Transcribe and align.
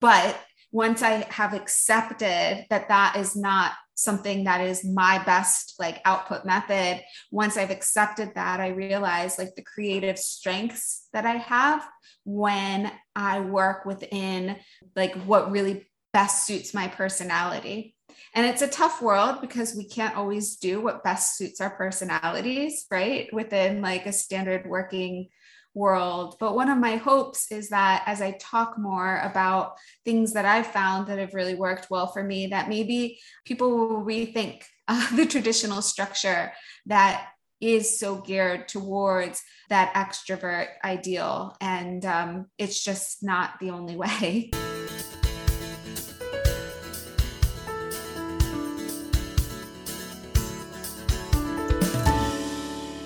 but 0.00 0.40
once 0.72 1.02
I 1.02 1.26
have 1.30 1.52
accepted 1.52 2.66
that 2.70 2.88
that 2.88 3.16
is 3.16 3.36
not 3.36 3.72
something 3.94 4.44
that 4.44 4.60
is 4.62 4.84
my 4.84 5.22
best 5.24 5.74
like 5.78 6.00
output 6.06 6.46
method 6.46 7.02
once 7.30 7.58
i've 7.58 7.70
accepted 7.70 8.34
that 8.34 8.58
i 8.58 8.68
realize 8.68 9.36
like 9.36 9.54
the 9.56 9.62
creative 9.62 10.18
strengths 10.18 11.06
that 11.12 11.26
i 11.26 11.34
have 11.34 11.86
when 12.24 12.90
i 13.14 13.40
work 13.40 13.84
within 13.84 14.56
like 14.96 15.14
what 15.24 15.50
really 15.50 15.86
best 16.12 16.46
suits 16.46 16.74
my 16.74 16.88
personality. 16.88 17.94
And 18.34 18.46
it's 18.46 18.62
a 18.62 18.68
tough 18.68 19.00
world 19.02 19.40
because 19.40 19.74
we 19.74 19.88
can't 19.88 20.16
always 20.16 20.56
do 20.56 20.80
what 20.80 21.04
best 21.04 21.36
suits 21.36 21.60
our 21.60 21.70
personalities 21.70 22.86
right? 22.90 23.32
Within 23.32 23.80
like 23.82 24.06
a 24.06 24.12
standard 24.12 24.68
working 24.68 25.28
world. 25.74 26.36
But 26.40 26.54
one 26.54 26.68
of 26.68 26.78
my 26.78 26.96
hopes 26.96 27.50
is 27.52 27.68
that 27.68 28.02
as 28.06 28.20
I 28.20 28.32
talk 28.40 28.78
more 28.78 29.18
about 29.18 29.76
things 30.04 30.32
that 30.32 30.44
I've 30.44 30.66
found 30.66 31.06
that 31.06 31.18
have 31.18 31.34
really 31.34 31.54
worked 31.54 31.90
well 31.90 32.06
for 32.06 32.22
me, 32.22 32.48
that 32.48 32.68
maybe 32.68 33.20
people 33.44 33.70
will 33.70 34.04
rethink 34.04 34.62
uh, 34.88 35.06
the 35.16 35.26
traditional 35.26 35.82
structure 35.82 36.52
that 36.86 37.28
is 37.60 37.98
so 37.98 38.16
geared 38.16 38.68
towards 38.68 39.42
that 39.68 39.92
extrovert 39.94 40.68
ideal. 40.82 41.56
And 41.60 42.04
um, 42.04 42.46
it's 42.58 42.82
just 42.82 43.22
not 43.22 43.60
the 43.60 43.70
only 43.70 43.96
way. 43.96 44.50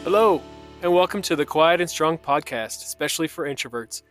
Hello, 0.05 0.42
and 0.84 0.93
welcome 0.93 1.23
to 1.23 1.34
the 1.34 1.47
Quiet 1.47 1.80
and 1.80 1.88
Strong 1.88 2.19
podcast, 2.19 2.84
especially 2.84 3.27
for 3.27 3.47
introverts. 3.48 4.02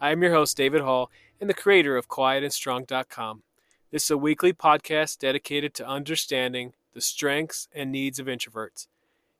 I 0.00 0.12
am 0.12 0.22
your 0.22 0.32
host, 0.32 0.56
David 0.56 0.82
Hall, 0.82 1.10
and 1.40 1.50
the 1.50 1.54
creator 1.54 1.96
of 1.96 2.06
quietandstrong.com. 2.06 3.42
This 3.90 4.04
is 4.04 4.10
a 4.12 4.16
weekly 4.16 4.52
podcast 4.52 5.18
dedicated 5.18 5.74
to 5.74 5.88
understanding 5.88 6.74
the 6.94 7.00
strengths 7.00 7.66
and 7.74 7.90
needs 7.90 8.20
of 8.20 8.26
introverts. 8.26 8.86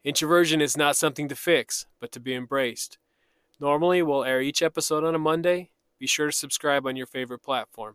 Introversion 0.03 0.61
is 0.61 0.77
not 0.77 0.97
something 0.97 1.29
to 1.29 1.37
fix, 1.37 1.87
but 2.01 2.11
to 2.11 2.19
be 2.19 2.35
embraced. 2.35 2.99
Normally, 3.61 4.03
we'll 4.03 4.25
air 4.25 4.43
each 4.43 4.61
episode 4.61 5.05
on 5.05 5.15
a 5.15 5.21
Monday. 5.21 5.71
Be 6.01 6.09
sure 6.09 6.27
to 6.27 6.33
subscribe 6.33 6.85
on 6.85 6.97
your 6.97 7.07
favorite 7.07 7.45
platform. 7.45 7.95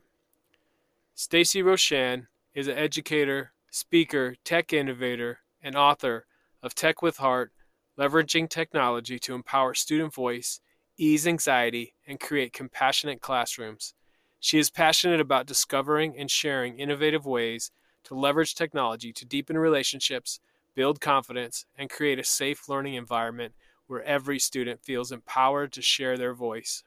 Stacey 1.13 1.61
Roshan 1.61 2.27
is 2.53 2.69
an 2.69 2.77
educator, 2.77 3.51
speaker, 3.69 4.35
tech 4.45 4.71
innovator, 4.71 5.39
and 5.61 5.75
author 5.75 6.25
of 6.63 6.73
Tech 6.73 7.01
with 7.01 7.17
Heart 7.17 7.51
leveraging 7.97 8.49
technology 8.49 9.17
to 9.19 9.33
empower 9.33 9.73
student 9.73 10.13
voice, 10.13 10.59
ease 10.97 11.27
anxiety, 11.27 11.93
and 12.05 12.19
create 12.19 12.53
compassionate 12.53 13.21
classrooms. 13.21 13.93
She 14.39 14.59
is 14.59 14.69
passionate 14.69 15.19
about 15.19 15.47
discovering 15.47 16.17
and 16.17 16.29
sharing 16.29 16.77
innovative 16.77 17.25
ways 17.25 17.71
to 18.03 18.15
leverage 18.15 18.55
technology 18.55 19.11
to 19.13 19.25
deepen 19.25 19.57
relationships, 19.57 20.39
build 20.75 21.01
confidence, 21.01 21.65
and 21.77 21.89
create 21.89 22.19
a 22.19 22.23
safe 22.23 22.69
learning 22.69 22.93
environment 22.93 23.53
where 23.87 24.03
every 24.03 24.37
student 24.37 24.79
feels 24.83 25.11
empowered 25.11 25.71
to 25.73 25.81
share 25.81 26.17
their 26.17 26.33
voice. 26.33 26.83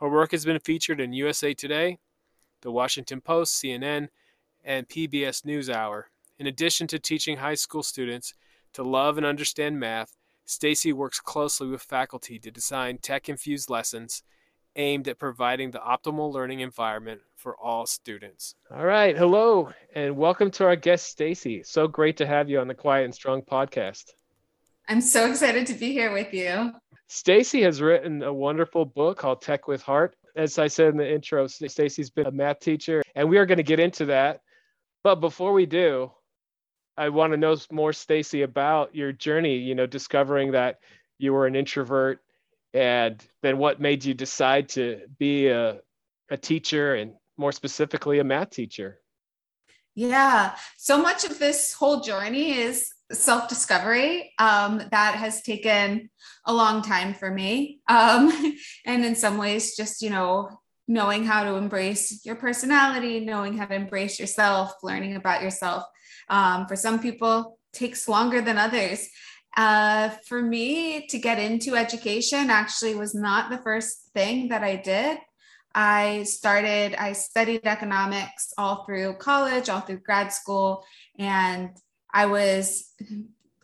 Her 0.00 0.08
work 0.08 0.32
has 0.32 0.44
been 0.44 0.58
featured 0.58 1.00
in 1.00 1.12
USA 1.12 1.54
Today, 1.54 1.98
The 2.60 2.72
Washington 2.72 3.20
Post, 3.20 3.62
CNN, 3.62 4.08
and 4.62 4.88
PBS 4.88 5.44
NewsHour. 5.44 6.04
In 6.38 6.46
addition 6.46 6.86
to 6.88 6.98
teaching 6.98 7.38
high 7.38 7.54
school 7.54 7.82
students 7.82 8.34
to 8.72 8.82
love 8.82 9.16
and 9.16 9.24
understand 9.24 9.78
math, 9.78 10.16
Stacey 10.46 10.92
works 10.92 11.20
closely 11.20 11.68
with 11.68 11.80
faculty 11.80 12.38
to 12.38 12.50
design 12.50 12.98
tech 12.98 13.30
infused 13.30 13.70
lessons 13.70 14.22
aimed 14.76 15.08
at 15.08 15.18
providing 15.18 15.70
the 15.70 15.78
optimal 15.78 16.30
learning 16.30 16.60
environment 16.60 17.22
for 17.34 17.56
all 17.56 17.86
students. 17.86 18.54
All 18.70 18.84
right, 18.84 19.16
hello 19.16 19.72
and 19.94 20.14
welcome 20.14 20.50
to 20.50 20.66
our 20.66 20.76
guest 20.76 21.06
Stacey. 21.06 21.62
So 21.62 21.88
great 21.88 22.18
to 22.18 22.26
have 22.26 22.50
you 22.50 22.60
on 22.60 22.68
the 22.68 22.74
Quiet 22.74 23.06
and 23.06 23.14
Strong 23.14 23.42
podcast. 23.42 24.12
I'm 24.86 25.00
so 25.00 25.30
excited 25.30 25.66
to 25.68 25.74
be 25.74 25.92
here 25.92 26.12
with 26.12 26.34
you. 26.34 26.72
Stacey 27.06 27.62
has 27.62 27.80
written 27.80 28.22
a 28.22 28.32
wonderful 28.32 28.84
book 28.84 29.16
called 29.16 29.40
Tech 29.40 29.66
with 29.66 29.80
Heart. 29.80 30.14
As 30.36 30.58
I 30.58 30.66
said 30.66 30.88
in 30.88 30.98
the 30.98 31.10
intro, 31.10 31.46
Stacey's 31.46 32.10
been 32.10 32.26
a 32.26 32.30
math 32.30 32.60
teacher 32.60 33.02
and 33.14 33.30
we 33.30 33.38
are 33.38 33.46
going 33.46 33.56
to 33.56 33.62
get 33.62 33.80
into 33.80 34.04
that. 34.06 34.40
But 35.02 35.16
before 35.16 35.54
we 35.54 35.64
do, 35.64 36.10
I 36.96 37.08
want 37.08 37.32
to 37.32 37.36
know 37.36 37.56
more, 37.70 37.92
Stacey, 37.92 38.42
about 38.42 38.94
your 38.94 39.12
journey. 39.12 39.56
You 39.56 39.74
know, 39.74 39.86
discovering 39.86 40.52
that 40.52 40.78
you 41.18 41.32
were 41.32 41.46
an 41.46 41.56
introvert, 41.56 42.20
and 42.72 43.24
then 43.42 43.58
what 43.58 43.80
made 43.80 44.04
you 44.04 44.14
decide 44.14 44.68
to 44.70 45.02
be 45.18 45.48
a, 45.48 45.80
a 46.30 46.36
teacher, 46.36 46.94
and 46.94 47.14
more 47.36 47.52
specifically, 47.52 48.20
a 48.20 48.24
math 48.24 48.50
teacher. 48.50 49.00
Yeah, 49.96 50.56
so 50.76 51.00
much 51.00 51.24
of 51.24 51.38
this 51.38 51.72
whole 51.72 52.00
journey 52.00 52.58
is 52.58 52.92
self 53.12 53.48
discovery 53.48 54.32
um, 54.38 54.82
that 54.90 55.14
has 55.16 55.42
taken 55.42 56.10
a 56.46 56.54
long 56.54 56.82
time 56.82 57.14
for 57.14 57.30
me, 57.30 57.80
um, 57.88 58.56
and 58.86 59.04
in 59.04 59.16
some 59.16 59.36
ways, 59.36 59.76
just 59.76 60.00
you 60.00 60.10
know, 60.10 60.48
knowing 60.86 61.24
how 61.24 61.42
to 61.42 61.56
embrace 61.56 62.24
your 62.24 62.36
personality, 62.36 63.20
knowing 63.20 63.56
how 63.56 63.66
to 63.66 63.74
embrace 63.74 64.20
yourself, 64.20 64.72
learning 64.82 65.16
about 65.16 65.42
yourself 65.42 65.84
um, 66.28 66.66
for 66.66 66.76
some 66.76 66.98
people, 66.98 67.58
takes 67.72 68.08
longer 68.08 68.40
than 68.40 68.58
others. 68.58 69.08
Uh, 69.56 70.10
for 70.26 70.42
me, 70.42 71.06
to 71.08 71.18
get 71.18 71.38
into 71.38 71.76
education 71.76 72.50
actually 72.50 72.94
was 72.94 73.14
not 73.14 73.50
the 73.50 73.58
first 73.58 74.10
thing 74.14 74.48
that 74.48 74.62
I 74.62 74.76
did. 74.76 75.18
I 75.74 76.22
started, 76.24 76.94
I 76.94 77.12
studied 77.12 77.66
economics 77.66 78.52
all 78.56 78.84
through 78.84 79.14
college, 79.14 79.68
all 79.68 79.80
through 79.80 80.00
grad 80.00 80.32
school, 80.32 80.84
and 81.18 81.70
I 82.12 82.26
was 82.26 82.92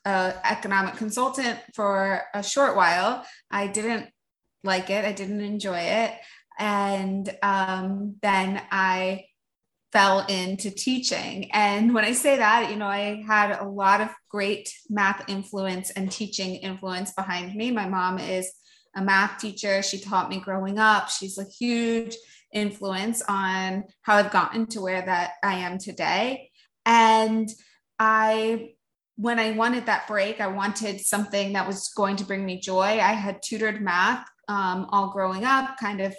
an 0.04 0.34
economic 0.44 0.96
consultant 0.96 1.60
for 1.74 2.22
a 2.34 2.42
short 2.42 2.74
while. 2.74 3.24
I 3.50 3.68
didn't 3.68 4.08
like 4.64 4.90
it, 4.90 5.04
I 5.04 5.12
didn't 5.12 5.40
enjoy 5.40 5.78
it. 5.78 6.12
And 6.58 7.32
um, 7.42 8.16
then 8.22 8.60
I 8.70 9.26
fell 9.92 10.24
into 10.26 10.70
teaching. 10.70 11.50
And 11.52 11.94
when 11.94 12.04
I 12.04 12.12
say 12.12 12.36
that, 12.36 12.70
you 12.70 12.76
know, 12.76 12.86
I 12.86 13.24
had 13.26 13.58
a 13.58 13.68
lot 13.68 14.00
of 14.00 14.08
great 14.28 14.72
math 14.88 15.28
influence 15.28 15.90
and 15.90 16.10
teaching 16.10 16.56
influence 16.56 17.12
behind 17.12 17.54
me. 17.54 17.70
My 17.70 17.88
mom 17.88 18.18
is 18.18 18.50
a 18.94 19.02
math 19.02 19.40
teacher. 19.40 19.82
She 19.82 20.00
taught 20.00 20.30
me 20.30 20.38
growing 20.38 20.78
up. 20.78 21.08
She's 21.08 21.38
a 21.38 21.44
huge 21.44 22.16
influence 22.52 23.22
on 23.28 23.84
how 24.02 24.16
I've 24.16 24.30
gotten 24.30 24.66
to 24.68 24.80
where 24.80 25.02
that 25.02 25.32
I 25.42 25.54
am 25.54 25.78
today. 25.78 26.50
And 26.86 27.48
I 27.98 28.70
when 29.16 29.38
I 29.38 29.50
wanted 29.50 29.84
that 29.84 30.08
break, 30.08 30.40
I 30.40 30.46
wanted 30.46 30.98
something 30.98 31.52
that 31.52 31.66
was 31.66 31.90
going 31.94 32.16
to 32.16 32.24
bring 32.24 32.46
me 32.46 32.58
joy. 32.58 32.82
I 32.84 33.12
had 33.12 33.42
tutored 33.42 33.82
math 33.82 34.26
um, 34.48 34.86
all 34.90 35.10
growing 35.10 35.44
up, 35.44 35.76
kind 35.78 36.00
of 36.00 36.14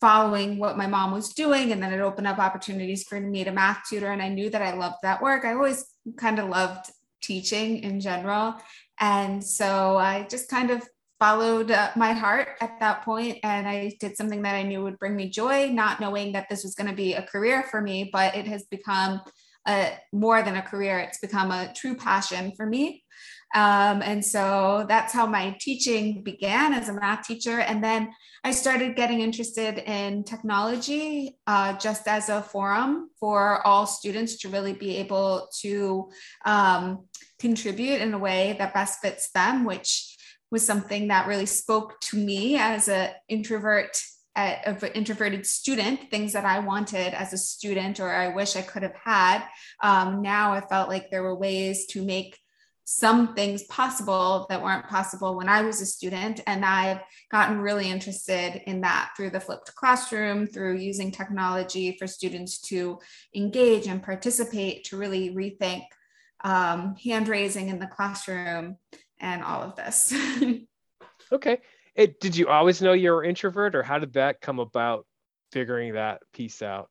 following 0.00 0.58
what 0.58 0.78
my 0.78 0.86
mom 0.86 1.12
was 1.12 1.34
doing 1.34 1.72
and 1.72 1.82
then 1.82 1.92
it 1.92 2.00
opened 2.00 2.26
up 2.26 2.38
opportunities 2.38 3.04
for 3.04 3.20
me 3.20 3.44
to 3.44 3.50
math 3.50 3.82
tutor 3.88 4.10
and 4.10 4.22
i 4.22 4.28
knew 4.28 4.48
that 4.48 4.62
i 4.62 4.72
loved 4.72 4.96
that 5.02 5.22
work. 5.22 5.44
I 5.44 5.52
always 5.52 5.84
kind 6.16 6.38
of 6.38 6.48
loved 6.48 6.90
teaching 7.22 7.82
in 7.82 8.00
general. 8.00 8.54
And 8.98 9.44
so 9.44 9.96
i 9.96 10.26
just 10.30 10.48
kind 10.48 10.70
of 10.70 10.82
followed 11.20 11.70
uh, 11.70 11.90
my 11.96 12.12
heart 12.12 12.48
at 12.62 12.80
that 12.80 13.04
point 13.04 13.38
and 13.44 13.68
i 13.68 13.92
did 14.00 14.16
something 14.16 14.40
that 14.42 14.54
i 14.54 14.62
knew 14.62 14.82
would 14.82 14.98
bring 14.98 15.14
me 15.14 15.28
joy 15.28 15.68
not 15.68 16.00
knowing 16.00 16.32
that 16.32 16.48
this 16.48 16.64
was 16.64 16.74
going 16.74 16.88
to 16.88 16.96
be 16.96 17.12
a 17.12 17.22
career 17.22 17.62
for 17.62 17.82
me 17.82 18.08
but 18.10 18.34
it 18.34 18.46
has 18.46 18.64
become 18.70 19.20
a, 19.68 19.92
more 20.12 20.42
than 20.42 20.56
a 20.56 20.62
career 20.62 20.98
it's 20.98 21.20
become 21.20 21.50
a 21.50 21.72
true 21.74 21.94
passion 21.94 22.52
for 22.56 22.64
me 22.64 23.04
um, 23.54 24.02
and 24.02 24.24
so 24.24 24.84
that's 24.88 25.12
how 25.12 25.26
my 25.26 25.56
teaching 25.58 26.22
began 26.22 26.72
as 26.72 26.88
a 26.88 26.92
math 26.92 27.26
teacher. 27.26 27.60
And 27.60 27.82
then 27.82 28.12
I 28.44 28.52
started 28.52 28.96
getting 28.96 29.20
interested 29.20 29.78
in 29.78 30.24
technology 30.24 31.36
uh, 31.46 31.74
just 31.74 32.06
as 32.06 32.28
a 32.28 32.42
forum 32.42 33.10
for 33.18 33.66
all 33.66 33.86
students 33.86 34.38
to 34.38 34.48
really 34.48 34.72
be 34.72 34.96
able 34.96 35.48
to 35.60 36.10
um, 36.46 37.06
contribute 37.38 38.00
in 38.00 38.14
a 38.14 38.18
way 38.18 38.54
that 38.58 38.72
best 38.72 39.00
fits 39.00 39.30
them, 39.32 39.64
which 39.64 40.16
was 40.50 40.64
something 40.64 41.08
that 41.08 41.26
really 41.26 41.46
spoke 41.46 42.00
to 42.00 42.16
me 42.16 42.56
as 42.56 42.88
an 42.88 43.10
introvert 43.28 44.00
an 44.36 44.78
introverted 44.94 45.44
student, 45.44 46.08
things 46.08 46.32
that 46.32 46.44
I 46.44 46.60
wanted 46.60 47.14
as 47.14 47.32
a 47.32 47.36
student 47.36 47.98
or 47.98 48.08
I 48.08 48.28
wish 48.28 48.56
I 48.56 48.62
could 48.62 48.82
have 48.84 48.94
had. 48.94 49.44
Um, 49.82 50.22
now 50.22 50.52
I 50.52 50.60
felt 50.60 50.88
like 50.88 51.10
there 51.10 51.24
were 51.24 51.34
ways 51.34 51.86
to 51.88 52.04
make 52.04 52.38
some 52.92 53.34
things 53.34 53.62
possible 53.64 54.46
that 54.48 54.62
weren't 54.62 54.88
possible 54.88 55.36
when 55.36 55.48
I 55.48 55.62
was 55.62 55.80
a 55.80 55.86
student. 55.86 56.40
And 56.46 56.64
I've 56.64 57.00
gotten 57.30 57.60
really 57.60 57.90
interested 57.90 58.62
in 58.66 58.80
that 58.80 59.12
through 59.16 59.30
the 59.30 59.40
flipped 59.40 59.74
classroom, 59.74 60.46
through 60.46 60.76
using 60.78 61.10
technology 61.10 61.96
for 61.98 62.06
students 62.06 62.60
to 62.62 62.98
engage 63.34 63.86
and 63.86 64.02
participate, 64.02 64.84
to 64.84 64.96
really 64.96 65.30
rethink 65.30 65.84
um, 66.42 66.96
hand 66.96 67.28
raising 67.28 67.68
in 67.68 67.78
the 67.78 67.86
classroom 67.86 68.76
and 69.20 69.44
all 69.44 69.62
of 69.62 69.76
this. 69.76 70.12
okay. 71.32 71.58
It, 71.94 72.20
did 72.20 72.36
you 72.36 72.48
always 72.48 72.82
know 72.82 72.92
you 72.92 73.12
were 73.12 73.24
introvert 73.24 73.74
or 73.74 73.82
how 73.82 73.98
did 73.98 74.14
that 74.14 74.40
come 74.40 74.58
about? 74.58 75.06
figuring 75.52 75.94
that 75.94 76.20
piece 76.32 76.62
out? 76.62 76.90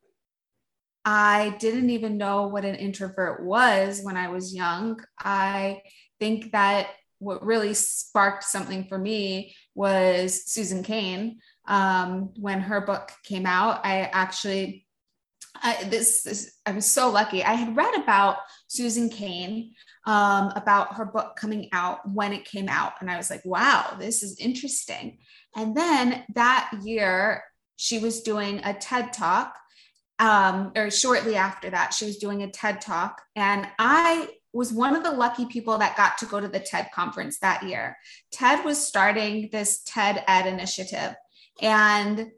I 1.06 1.56
didn't 1.60 1.90
even 1.90 2.18
know 2.18 2.48
what 2.48 2.66
an 2.66 2.76
introvert 2.76 3.44
was 3.44 4.02
when 4.04 4.18
I 4.18 4.30
was 4.30 4.54
young. 4.54 5.00
I 5.20 5.82
think 6.20 6.52
that 6.52 6.88
what 7.20 7.46
really 7.46 7.74
sparked 7.74 8.44
something 8.44 8.86
for 8.86 8.98
me 8.98 9.56
was 9.76 10.46
Susan 10.46 10.84
Cain. 10.84 11.40
Um, 11.68 12.32
when 12.36 12.62
her 12.62 12.82
book 12.82 13.12
came 13.24 13.46
out, 13.46 13.86
I 13.86 14.02
actually, 14.02 14.86
I, 15.56 15.84
this, 15.86 16.24
this, 16.24 16.58
I 16.66 16.72
was 16.72 16.86
so 16.86 17.10
lucky. 17.10 17.44
I 17.44 17.54
had 17.54 17.76
read 17.76 17.96
about 17.96 18.38
Susan 18.68 19.10
Cain, 19.10 19.74
um, 20.06 20.52
about 20.56 20.96
her 20.96 21.06
book 21.06 21.36
coming 21.36 21.70
out 21.74 22.00
when 22.10 22.34
it 22.34 22.46
came 22.46 22.70
out. 22.70 22.94
And 23.02 23.12
I 23.12 23.18
was 23.18 23.30
like, 23.30 23.44
wow, 23.46 23.96
this 24.00 24.24
is 24.24 24.40
interesting. 24.40 25.20
And 25.56 25.76
then 25.76 26.24
that 26.36 26.72
year, 26.84 27.44
she 27.76 28.00
was 28.00 28.22
doing 28.22 28.60
a 28.64 28.74
TED 28.74 29.14
talk 29.14 29.56
um, 30.20 30.74
or 30.76 30.92
shortly 30.92 31.36
after 31.36 31.70
that, 31.70 31.94
she 31.94 32.06
was 32.06 32.18
doing 32.18 32.44
a 32.44 32.52
TED 32.52 32.82
talk. 32.82 33.22
And 33.36 33.68
I 33.80 34.28
was 34.52 34.74
one 34.74 34.96
of 34.96 35.04
the 35.04 35.12
lucky 35.12 35.46
people 35.46 35.78
that 35.78 35.96
got 35.96 36.18
to 36.18 36.26
go 36.26 36.40
to 36.40 36.48
the 36.48 36.60
TED 36.60 36.90
conference 36.94 37.40
that 37.40 37.64
year. 37.64 37.98
TED 38.32 38.66
was 38.66 38.86
starting 38.86 39.50
this 39.52 39.82
TED 39.84 40.24
Ed 40.28 40.46
initiative. 40.46 41.16
And 41.62 42.32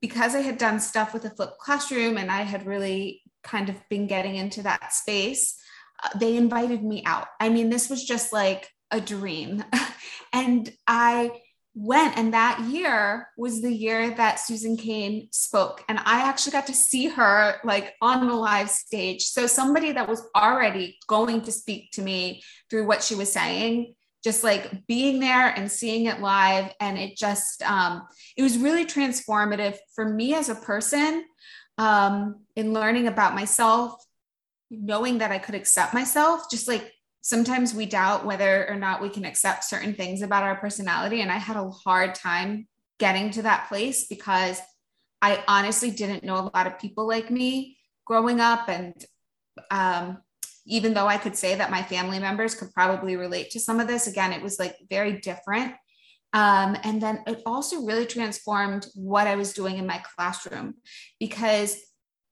because 0.00 0.34
I 0.34 0.40
had 0.40 0.58
done 0.58 0.80
stuff 0.80 1.14
with 1.14 1.22
the 1.22 1.30
flipped 1.30 1.58
classroom 1.58 2.18
and 2.18 2.30
I 2.30 2.42
had 2.42 2.66
really 2.66 3.22
kind 3.42 3.68
of 3.68 3.76
been 3.88 4.06
getting 4.06 4.36
into 4.36 4.62
that 4.62 4.92
space, 4.92 5.56
uh, 6.02 6.18
they 6.18 6.36
invited 6.36 6.82
me 6.82 7.04
out. 7.06 7.28
I 7.40 7.48
mean, 7.48 7.70
this 7.70 7.88
was 7.88 8.04
just 8.04 8.32
like 8.32 8.68
a 8.90 9.00
dream. 9.00 9.64
and 10.32 10.70
I 10.86 11.30
went 11.74 12.16
and 12.16 12.32
that 12.32 12.60
year 12.70 13.28
was 13.36 13.60
the 13.60 13.72
year 13.72 14.14
that 14.14 14.38
Susan 14.38 14.76
Cain 14.76 15.28
spoke 15.32 15.82
and 15.88 15.98
I 15.98 16.28
actually 16.28 16.52
got 16.52 16.68
to 16.68 16.72
see 16.72 17.08
her 17.08 17.56
like 17.64 17.94
on 18.00 18.26
the 18.26 18.34
live 18.34 18.70
stage. 18.70 19.22
So 19.22 19.48
somebody 19.48 19.90
that 19.92 20.08
was 20.08 20.22
already 20.36 20.98
going 21.08 21.42
to 21.42 21.52
speak 21.52 21.90
to 21.92 22.02
me 22.02 22.42
through 22.70 22.86
what 22.86 23.02
she 23.02 23.16
was 23.16 23.32
saying 23.32 23.94
just 24.22 24.42
like 24.42 24.86
being 24.86 25.20
there 25.20 25.48
and 25.48 25.70
seeing 25.70 26.06
it 26.06 26.20
live 26.20 26.72
and 26.80 26.96
it 26.96 27.16
just 27.16 27.62
um, 27.62 28.06
it 28.36 28.42
was 28.42 28.56
really 28.56 28.86
transformative 28.86 29.76
for 29.94 30.08
me 30.08 30.34
as 30.34 30.48
a 30.48 30.54
person 30.54 31.24
um, 31.76 32.36
in 32.56 32.72
learning 32.72 33.06
about 33.06 33.34
myself 33.34 34.02
knowing 34.70 35.18
that 35.18 35.30
I 35.30 35.38
could 35.38 35.54
accept 35.54 35.92
myself 35.92 36.50
just 36.50 36.68
like 36.68 36.93
sometimes 37.24 37.72
we 37.72 37.86
doubt 37.86 38.26
whether 38.26 38.68
or 38.68 38.74
not 38.74 39.00
we 39.00 39.08
can 39.08 39.24
accept 39.24 39.64
certain 39.64 39.94
things 39.94 40.20
about 40.20 40.42
our 40.42 40.56
personality. 40.56 41.22
And 41.22 41.32
I 41.32 41.38
had 41.38 41.56
a 41.56 41.70
hard 41.70 42.14
time 42.14 42.68
getting 42.98 43.30
to 43.30 43.42
that 43.42 43.66
place 43.66 44.06
because 44.06 44.60
I 45.22 45.42
honestly 45.48 45.90
didn't 45.90 46.22
know 46.22 46.36
a 46.36 46.50
lot 46.54 46.66
of 46.66 46.78
people 46.78 47.08
like 47.08 47.30
me 47.30 47.78
growing 48.04 48.40
up. 48.40 48.68
And 48.68 48.92
um, 49.70 50.18
even 50.66 50.92
though 50.92 51.06
I 51.06 51.16
could 51.16 51.34
say 51.34 51.54
that 51.54 51.70
my 51.70 51.82
family 51.82 52.18
members 52.18 52.54
could 52.54 52.70
probably 52.74 53.16
relate 53.16 53.50
to 53.52 53.60
some 53.60 53.80
of 53.80 53.86
this, 53.86 54.06
again, 54.06 54.34
it 54.34 54.42
was 54.42 54.58
like 54.58 54.76
very 54.90 55.18
different. 55.18 55.72
Um, 56.34 56.76
and 56.84 57.00
then 57.00 57.20
it 57.26 57.40
also 57.46 57.86
really 57.86 58.04
transformed 58.04 58.86
what 58.94 59.26
I 59.26 59.36
was 59.36 59.54
doing 59.54 59.78
in 59.78 59.86
my 59.86 60.02
classroom 60.14 60.74
because 61.18 61.80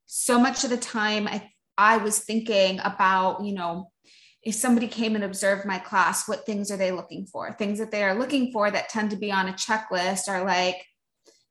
so 0.05 0.39
much 0.39 0.65
of 0.65 0.71
the 0.71 0.77
time 0.77 1.27
I, 1.27 1.49
I 1.79 1.97
was 1.97 2.19
thinking 2.19 2.79
about, 2.85 3.43
you 3.43 3.55
know, 3.55 3.89
if 4.43 4.55
somebody 4.55 4.89
came 4.89 5.15
and 5.15 5.25
observed 5.25 5.65
my 5.65 5.79
class, 5.79 6.27
what 6.27 6.45
things 6.45 6.71
are 6.71 6.77
they 6.77 6.91
looking 6.91 7.27
for? 7.27 7.53
Things 7.53 7.79
that 7.79 7.91
they 7.91 8.03
are 8.03 8.15
looking 8.15 8.53
for 8.53 8.71
that 8.71 8.89
tend 8.89 9.11
to 9.11 9.17
be 9.17 9.31
on 9.31 9.49
a 9.49 9.53
checklist 9.53 10.29
are 10.29 10.45
like, 10.45 10.85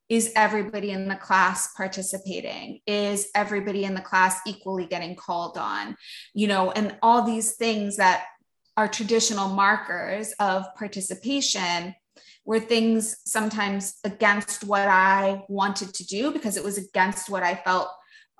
is 0.08 0.30
everybody 0.36 0.90
in 0.90 1.08
the 1.08 1.16
class 1.16 1.72
participating? 1.74 2.80
Is 2.86 3.30
everybody 3.34 3.84
in 3.84 3.94
the 3.94 4.02
class 4.02 4.40
equally 4.46 4.84
getting 4.84 5.16
called 5.16 5.56
on? 5.56 5.96
You 6.34 6.48
know, 6.48 6.70
and 6.70 6.96
all 7.00 7.22
these 7.22 7.52
things 7.52 7.96
that 7.96 8.24
are 8.76 8.88
traditional 8.88 9.48
markers 9.48 10.32
of 10.38 10.66
participation 10.76 11.94
were 12.44 12.60
things 12.60 13.16
sometimes 13.24 13.94
against 14.04 14.64
what 14.64 14.88
I 14.88 15.44
wanted 15.48 15.94
to 15.94 16.04
do 16.04 16.30
because 16.30 16.58
it 16.58 16.64
was 16.64 16.76
against 16.76 17.30
what 17.30 17.42
I 17.42 17.54
felt 17.54 17.88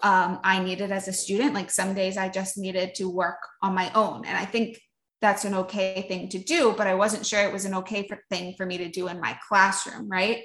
um, 0.02 0.40
I 0.42 0.62
needed 0.62 0.90
as 0.90 1.08
a 1.08 1.12
student. 1.12 1.54
Like 1.54 1.70
some 1.70 1.94
days 1.94 2.16
I 2.16 2.28
just 2.28 2.58
needed 2.58 2.94
to 2.96 3.08
work 3.08 3.38
on 3.62 3.74
my 3.74 3.90
own. 3.94 4.24
And 4.24 4.36
I 4.36 4.44
think 4.44 4.80
that's 5.20 5.44
an 5.44 5.54
okay 5.54 6.04
thing 6.08 6.28
to 6.30 6.38
do, 6.38 6.74
but 6.76 6.88
I 6.88 6.94
wasn't 6.94 7.24
sure 7.24 7.40
it 7.40 7.52
was 7.52 7.64
an 7.64 7.74
okay 7.74 8.06
for, 8.08 8.18
thing 8.28 8.54
for 8.56 8.66
me 8.66 8.78
to 8.78 8.88
do 8.88 9.06
in 9.08 9.20
my 9.20 9.38
classroom. 9.48 10.08
Right. 10.08 10.42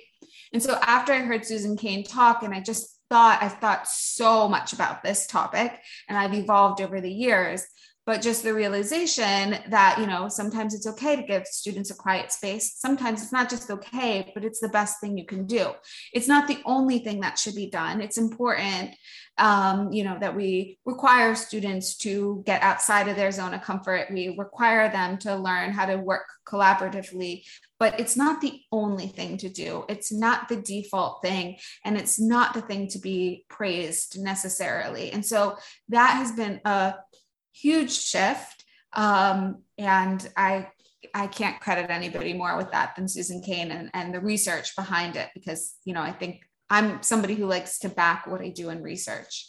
And 0.54 0.62
so 0.62 0.80
after 0.84 1.14
I 1.14 1.20
heard 1.20 1.46
Susan 1.46 1.76
Cain 1.76 2.04
talk, 2.04 2.44
and 2.44 2.54
I 2.54 2.62
just 2.62 2.98
thought, 3.10 3.42
I've 3.42 3.60
thought 3.60 3.88
so 3.88 4.48
much 4.48 4.74
about 4.74 5.04
this 5.04 5.28
topic 5.28 5.74
and 6.08 6.18
I've 6.18 6.34
evolved 6.34 6.82
over 6.82 7.02
the 7.02 7.12
years 7.12 7.66
but 8.08 8.22
just 8.22 8.42
the 8.42 8.54
realization 8.54 9.60
that 9.68 9.98
you 10.00 10.08
know 10.08 10.30
sometimes 10.30 10.74
it's 10.74 10.88
okay 10.88 11.18
to 11.18 11.24
give 11.24 11.46
students 11.46 11.92
a 11.92 11.96
quiet 11.96 12.32
space. 12.32 12.76
Sometimes 12.78 13.22
it's 13.22 13.34
not 13.34 13.50
just 13.50 13.70
okay 13.70 14.32
but 14.34 14.46
it's 14.46 14.62
the 14.62 14.70
best 14.70 15.00
thing 15.00 15.18
you 15.18 15.26
can 15.26 15.46
do. 15.46 15.72
It's 16.14 16.28
not 16.28 16.48
the 16.48 16.60
only 16.66 17.00
thing 17.00 17.20
that 17.20 17.38
should 17.38 17.56
be 17.56 17.70
done. 17.70 18.02
It's 18.02 18.18
important 18.18 18.96
um, 19.38 19.92
you 19.92 20.04
know 20.04 20.18
that 20.20 20.36
we 20.36 20.80
require 20.86 21.36
students 21.36 21.98
to 21.98 22.42
get 22.46 22.64
outside 22.64 23.08
of 23.08 23.18
their 23.18 23.32
zone 23.32 23.54
of 23.54 23.62
comfort. 23.62 24.08
We 24.12 24.36
require 24.38 24.90
them 24.90 25.18
to 25.20 25.36
learn 25.36 25.72
how 25.72 25.86
to 25.86 25.98
work 25.98 26.26
collaboratively. 26.48 27.44
But 27.80 28.00
it's 28.00 28.18
not 28.18 28.42
the 28.42 28.60
only 28.72 29.08
thing 29.08 29.38
to 29.38 29.50
do. 29.50 29.86
It's 29.88 30.12
not 30.12 30.50
the 30.50 30.56
default 30.56 31.22
thing 31.22 31.58
and 31.86 31.96
it's 31.96 32.20
not 32.20 32.56
the 32.56 32.62
thing 32.62 32.88
to 32.90 33.00
be 33.00 33.46
praised 33.50 34.20
necessarily. 34.20 35.12
And 35.12 35.24
so 35.24 35.58
that 35.90 36.14
has 36.16 36.32
been 36.32 36.60
a 36.66 36.96
huge 37.62 37.92
shift. 37.92 38.66
Um, 38.94 39.64
and 39.78 40.28
I 40.36 40.70
I 41.14 41.28
can't 41.28 41.60
credit 41.60 41.90
anybody 41.90 42.34
more 42.34 42.58
with 42.58 42.72
that 42.72 42.96
than 42.96 43.08
Susan 43.08 43.42
Cain 43.42 43.72
and, 43.72 43.90
and 43.94 44.14
the 44.14 44.20
research 44.20 44.76
behind 44.76 45.16
it 45.16 45.30
because 45.34 45.76
you 45.86 45.94
know 45.94 46.02
I 46.02 46.12
think 46.12 46.42
I'm 46.70 47.02
somebody 47.04 47.36
who 47.36 47.46
likes 47.46 47.80
to 47.80 47.90
back 47.90 48.28
what 48.28 48.42
I 48.42 48.50
do 48.50 48.70
in 48.70 48.82
research. 48.82 49.48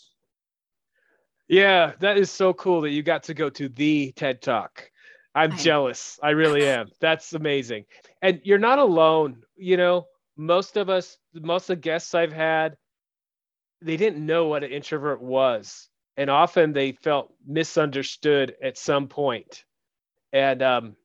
Yeah, 1.48 1.92
that 2.00 2.18
is 2.18 2.30
so 2.30 2.52
cool 2.52 2.82
that 2.82 2.90
you 2.90 3.02
got 3.02 3.24
to 3.24 3.34
go 3.34 3.48
to 3.48 3.68
the 3.68 4.12
TED 4.12 4.42
Talk. 4.42 4.90
I'm 5.34 5.52
I 5.52 5.56
jealous. 5.56 6.18
I 6.22 6.30
really 6.30 6.66
am. 6.66 6.88
That's 7.00 7.32
amazing. 7.32 7.84
And 8.20 8.40
you're 8.44 8.58
not 8.58 8.78
alone. 8.78 9.42
You 9.56 9.78
know, 9.78 10.06
most 10.36 10.76
of 10.76 10.90
us, 10.90 11.16
most 11.32 11.70
of 11.70 11.76
the 11.76 11.80
guests 11.80 12.14
I've 12.14 12.32
had, 12.32 12.76
they 13.80 13.96
didn't 13.96 14.24
know 14.24 14.46
what 14.46 14.62
an 14.62 14.70
introvert 14.70 15.22
was 15.22 15.88
and 16.18 16.28
often 16.28 16.72
they 16.72 16.92
felt 16.92 17.32
misunderstood 17.46 18.56
at 18.60 18.76
some 18.76 19.06
point. 19.06 19.64
And 20.32 20.60
um, 20.62 20.96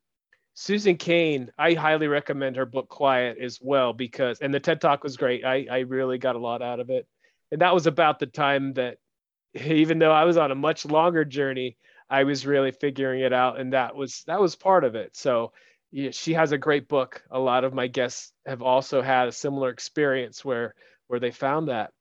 Susan 0.55 0.98
Cain, 0.98 1.51
I 1.58 1.75
highly 1.75 2.08
recommend 2.08 2.55
her 2.55 2.65
book 2.65 2.89
Quiet 2.89 3.38
as 3.38 3.60
well 3.62 3.93
because, 3.93 4.39
and 4.39 4.51
the 4.51 4.60
TED 4.60 4.82
Talk 4.82 5.03
was 5.03 5.15
great. 5.15 5.46
I, 5.46 5.67
I 5.70 5.79
really 5.82 6.17
got 6.17 6.36
a 6.36 6.39
lot 6.39 6.63
out 6.63 6.79
of 6.79 6.89
it. 6.89 7.08
And 7.51 7.62
that 7.62 7.75
was 7.75 7.86
about 7.86 8.17
the 8.17 8.25
time 8.25 8.74
that, 8.74 8.98
even 9.53 10.00
though 10.00 10.12
I 10.12 10.24
was 10.24 10.36
on 10.36 10.51
a 10.51 10.55
much 10.55 10.84
longer 10.84 11.24
journey, 11.24 11.77
I 12.10 12.24
was 12.24 12.46
really 12.46 12.72
figuring 12.72 13.22
it 13.22 13.34
out, 13.34 13.60
and 13.60 13.74
that 13.74 13.96
was 13.96 14.24
that 14.27 14.41
was 14.41 14.55
part 14.55 14.84
of 14.84 14.96
it. 14.96 15.15
So 15.15 15.53
yeah, 15.91 16.12
she 16.12 16.34
has 16.34 16.51
a 16.51 16.58
great 16.58 16.88
book. 16.88 17.24
A 17.32 17.39
lot 17.39 17.63
of 17.63 17.74
my 17.74 17.88
guests 17.88 18.34
have 18.46 18.62
also 18.62 19.01
had 19.01 19.27
a 19.27 19.32
similar 19.32 19.70
experience 19.70 20.43
where 20.43 20.75
where 21.08 21.20
they 21.20 21.32
found 21.32 21.70
that. 21.70 21.91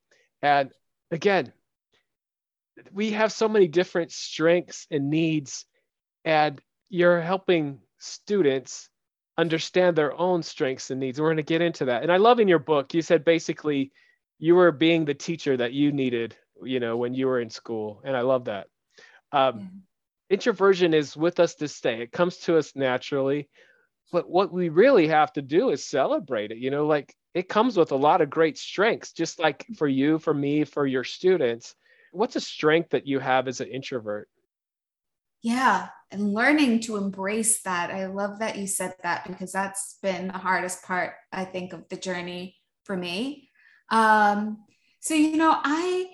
And 0.42 0.71
again, 1.11 1.52
we 2.93 3.11
have 3.11 3.33
so 3.33 3.49
many 3.49 3.69
different 3.69 4.12
strengths 4.12 4.87
and 4.91 5.11
needs 5.11 5.67
and 6.25 6.61
you're 6.88 7.21
helping 7.21 7.81
students 7.99 8.88
understand 9.38 9.97
their 9.97 10.19
own 10.19 10.43
strengths 10.43 10.91
and 10.91 11.00
needs. 11.00 11.21
We're 11.21 11.29
going 11.29 11.37
to 11.38 11.43
get 11.43 11.62
into 11.62 11.87
that. 11.87 12.02
And 12.02 12.12
i 12.12 12.17
love 12.17 12.41
in 12.41 12.49
your 12.49 12.59
book 12.59 12.95
you 12.95 13.02
said 13.02 13.25
basically 13.25 13.93
you 14.38 14.55
were 14.55 14.73
being 14.73 15.05
the 15.05 15.14
teacher 15.14 15.57
that 15.57 15.73
you 15.73 15.93
needed 15.93 16.37
you 16.64 16.81
know 16.81 16.97
when 16.97 17.14
you 17.14 17.26
were 17.26 17.41
in 17.41 17.50
school 17.50 18.02
and 18.05 18.17
i 18.17 18.21
love 18.21 18.47
that. 18.47 18.67
Um, 19.33 19.59
yeah. 19.59 20.37
introversion 20.37 20.93
is 20.95 21.17
with 21.17 21.41
us 21.41 21.55
to 21.57 21.69
stay 21.69 22.02
it 22.02 22.12
comes 22.12 22.37
to 22.38 22.59
us 22.59 22.76
naturally 22.76 23.49
but 24.12 24.29
what 24.29 24.52
we 24.52 24.69
really 24.69 25.09
have 25.09 25.33
to 25.33 25.43
do 25.43 25.71
is 25.71 25.85
celebrate 25.85 26.50
it 26.50 26.59
you 26.59 26.71
know 26.71 26.87
like 26.87 27.14
it 27.35 27.49
comes 27.49 27.76
with 27.76 27.93
a 27.93 27.97
lot 27.97 28.21
of 28.21 28.29
great 28.29 28.59
strengths 28.59 29.12
just 29.12 29.38
like 29.38 29.67
for 29.79 29.88
you 29.88 30.19
for 30.19 30.35
me 30.35 30.64
for 30.64 30.87
your 30.87 31.05
students 31.05 31.75
what's 32.12 32.37
a 32.37 32.40
strength 32.40 32.90
that 32.90 33.07
you 33.07 33.19
have 33.19 33.49
as 33.49 33.61
an 33.61 33.69
introvert? 33.69 34.28
Yeah, 35.42 35.88
and 36.12 36.33
learning 36.33 36.81
to 36.81 36.97
embrace 36.97 37.62
that. 37.62 37.90
I 37.90 38.07
love 38.07 38.38
that 38.38 38.59
you 38.59 38.66
said 38.66 38.95
that 39.02 39.26
because 39.26 39.50
that's 39.52 39.99
been 40.02 40.28
the 40.28 40.38
hardest 40.38 40.85
part, 40.85 41.14
I 41.33 41.45
think, 41.45 41.73
of 41.73 41.88
the 41.88 41.97
journey 41.97 42.57
for 42.85 42.97
me. 42.97 43.50
Um, 43.90 44.64
so, 45.00 45.14
you 45.14 45.37
know, 45.37 45.59
I, 45.62 46.07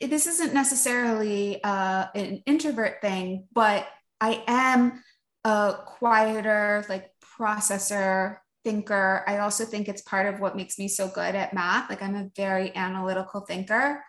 this 0.00 0.28
isn't 0.28 0.54
necessarily 0.54 1.62
uh, 1.64 2.06
an 2.14 2.42
introvert 2.46 3.00
thing, 3.00 3.48
but 3.52 3.88
I 4.20 4.44
am 4.46 5.02
a 5.42 5.74
quieter, 5.84 6.84
like 6.88 7.10
processor 7.38 8.36
thinker. 8.62 9.24
I 9.26 9.38
also 9.38 9.64
think 9.64 9.88
it's 9.88 10.02
part 10.02 10.32
of 10.32 10.40
what 10.40 10.56
makes 10.56 10.78
me 10.78 10.86
so 10.86 11.08
good 11.08 11.34
at 11.34 11.54
math. 11.54 11.90
Like 11.90 12.02
I'm 12.02 12.14
a 12.14 12.30
very 12.36 12.74
analytical 12.76 13.40
thinker. 13.40 14.02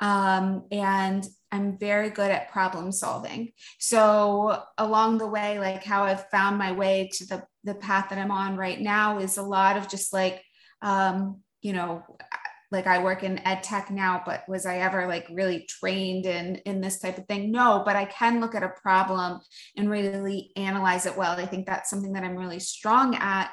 Um, 0.00 0.64
and 0.70 1.24
I'm 1.52 1.78
very 1.78 2.10
good 2.10 2.30
at 2.30 2.50
problem 2.50 2.90
solving. 2.90 3.52
So 3.78 4.62
along 4.76 5.18
the 5.18 5.28
way, 5.28 5.58
like 5.58 5.84
how 5.84 6.04
I've 6.04 6.28
found 6.30 6.58
my 6.58 6.72
way 6.72 7.10
to 7.14 7.26
the 7.26 7.44
the 7.62 7.74
path 7.74 8.10
that 8.10 8.18
I'm 8.18 8.30
on 8.30 8.56
right 8.56 8.80
now 8.80 9.18
is 9.18 9.38
a 9.38 9.42
lot 9.42 9.76
of 9.76 9.88
just 9.88 10.12
like 10.12 10.42
um, 10.82 11.40
you 11.62 11.72
know, 11.72 12.02
like 12.70 12.86
I 12.86 13.02
work 13.02 13.22
in 13.22 13.38
ed 13.46 13.62
tech 13.62 13.90
now, 13.90 14.22
but 14.26 14.46
was 14.48 14.66
I 14.66 14.78
ever 14.78 15.06
like 15.06 15.26
really 15.30 15.66
trained 15.66 16.26
in 16.26 16.56
in 16.66 16.80
this 16.80 16.98
type 16.98 17.16
of 17.16 17.26
thing? 17.26 17.50
No, 17.50 17.82
but 17.86 17.96
I 17.96 18.04
can 18.04 18.40
look 18.40 18.54
at 18.54 18.62
a 18.62 18.72
problem 18.82 19.40
and 19.76 19.88
really 19.88 20.50
analyze 20.56 21.06
it 21.06 21.16
well. 21.16 21.38
I 21.38 21.46
think 21.46 21.66
that's 21.66 21.88
something 21.88 22.12
that 22.12 22.24
I'm 22.24 22.36
really 22.36 22.58
strong 22.58 23.14
at, 23.14 23.50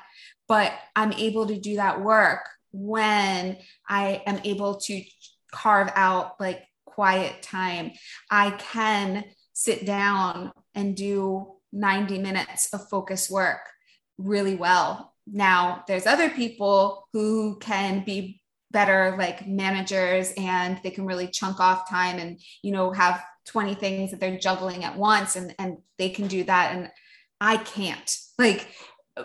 but 0.48 0.74
I'm 0.96 1.14
able 1.14 1.46
to 1.48 1.60
do 1.60 1.76
that 1.76 2.02
work 2.02 2.50
when 2.72 3.58
I 3.88 4.24
am 4.26 4.40
able 4.44 4.80
to 4.80 5.04
carve 5.52 5.92
out 5.96 6.40
like 6.40 6.64
quiet 6.86 7.42
time. 7.42 7.92
I 8.30 8.52
can 8.52 9.26
sit 9.54 9.86
down 9.86 10.52
and 10.74 10.96
do 10.96 11.56
90 11.72 12.20
minutes 12.20 12.74
of 12.74 12.90
focus 12.90 13.30
work 13.30 13.62
really 14.18 14.56
well. 14.56 15.14
Now, 15.28 15.84
there's 15.88 16.08
other 16.08 16.30
people 16.30 17.08
who 17.14 17.58
can 17.60 18.04
be 18.04 18.42
better 18.72 19.16
like 19.18 19.48
managers 19.48 20.34
and 20.38 20.80
they 20.84 20.92
can 20.92 21.06
really 21.06 21.28
chunk 21.28 21.60
off 21.60 21.90
time 21.90 22.18
and 22.18 22.40
you 22.64 22.72
know 22.72 22.92
have 22.92 23.22
20 23.48 23.76
things 23.76 24.12
that 24.12 24.20
they're 24.20 24.38
juggling 24.38 24.84
at 24.84 24.98
once 24.98 25.36
and 25.36 25.54
and 25.60 25.78
they 25.98 26.10
can 26.10 26.28
do 26.28 26.44
that 26.46 26.74
and 26.74 26.90
I 27.40 27.58
can't 27.58 28.16
like 28.40 28.68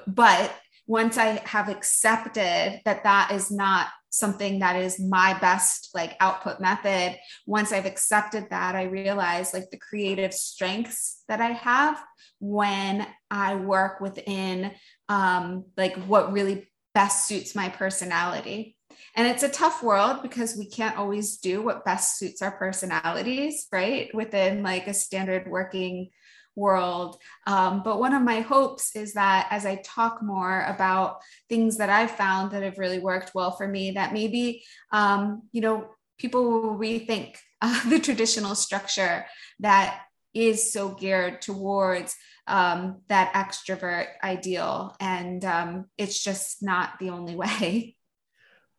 but 0.06 0.52
once 0.86 1.16
I 1.16 1.40
have 1.44 1.68
accepted 1.68 2.80
that 2.84 3.04
that 3.04 3.30
is 3.32 3.50
not 3.50 3.88
something 4.10 4.60
that 4.60 4.76
is 4.76 5.00
my 5.00 5.38
best 5.40 5.90
like 5.94 6.16
output 6.20 6.60
method. 6.60 7.18
Once 7.46 7.72
i've 7.72 7.86
accepted 7.86 8.48
that 8.50 8.74
i 8.74 8.84
realize 8.84 9.52
like 9.52 9.70
the 9.70 9.78
creative 9.78 10.32
strengths 10.32 11.22
that 11.28 11.40
i 11.40 11.50
have 11.50 12.02
when 12.38 13.06
i 13.30 13.54
work 13.54 14.00
within 14.00 14.72
um 15.08 15.64
like 15.76 15.96
what 16.04 16.32
really 16.32 16.68
best 16.96 17.28
suits 17.28 17.54
my 17.54 17.68
personality. 17.68 18.74
And 19.14 19.28
it's 19.28 19.42
a 19.42 19.50
tough 19.50 19.82
world 19.82 20.22
because 20.22 20.56
we 20.56 20.66
can't 20.66 20.96
always 20.96 21.36
do 21.36 21.60
what 21.60 21.84
best 21.84 22.18
suits 22.18 22.40
our 22.40 22.52
personalities 22.52 23.66
right? 23.70 24.08
Within 24.14 24.62
like 24.62 24.86
a 24.86 24.94
standard 24.94 25.46
working 25.46 26.08
world. 26.56 27.18
Um, 27.46 27.82
but 27.84 28.00
one 28.00 28.14
of 28.14 28.22
my 28.22 28.40
hopes 28.40 28.96
is 28.96 29.14
that 29.14 29.46
as 29.50 29.66
I 29.66 29.76
talk 29.84 30.22
more 30.22 30.64
about 30.66 31.20
things 31.48 31.76
that 31.76 31.90
I've 31.90 32.10
found 32.10 32.50
that 32.50 32.62
have 32.62 32.78
really 32.78 32.98
worked 32.98 33.32
well 33.34 33.52
for 33.52 33.68
me, 33.68 33.92
that 33.92 34.12
maybe, 34.12 34.64
um, 34.92 35.42
you 35.52 35.60
know, 35.60 35.88
people 36.18 36.50
will 36.50 36.78
rethink 36.78 37.36
uh, 37.60 37.88
the 37.88 38.00
traditional 38.00 38.54
structure 38.54 39.26
that 39.60 40.00
is 40.34 40.72
so 40.72 40.90
geared 40.90 41.40
towards 41.40 42.16
um, 42.46 43.00
that 43.08 43.32
extrovert 43.32 44.08
ideal. 44.22 44.94
And 45.00 45.44
um, 45.44 45.86
it's 45.96 46.22
just 46.22 46.62
not 46.62 46.98
the 46.98 47.10
only 47.10 47.36
way. 47.36 47.96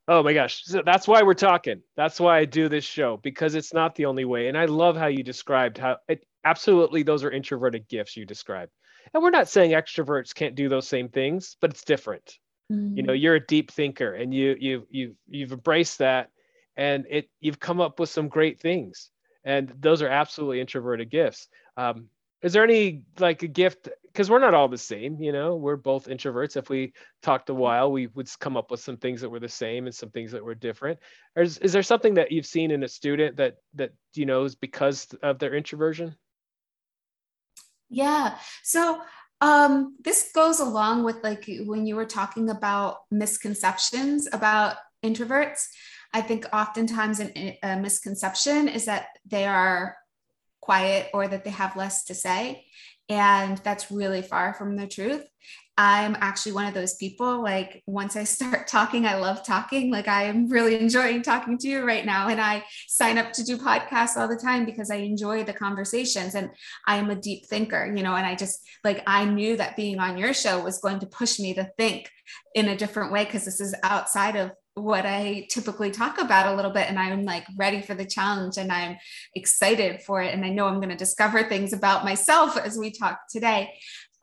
Oh 0.10 0.24
my 0.24 0.34
gosh. 0.34 0.64
So 0.64 0.82
that's 0.86 1.06
why 1.08 1.24
we're 1.24 1.34
talking. 1.34 1.82
That's 1.98 2.18
why 2.20 2.38
I 2.38 2.46
do 2.46 2.70
this 2.70 2.86
show 2.86 3.18
because 3.18 3.56
it's 3.56 3.74
not 3.74 3.96
the 3.96 4.06
only 4.06 4.24
way. 4.24 4.48
And 4.48 4.58
I 4.58 4.66
love 4.66 4.96
how 4.96 5.08
you 5.08 5.22
described 5.22 5.78
how 5.78 5.98
it 6.08 6.26
absolutely 6.48 7.04
those 7.04 7.24
are 7.24 7.32
introverted 7.32 7.88
gifts 7.88 8.16
you 8.16 8.25
described. 8.25 8.72
And 9.13 9.22
we're 9.22 9.30
not 9.30 9.50
saying 9.50 9.72
extroverts 9.72 10.34
can't 10.34 10.56
do 10.56 10.70
those 10.70 10.88
same 10.88 11.10
things, 11.10 11.58
but 11.62 11.72
it's 11.72 11.84
different. 11.84 12.38
Mm-hmm. 12.72 12.98
You 12.98 13.04
know, 13.04 13.13
mm-hmm. 13.13 13.22
you're 13.22 13.36
a 13.36 13.46
deep 13.46 13.72
thinker 13.72 14.13
and 14.13 14.34
you 14.34 14.56
you 14.60 14.88
you 14.89 15.16
you've 15.27 15.54
embraced 15.54 16.00
that 16.00 16.30
and 16.75 17.06
it 17.10 17.30
you've 17.39 17.60
come 17.60 17.82
up 17.82 18.00
with 18.00 18.10
some 18.10 18.27
great 18.27 18.60
things. 18.60 19.10
And 19.44 19.74
those 19.80 20.01
are 20.01 20.10
absolutely 20.10 20.60
introverted 20.60 21.10
gifts. 21.10 21.48
Um, 21.77 22.10
is 22.42 22.54
there 22.54 22.63
any 22.63 23.04
like 23.20 23.44
a 23.44 23.48
gift 23.48 23.89
because 24.04 24.30
we're 24.30 24.39
not 24.39 24.54
all 24.54 24.68
the 24.68 24.77
same 24.77 25.20
you 25.22 25.32
know 25.32 25.56
we're 25.56 25.75
both 25.75 26.08
introverts 26.08 26.58
if 26.58 26.70
we 26.70 26.94
talked 27.22 27.50
a 27.50 27.54
while 27.54 27.92
we 27.92 28.08
would 28.08 28.30
come 28.39 28.58
up 28.58 28.72
with 28.72 28.80
some 28.80 28.98
things 28.98 29.22
that 29.22 29.30
were 29.30 29.39
the 29.39 29.50
same 29.50 29.86
and 29.86 29.96
some 29.96 30.10
things 30.10 30.32
that 30.32 30.44
were 30.44 30.56
different 30.56 31.00
is, 31.36 31.58
is 31.60 31.74
there 31.74 31.84
something 31.84 32.13
that 32.13 32.32
you've 32.32 32.46
seen 32.46 32.72
in 32.72 32.84
a 32.84 32.88
student 32.88 33.38
that 33.38 33.56
that 33.74 33.92
you 34.13 34.25
know 34.25 34.44
is 34.44 34.56
because 34.56 35.08
of 35.24 35.39
their 35.39 35.56
introversion 35.56 36.16
yeah 37.89 38.38
so 38.63 39.01
um 39.41 39.96
this 40.03 40.32
goes 40.34 40.60
along 40.60 41.03
with 41.03 41.17
like 41.24 41.50
when 41.65 41.86
you 41.86 41.96
were 41.96 42.06
talking 42.06 42.50
about 42.50 42.98
misconceptions 43.12 44.27
about 44.32 44.75
introverts 45.03 45.67
i 46.13 46.22
think 46.22 46.46
oftentimes 46.53 47.20
an, 47.20 47.53
a 47.63 47.77
misconception 47.77 48.67
is 48.67 48.86
that 48.86 49.08
they 49.25 49.46
are 49.46 49.96
quiet 50.60 51.08
or 51.13 51.27
that 51.27 51.44
they 51.44 51.51
have 51.51 51.75
less 51.77 52.03
to 52.06 52.15
say 52.15 52.65
and 53.10 53.58
that's 53.60 53.91
really 53.91 54.22
far 54.22 54.53
from 54.53 54.75
the 54.75 54.88
truth. 54.88 55.25
I'm 55.78 56.18
actually 56.22 56.54
one 56.54 56.66
of 56.66 56.74
those 56.74 56.96
people. 56.96 57.44
Like, 57.44 57.84
once 57.86 58.16
I 58.16 58.24
start 58.26 58.68
talking, 58.68 59.06
I 59.06 59.16
love 59.16 59.46
talking. 59.46 59.92
Like, 59.92 60.08
I 60.08 60.24
am 60.24 60.50
really 60.50 60.80
enjoying 60.80 61.22
talking 61.22 61.58
to 61.60 61.68
you 61.68 61.86
right 61.86 62.06
now. 62.06 62.28
And 62.28 62.42
I 62.42 62.64
sign 62.88 63.18
up 63.18 63.32
to 63.34 63.44
do 63.44 63.58
podcasts 63.58 64.18
all 64.18 64.28
the 64.28 64.38
time 64.38 64.66
because 64.66 64.90
I 64.90 64.96
enjoy 64.96 65.44
the 65.44 65.54
conversations. 65.54 66.36
And 66.36 66.50
I 66.88 66.98
am 66.98 67.10
a 67.10 67.16
deep 67.16 67.46
thinker, 67.46 67.94
you 67.96 68.04
know, 68.04 68.16
and 68.16 68.26
I 68.26 68.36
just 68.36 68.60
like, 68.84 69.04
I 69.06 69.26
knew 69.26 69.58
that 69.58 69.76
being 69.76 70.00
on 70.00 70.18
your 70.18 70.34
show 70.34 70.64
was 70.64 70.80
going 70.80 71.00
to 71.00 71.08
push 71.08 71.40
me 71.40 71.54
to 71.54 71.72
think 71.78 72.10
in 72.56 72.70
a 72.70 72.78
different 72.78 73.12
way 73.12 73.26
because 73.26 73.46
this 73.46 73.62
is 73.62 73.76
outside 73.84 74.36
of 74.36 74.52
what 74.78 75.06
I 75.06 75.48
typically 75.50 75.92
talk 75.92 76.20
about 76.20 76.52
a 76.52 76.56
little 76.56 76.72
bit. 76.72 76.90
And 76.90 77.00
I'm 77.00 77.24
like 77.24 77.46
ready 77.58 77.82
for 77.82 77.96
the 77.96 78.06
challenge 78.06 78.58
and 78.58 78.72
I'm 78.72 78.98
excited 79.36 80.02
for 80.04 80.22
it. 80.22 80.34
And 80.34 80.46
I 80.46 80.50
know 80.50 80.68
I'm 80.68 80.80
going 80.80 80.90
to 80.90 80.96
discover 80.96 81.44
things 81.44 81.74
about 81.74 82.06
myself 82.06 82.58
as 82.58 82.78
we 82.78 82.92
talk 82.92 83.20
today. 83.30 83.74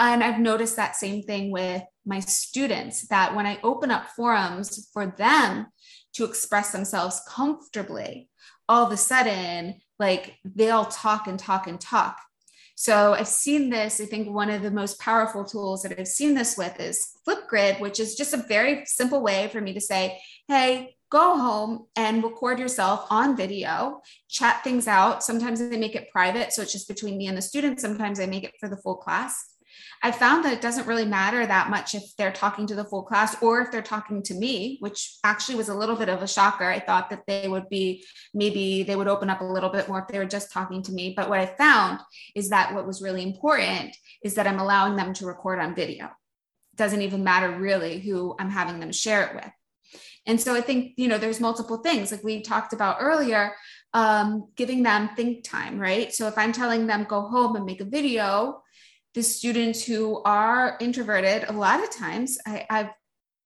And 0.00 0.22
I've 0.24 0.40
noticed 0.40 0.76
that 0.76 0.96
same 0.96 1.22
thing 1.22 1.50
with 1.50 1.82
my 2.06 2.20
students 2.20 3.06
that 3.08 3.34
when 3.34 3.46
I 3.46 3.58
open 3.62 3.90
up 3.90 4.08
forums 4.10 4.88
for 4.92 5.06
them 5.06 5.66
to 6.14 6.24
express 6.24 6.72
themselves 6.72 7.20
comfortably, 7.28 8.28
all 8.68 8.86
of 8.86 8.92
a 8.92 8.96
sudden, 8.96 9.80
like 9.98 10.36
they'll 10.44 10.86
talk 10.86 11.26
and 11.26 11.38
talk 11.38 11.66
and 11.66 11.80
talk. 11.80 12.16
So 12.74 13.14
I've 13.14 13.28
seen 13.28 13.70
this. 13.70 14.00
I 14.00 14.06
think 14.06 14.28
one 14.28 14.50
of 14.50 14.62
the 14.62 14.70
most 14.70 14.98
powerful 14.98 15.44
tools 15.44 15.82
that 15.82 15.98
I've 15.98 16.08
seen 16.08 16.34
this 16.34 16.56
with 16.56 16.80
is 16.80 17.16
Flipgrid, 17.26 17.80
which 17.80 18.00
is 18.00 18.16
just 18.16 18.34
a 18.34 18.38
very 18.48 18.84
simple 18.86 19.22
way 19.22 19.48
for 19.48 19.60
me 19.60 19.72
to 19.74 19.80
say, 19.80 20.20
hey, 20.48 20.96
go 21.10 21.38
home 21.38 21.86
and 21.94 22.24
record 22.24 22.58
yourself 22.58 23.06
on 23.10 23.36
video, 23.36 24.00
chat 24.28 24.64
things 24.64 24.88
out. 24.88 25.22
Sometimes 25.22 25.60
I 25.60 25.76
make 25.76 25.94
it 25.94 26.10
private. 26.10 26.52
So 26.52 26.62
it's 26.62 26.72
just 26.72 26.88
between 26.88 27.16
me 27.16 27.28
and 27.28 27.36
the 27.36 27.42
student. 27.42 27.80
Sometimes 27.80 28.18
I 28.18 28.26
make 28.26 28.42
it 28.42 28.54
for 28.58 28.68
the 28.68 28.76
full 28.76 28.96
class. 28.96 29.53
I 30.02 30.10
found 30.10 30.44
that 30.44 30.52
it 30.52 30.60
doesn't 30.60 30.86
really 30.86 31.06
matter 31.06 31.46
that 31.46 31.70
much 31.70 31.94
if 31.94 32.02
they're 32.18 32.32
talking 32.32 32.66
to 32.66 32.74
the 32.74 32.84
full 32.84 33.02
class 33.02 33.40
or 33.42 33.62
if 33.62 33.70
they're 33.70 33.80
talking 33.80 34.22
to 34.24 34.34
me, 34.34 34.76
which 34.80 35.16
actually 35.24 35.54
was 35.54 35.70
a 35.70 35.74
little 35.74 35.96
bit 35.96 36.08
of 36.08 36.22
a 36.22 36.28
shocker. 36.28 36.64
I 36.64 36.78
thought 36.78 37.10
that 37.10 37.22
they 37.26 37.48
would 37.48 37.68
be 37.68 38.04
maybe 38.34 38.82
they 38.82 38.96
would 38.96 39.08
open 39.08 39.30
up 39.30 39.40
a 39.40 39.44
little 39.44 39.70
bit 39.70 39.88
more 39.88 40.00
if 40.00 40.08
they 40.08 40.18
were 40.18 40.26
just 40.26 40.52
talking 40.52 40.82
to 40.82 40.92
me. 40.92 41.14
But 41.16 41.28
what 41.28 41.40
I 41.40 41.46
found 41.46 42.00
is 42.34 42.50
that 42.50 42.74
what 42.74 42.86
was 42.86 43.00
really 43.00 43.22
important 43.22 43.96
is 44.22 44.34
that 44.34 44.46
I'm 44.46 44.60
allowing 44.60 44.96
them 44.96 45.14
to 45.14 45.26
record 45.26 45.58
on 45.58 45.74
video. 45.74 46.06
It 46.06 46.76
doesn't 46.76 47.02
even 47.02 47.24
matter 47.24 47.50
really 47.50 48.00
who 48.00 48.34
I'm 48.38 48.50
having 48.50 48.80
them 48.80 48.92
share 48.92 49.26
it 49.26 49.34
with. 49.34 49.50
And 50.26 50.40
so 50.40 50.54
I 50.54 50.60
think, 50.60 50.94
you 50.96 51.08
know, 51.08 51.18
there's 51.18 51.40
multiple 51.40 51.78
things 51.78 52.10
like 52.10 52.24
we 52.24 52.40
talked 52.40 52.72
about 52.72 52.96
earlier, 53.00 53.54
um, 53.92 54.48
giving 54.56 54.82
them 54.82 55.10
think 55.16 55.44
time, 55.44 55.78
right? 55.78 56.12
So 56.12 56.26
if 56.28 56.38
I'm 56.38 56.52
telling 56.52 56.86
them 56.86 57.04
go 57.04 57.22
home 57.22 57.56
and 57.56 57.66
make 57.66 57.80
a 57.80 57.84
video, 57.84 58.62
the 59.14 59.22
students 59.22 59.84
who 59.84 60.22
are 60.24 60.76
introverted, 60.80 61.44
a 61.48 61.52
lot 61.52 61.82
of 61.82 61.90
times 61.90 62.38
I, 62.46 62.66
I've 62.68 62.90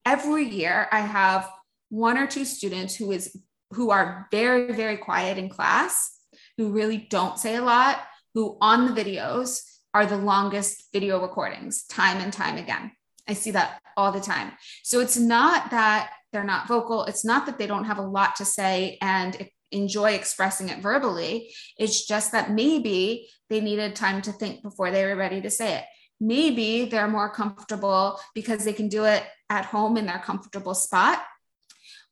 every 0.05 0.49
year 0.49 0.89
I 0.91 1.01
have 1.01 1.51
one 1.91 2.17
or 2.17 2.27
two 2.27 2.45
students 2.45 2.95
who 2.95 3.13
is 3.13 3.37
who 3.73 3.91
are 3.91 4.27
very, 4.31 4.73
very 4.73 4.97
quiet 4.97 5.37
in 5.37 5.51
class, 5.51 6.11
who 6.57 6.71
really 6.71 6.97
don't 7.11 7.39
say 7.39 7.57
a 7.57 7.63
lot, 7.63 8.01
who 8.35 8.57
on 8.63 8.87
the 8.87 9.01
videos 9.01 9.61
are 9.93 10.07
the 10.07 10.17
longest 10.17 10.85
video 10.93 11.21
recordings 11.21 11.85
time 11.85 12.19
and 12.19 12.33
time 12.33 12.57
again. 12.57 12.93
I 13.29 13.35
see 13.35 13.51
that 13.51 13.81
all 13.97 14.11
the 14.11 14.21
time. 14.21 14.53
So 14.85 15.01
it's 15.01 15.19
not 15.19 15.71
that 15.71 16.13
they're 16.33 16.45
not 16.45 16.67
vocal. 16.67 17.05
It's 17.05 17.25
not 17.25 17.45
that 17.47 17.59
they 17.59 17.67
don't 17.67 17.85
have 17.85 17.99
a 17.99 18.03
lot 18.03 18.37
to 18.37 18.45
say 18.45 18.97
and 19.03 19.49
enjoy 19.71 20.13
expressing 20.13 20.69
it 20.69 20.81
verbally. 20.81 21.53
It's 21.79 22.07
just 22.07 22.33
that 22.33 22.51
maybe 22.51 23.29
they 23.51 23.61
needed 23.61 23.95
time 23.95 24.23
to 24.23 24.33
think 24.33 24.63
before 24.63 24.91
they 24.91 25.05
were 25.05 25.17
ready 25.17 25.41
to 25.43 25.51
say 25.51 25.79
it. 25.79 25.85
Maybe 26.21 26.87
they're 26.87 27.09
more 27.09 27.31
comfortable 27.31 28.19
because 28.35 28.65
they 28.65 28.73
can 28.73 28.89
do 28.89 29.05
it 29.05 29.25
at 29.49 29.67
home 29.67 29.97
in 29.97 30.07
their 30.07 30.19
comfortable 30.19 30.75
spot. 30.75 31.23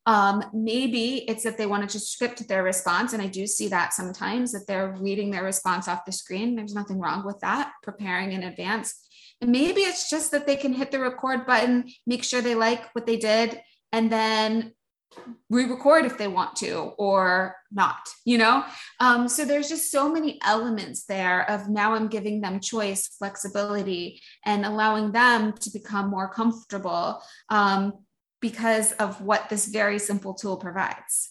Um, 0.07 0.45
maybe 0.55 1.29
it's 1.29 1.43
that 1.43 1.59
they 1.59 1.67
wanted 1.67 1.89
to 1.91 1.99
script 1.99 2.47
their 2.47 2.63
response. 2.63 3.13
And 3.13 3.21
I 3.21 3.27
do 3.27 3.47
see 3.47 3.69
that 3.69 3.93
sometimes 3.93 4.53
that 4.53 4.67
they're 4.69 4.97
reading 5.01 5.31
their 5.31 5.43
response 5.43 5.89
off 5.89 6.05
the 6.05 6.13
screen. 6.13 6.55
There's 6.55 6.75
nothing 6.75 7.01
wrong 7.01 7.27
with 7.27 7.41
that, 7.41 7.73
preparing 7.83 8.31
in 8.31 8.45
advance. 8.45 8.95
And 9.41 9.51
maybe 9.51 9.81
it's 9.81 10.09
just 10.09 10.31
that 10.31 10.47
they 10.47 10.57
can 10.57 10.73
hit 10.73 10.93
the 10.93 11.01
record 11.01 11.45
button, 11.45 11.91
make 12.07 12.23
sure 12.23 12.41
they 12.41 12.55
like 12.55 12.95
what 12.95 13.05
they 13.05 13.17
did, 13.17 13.61
and 13.93 14.11
then 14.11 14.73
re-record 15.49 16.05
if 16.05 16.19
they 16.19 16.29
want 16.29 16.57
to 16.57 16.75
or 16.99 17.57
not 17.73 17.97
you 18.25 18.39
know? 18.39 18.65
Um, 19.01 19.29
so 19.29 19.45
there's 19.45 19.69
just 19.69 19.91
so 19.91 20.13
many 20.13 20.39
elements 20.45 21.05
there 21.05 21.49
of 21.51 21.69
now 21.69 21.95
i'm 21.95 22.09
giving 22.09 22.41
them 22.41 22.61
choice 22.61 23.09
flexibility 23.19 24.21
and 24.45 24.65
allowing 24.65 25.13
them 25.13 25.53
to 25.53 25.71
become 25.71 26.11
more 26.11 26.29
comfortable 26.29 27.23
um, 27.49 27.93
because 28.41 28.93
of 28.93 29.21
what 29.21 29.49
this 29.49 29.67
very 29.67 29.99
simple 29.99 30.35
tool 30.35 30.57
provides. 30.57 31.31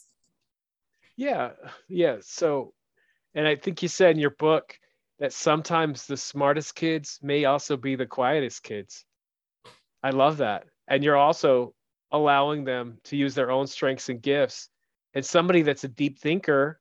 Yeah 1.17 1.51
yeah 1.87 2.17
so 2.21 2.73
and 3.33 3.47
i 3.47 3.55
think 3.55 3.81
you 3.81 3.87
said 3.87 4.11
in 4.11 4.19
your 4.19 4.31
book 4.31 4.77
that 5.19 5.33
sometimes 5.33 6.05
the 6.05 6.17
smartest 6.17 6.75
kids 6.75 7.19
may 7.21 7.45
also 7.45 7.77
be 7.77 7.95
the 7.95 8.05
quietest 8.05 8.63
kids. 8.63 9.05
I 10.03 10.09
love 10.09 10.37
that. 10.37 10.65
And 10.87 11.03
you're 11.03 11.17
also 11.17 11.73
allowing 12.15 12.63
them 12.63 12.97
to 13.03 13.17
use 13.17 13.35
their 13.35 13.51
own 13.51 13.67
strengths 13.67 14.09
and 14.09 14.21
gifts. 14.21 14.69
And 15.13 15.25
somebody 15.25 15.61
that's 15.61 15.83
a 15.83 15.89
deep 15.89 16.19
thinker, 16.19 16.79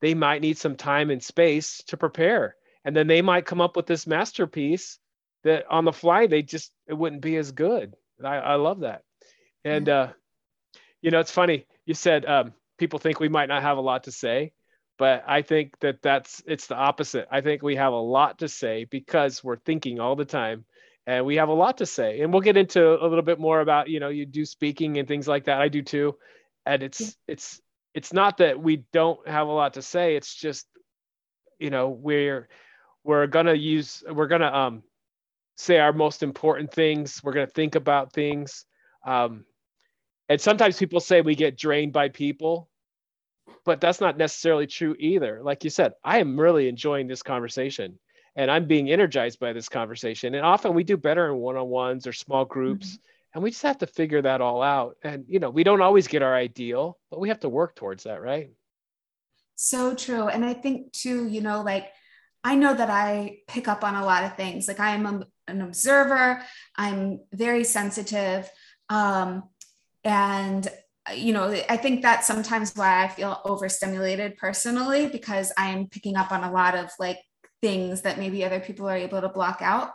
they 0.00 0.14
might 0.14 0.42
need 0.42 0.58
some 0.58 0.76
time 0.76 1.10
and 1.10 1.22
space 1.22 1.82
to 1.86 1.96
prepare. 1.96 2.56
And 2.84 2.94
then 2.94 3.06
they 3.06 3.22
might 3.22 3.46
come 3.46 3.60
up 3.60 3.76
with 3.76 3.86
this 3.86 4.06
masterpiece 4.06 4.98
that 5.44 5.66
on 5.70 5.84
the 5.84 5.92
fly, 5.92 6.26
they 6.26 6.42
just, 6.42 6.72
it 6.86 6.94
wouldn't 6.94 7.22
be 7.22 7.36
as 7.36 7.52
good. 7.52 7.94
I, 8.22 8.36
I 8.36 8.54
love 8.56 8.80
that. 8.80 9.02
And, 9.64 9.88
uh, 9.88 10.08
you 11.00 11.10
know, 11.10 11.20
it's 11.20 11.30
funny. 11.30 11.66
You 11.86 11.94
said 11.94 12.26
um, 12.26 12.52
people 12.78 12.98
think 12.98 13.20
we 13.20 13.28
might 13.28 13.48
not 13.48 13.62
have 13.62 13.78
a 13.78 13.82
lot 13.82 14.04
to 14.04 14.12
say, 14.12 14.52
but 14.98 15.24
I 15.26 15.42
think 15.42 15.78
that 15.80 16.02
that's, 16.02 16.42
it's 16.46 16.66
the 16.66 16.76
opposite. 16.76 17.26
I 17.30 17.40
think 17.40 17.62
we 17.62 17.76
have 17.76 17.92
a 17.92 17.96
lot 17.96 18.40
to 18.40 18.48
say 18.48 18.84
because 18.84 19.42
we're 19.42 19.56
thinking 19.56 20.00
all 20.00 20.16
the 20.16 20.24
time 20.24 20.64
and 21.06 21.24
we 21.26 21.36
have 21.36 21.48
a 21.48 21.54
lot 21.54 21.78
to 21.78 21.86
say 21.86 22.20
and 22.20 22.32
we'll 22.32 22.40
get 22.40 22.56
into 22.56 23.02
a 23.02 23.06
little 23.06 23.22
bit 23.22 23.38
more 23.38 23.60
about 23.60 23.88
you 23.88 24.00
know 24.00 24.08
you 24.08 24.26
do 24.26 24.44
speaking 24.44 24.98
and 24.98 25.08
things 25.08 25.28
like 25.28 25.44
that. 25.44 25.60
I 25.60 25.68
do 25.68 25.82
too. 25.82 26.16
And 26.66 26.82
it's 26.82 27.00
yeah. 27.00 27.08
it's 27.28 27.60
it's 27.94 28.12
not 28.12 28.38
that 28.38 28.60
we 28.60 28.84
don't 28.92 29.26
have 29.28 29.48
a 29.48 29.52
lot 29.52 29.74
to 29.74 29.82
say. 29.82 30.16
It's 30.16 30.34
just 30.34 30.66
you 31.58 31.70
know 31.70 31.88
we're 31.88 32.48
we're 33.04 33.26
gonna 33.26 33.54
use 33.54 34.02
we're 34.08 34.28
gonna 34.28 34.52
um 34.52 34.82
say 35.56 35.78
our 35.78 35.92
most 35.92 36.22
important 36.22 36.72
things. 36.72 37.20
We're 37.22 37.32
gonna 37.32 37.46
think 37.46 37.74
about 37.74 38.12
things. 38.12 38.64
Um 39.06 39.44
and 40.28 40.40
sometimes 40.40 40.78
people 40.78 41.00
say 41.00 41.20
we 41.20 41.34
get 41.34 41.58
drained 41.58 41.92
by 41.92 42.08
people 42.08 42.68
but 43.66 43.80
that's 43.80 44.00
not 44.00 44.16
necessarily 44.16 44.66
true 44.66 44.94
either. 44.98 45.40
Like 45.42 45.64
you 45.64 45.70
said 45.70 45.92
i 46.02 46.18
am 46.18 46.38
really 46.38 46.68
enjoying 46.68 47.06
this 47.08 47.22
conversation 47.22 47.98
and 48.36 48.50
I'm 48.50 48.66
being 48.66 48.90
energized 48.90 49.38
by 49.38 49.52
this 49.52 49.68
conversation. 49.68 50.34
And 50.34 50.44
often 50.44 50.74
we 50.74 50.84
do 50.84 50.96
better 50.96 51.28
in 51.28 51.36
one-on-ones 51.36 52.06
or 52.06 52.12
small 52.12 52.44
groups. 52.44 52.88
Mm-hmm. 52.88 53.00
And 53.34 53.42
we 53.42 53.50
just 53.50 53.62
have 53.62 53.78
to 53.78 53.86
figure 53.86 54.22
that 54.22 54.40
all 54.40 54.62
out. 54.62 54.96
And 55.02 55.24
you 55.28 55.40
know, 55.40 55.50
we 55.50 55.64
don't 55.64 55.82
always 55.82 56.06
get 56.06 56.22
our 56.22 56.34
ideal, 56.34 56.98
but 57.10 57.18
we 57.18 57.28
have 57.28 57.40
to 57.40 57.48
work 57.48 57.74
towards 57.74 58.04
that, 58.04 58.22
right? 58.22 58.50
So 59.56 59.94
true. 59.94 60.28
And 60.28 60.44
I 60.44 60.54
think 60.54 60.92
too, 60.92 61.26
you 61.26 61.40
know, 61.40 61.62
like 61.62 61.88
I 62.44 62.54
know 62.54 62.74
that 62.74 62.90
I 62.90 63.38
pick 63.48 63.66
up 63.68 63.82
on 63.82 63.94
a 63.94 64.04
lot 64.04 64.24
of 64.24 64.36
things. 64.36 64.68
Like 64.68 64.80
I 64.80 64.94
am 64.94 65.06
a, 65.06 65.26
an 65.48 65.62
observer, 65.62 66.42
I'm 66.76 67.20
very 67.32 67.64
sensitive. 67.64 68.48
Um, 68.88 69.44
and 70.04 70.68
you 71.14 71.32
know, 71.34 71.50
I 71.68 71.76
think 71.76 72.02
that's 72.02 72.26
sometimes 72.26 72.72
why 72.74 73.04
I 73.04 73.08
feel 73.08 73.40
overstimulated 73.44 74.36
personally 74.36 75.06
because 75.06 75.52
I'm 75.58 75.86
picking 75.88 76.16
up 76.16 76.32
on 76.32 76.44
a 76.44 76.50
lot 76.50 76.74
of 76.74 76.90
like 76.98 77.18
things 77.64 78.02
that 78.02 78.18
maybe 78.18 78.44
other 78.44 78.60
people 78.60 78.86
are 78.86 78.96
able 79.06 79.22
to 79.22 79.28
block 79.30 79.62
out. 79.62 79.92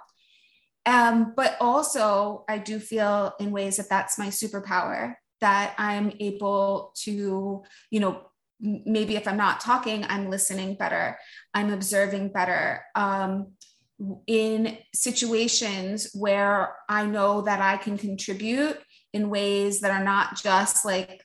Um, 0.88 1.34
but 1.36 1.56
also, 1.62 2.46
I 2.50 2.58
do 2.58 2.80
feel 2.80 3.34
in 3.40 3.52
ways 3.52 3.78
that 3.78 3.90
that's 3.90 4.18
my 4.18 4.30
superpower 4.30 5.14
that 5.40 5.76
I'm 5.78 6.12
able 6.20 6.92
to, 7.04 7.64
you 7.92 8.00
know, 8.00 8.24
maybe 8.60 9.16
if 9.16 9.28
I'm 9.28 9.38
not 9.38 9.60
talking, 9.60 10.04
I'm 10.10 10.32
listening 10.32 10.76
better, 10.76 11.20
I'm 11.54 11.72
observing 11.72 12.30
better. 12.30 12.82
Um, 12.96 13.52
in 14.26 14.78
situations 14.93 16.10
where 16.13 16.74
I 16.88 17.06
know 17.06 17.41
that 17.41 17.62
I 17.62 17.78
can 17.78 17.98
contribute 17.98 18.78
in 19.13 19.30
ways 19.30 19.82
that 19.82 19.91
are 19.91 20.04
not 20.04 20.41
just 20.41 20.86
like 20.86 21.24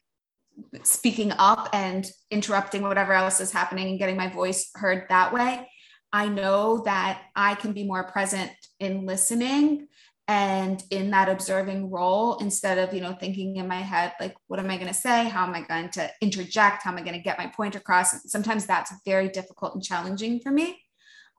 speaking 0.83 1.33
up 1.39 1.71
and 1.73 2.05
interrupting 2.31 2.83
whatever 2.83 3.15
else 3.15 3.41
is 3.41 3.53
happening 3.53 3.89
and 3.89 3.99
getting 3.99 4.17
my 4.17 4.29
voice 4.29 4.71
heard 4.75 5.07
that 5.09 5.33
way. 5.33 5.69
I 6.15 6.29
know 6.29 6.79
that 6.85 7.23
I 7.35 7.57
can 7.57 7.73
be 7.73 7.83
more 7.83 8.05
present 8.05 8.53
in 8.79 9.05
listening 9.05 9.89
and 10.29 10.81
in 10.91 11.11
that 11.11 11.29
observing 11.29 11.91
role 11.91 12.37
instead 12.37 12.79
of 12.79 12.95
you 12.95 13.01
know 13.01 13.15
thinking 13.15 13.57
in 13.57 13.67
my 13.67 13.81
head 13.81 14.13
like 14.21 14.35
what 14.47 14.61
am 14.61 14.71
i 14.71 14.77
going 14.77 14.89
to 14.89 14.95
say? 14.95 15.29
How 15.29 15.45
am 15.45 15.55
i 15.55 15.63
going 15.63 15.91
to 15.91 16.09
interject? 16.21 16.85
How 16.85 16.93
am 16.93 16.99
i 16.99 17.03
going 17.03 17.17
to 17.17 17.21
get 17.21 17.37
my 17.37 17.49
point 17.49 17.75
across? 17.75 18.31
Sometimes 18.31 18.65
that's 18.65 18.93
very 19.05 19.29
difficult 19.29 19.75
and 19.75 19.83
challenging 19.83 20.39
for 20.39 20.53
me. 20.53 20.81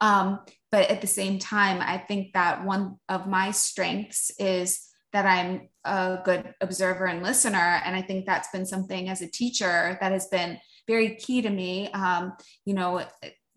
Um, 0.01 0.41
but 0.71 0.91
at 0.91 0.99
the 0.99 1.07
same 1.07 1.39
time 1.39 1.81
i 1.81 1.97
think 1.97 2.33
that 2.33 2.65
one 2.65 2.97
of 3.07 3.27
my 3.27 3.51
strengths 3.51 4.29
is 4.37 4.89
that 5.13 5.25
i'm 5.25 5.69
a 5.85 6.19
good 6.25 6.53
observer 6.59 7.05
and 7.05 7.23
listener 7.23 7.81
and 7.85 7.95
i 7.95 8.01
think 8.01 8.25
that's 8.25 8.49
been 8.49 8.65
something 8.65 9.07
as 9.07 9.21
a 9.21 9.31
teacher 9.31 9.97
that 10.01 10.11
has 10.11 10.27
been 10.27 10.59
very 10.87 11.15
key 11.15 11.41
to 11.41 11.49
me. 11.49 11.89
Um, 11.93 12.33
you 12.65 12.73
know 12.73 13.03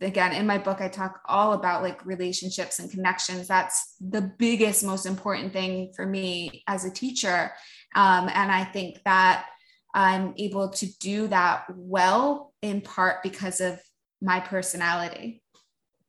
again 0.00 0.32
in 0.32 0.46
my 0.46 0.58
book 0.58 0.80
i 0.80 0.88
talk 0.88 1.20
all 1.26 1.52
about 1.52 1.82
like 1.82 2.04
relationships 2.06 2.78
and 2.78 2.90
connections. 2.90 3.48
That's 3.48 3.96
the 4.00 4.32
biggest 4.38 4.84
most 4.84 5.06
important 5.06 5.52
thing 5.52 5.92
for 5.94 6.06
me 6.06 6.62
as 6.66 6.84
a 6.84 6.90
teacher. 6.90 7.52
Um, 7.94 8.28
and 8.28 8.52
i 8.52 8.64
think 8.64 9.02
that 9.04 9.46
i'm 9.94 10.34
able 10.36 10.68
to 10.68 10.86
do 10.98 11.26
that 11.28 11.64
well 11.74 12.52
in 12.62 12.80
part 12.80 13.22
because 13.22 13.60
of 13.60 13.80
my 14.20 14.40
personality. 14.40 15.42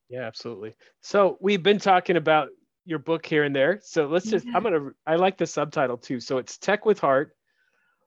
Yeah 0.10 0.24
absolutely. 0.24 0.76
So 1.02 1.38
we've 1.40 1.64
been 1.64 1.80
talking 1.80 2.18
about 2.18 2.50
your 2.86 3.00
book 3.00 3.26
here 3.26 3.44
and 3.44 3.56
there. 3.56 3.80
So 3.84 4.08
let's 4.08 4.30
just 4.30 4.46
i'm 4.54 4.64
gonna 4.64 4.90
i 5.06 5.16
like 5.16 5.38
the 5.38 5.46
subtitle 5.46 5.98
too. 5.98 6.20
So 6.20 6.38
it's 6.38 6.58
tech 6.58 6.86
with 6.86 7.00
heart 7.00 7.36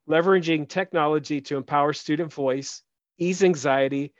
leveraging 0.08 0.68
technology 0.68 1.40
to 1.40 1.56
empower 1.56 1.92
student 1.92 2.32
voice 2.32 2.82
ease 3.18 3.44
anxiety 3.44 4.12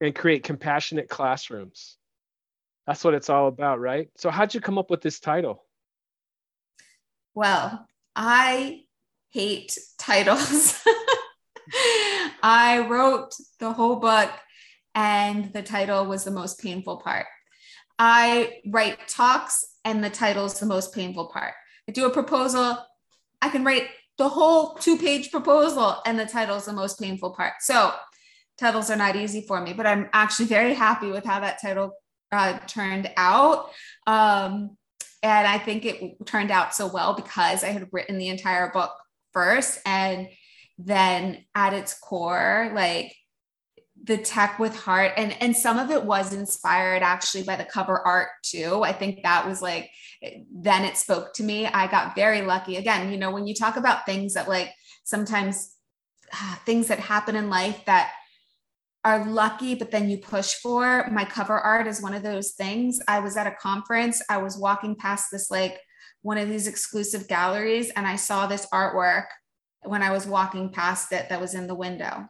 and 0.00 0.14
create 0.14 0.44
compassionate 0.44 1.08
classrooms. 1.08 1.96
That's 2.86 3.04
what 3.04 3.14
it's 3.14 3.28
all 3.28 3.48
about, 3.48 3.80
right? 3.80 4.08
So, 4.16 4.30
how'd 4.30 4.54
you 4.54 4.60
come 4.60 4.78
up 4.78 4.90
with 4.90 5.02
this 5.02 5.20
title? 5.20 5.64
Well, 7.34 7.86
I 8.16 8.82
hate 9.30 9.76
titles. 9.98 10.82
I 12.42 12.86
wrote 12.88 13.34
the 13.60 13.72
whole 13.72 13.96
book, 13.96 14.30
and 14.94 15.52
the 15.52 15.62
title 15.62 16.06
was 16.06 16.24
the 16.24 16.30
most 16.30 16.60
painful 16.60 16.98
part. 16.98 17.26
I 17.98 18.60
write 18.66 19.08
talks, 19.08 19.64
and 19.84 20.02
the 20.02 20.10
title 20.10 20.46
is 20.46 20.58
the 20.58 20.66
most 20.66 20.94
painful 20.94 21.28
part. 21.28 21.54
I 21.88 21.92
do 21.92 22.06
a 22.06 22.10
proposal, 22.10 22.78
I 23.40 23.48
can 23.48 23.64
write 23.64 23.88
the 24.16 24.28
whole 24.28 24.74
two 24.74 24.98
page 24.98 25.30
proposal, 25.30 26.00
and 26.06 26.18
the 26.18 26.26
title 26.26 26.56
is 26.56 26.64
the 26.64 26.72
most 26.72 27.00
painful 27.00 27.34
part. 27.34 27.54
So, 27.60 27.92
titles 28.58 28.90
are 28.90 28.96
not 28.96 29.16
easy 29.16 29.42
for 29.42 29.60
me, 29.60 29.72
but 29.72 29.86
I'm 29.86 30.08
actually 30.12 30.46
very 30.58 30.74
happy 30.74 31.10
with 31.10 31.24
how 31.24 31.40
that 31.40 31.60
title 31.60 31.92
uh, 32.32 32.58
turned 32.66 33.10
out. 33.16 33.70
Um, 34.06 34.76
and 35.22 35.46
I 35.46 35.58
think 35.58 35.84
it 35.84 36.26
turned 36.26 36.50
out 36.50 36.74
so 36.74 36.86
well 36.86 37.14
because 37.14 37.64
I 37.64 37.68
had 37.68 37.88
written 37.92 38.18
the 38.18 38.28
entire 38.28 38.70
book 38.70 38.92
first. 39.32 39.80
And 39.84 40.28
then 40.78 41.44
at 41.54 41.72
its 41.72 41.98
core, 41.98 42.70
like 42.74 43.14
the 44.04 44.16
tech 44.16 44.58
with 44.58 44.76
heart 44.76 45.12
and 45.16 45.36
and 45.40 45.56
some 45.56 45.78
of 45.78 45.90
it 45.90 46.04
was 46.04 46.32
inspired 46.32 47.02
actually 47.02 47.42
by 47.42 47.56
the 47.56 47.64
cover 47.64 47.98
art 48.06 48.28
too 48.42 48.82
i 48.84 48.92
think 48.92 49.22
that 49.22 49.46
was 49.46 49.60
like 49.60 49.90
then 50.52 50.84
it 50.84 50.96
spoke 50.96 51.34
to 51.34 51.42
me 51.42 51.66
i 51.66 51.86
got 51.88 52.14
very 52.14 52.42
lucky 52.42 52.76
again 52.76 53.10
you 53.10 53.18
know 53.18 53.30
when 53.30 53.46
you 53.46 53.54
talk 53.54 53.76
about 53.76 54.06
things 54.06 54.34
that 54.34 54.48
like 54.48 54.72
sometimes 55.04 55.74
uh, 56.32 56.54
things 56.64 56.88
that 56.88 57.00
happen 57.00 57.34
in 57.34 57.50
life 57.50 57.84
that 57.86 58.12
are 59.08 59.24
lucky, 59.24 59.74
but 59.74 59.90
then 59.90 60.10
you 60.10 60.18
push 60.18 60.52
for. 60.56 61.08
My 61.10 61.24
cover 61.24 61.58
art 61.58 61.86
is 61.86 62.02
one 62.02 62.12
of 62.12 62.22
those 62.22 62.50
things. 62.50 63.00
I 63.08 63.20
was 63.20 63.38
at 63.38 63.46
a 63.46 63.56
conference, 63.58 64.20
I 64.28 64.36
was 64.36 64.58
walking 64.58 64.96
past 64.96 65.28
this 65.32 65.50
like 65.50 65.80
one 66.20 66.36
of 66.36 66.50
these 66.50 66.66
exclusive 66.66 67.26
galleries, 67.26 67.90
and 67.96 68.06
I 68.06 68.16
saw 68.16 68.46
this 68.46 68.66
artwork 68.70 69.24
when 69.82 70.02
I 70.02 70.12
was 70.12 70.26
walking 70.26 70.72
past 70.72 71.10
it 71.12 71.30
that 71.30 71.40
was 71.40 71.54
in 71.54 71.66
the 71.66 71.74
window. 71.74 72.28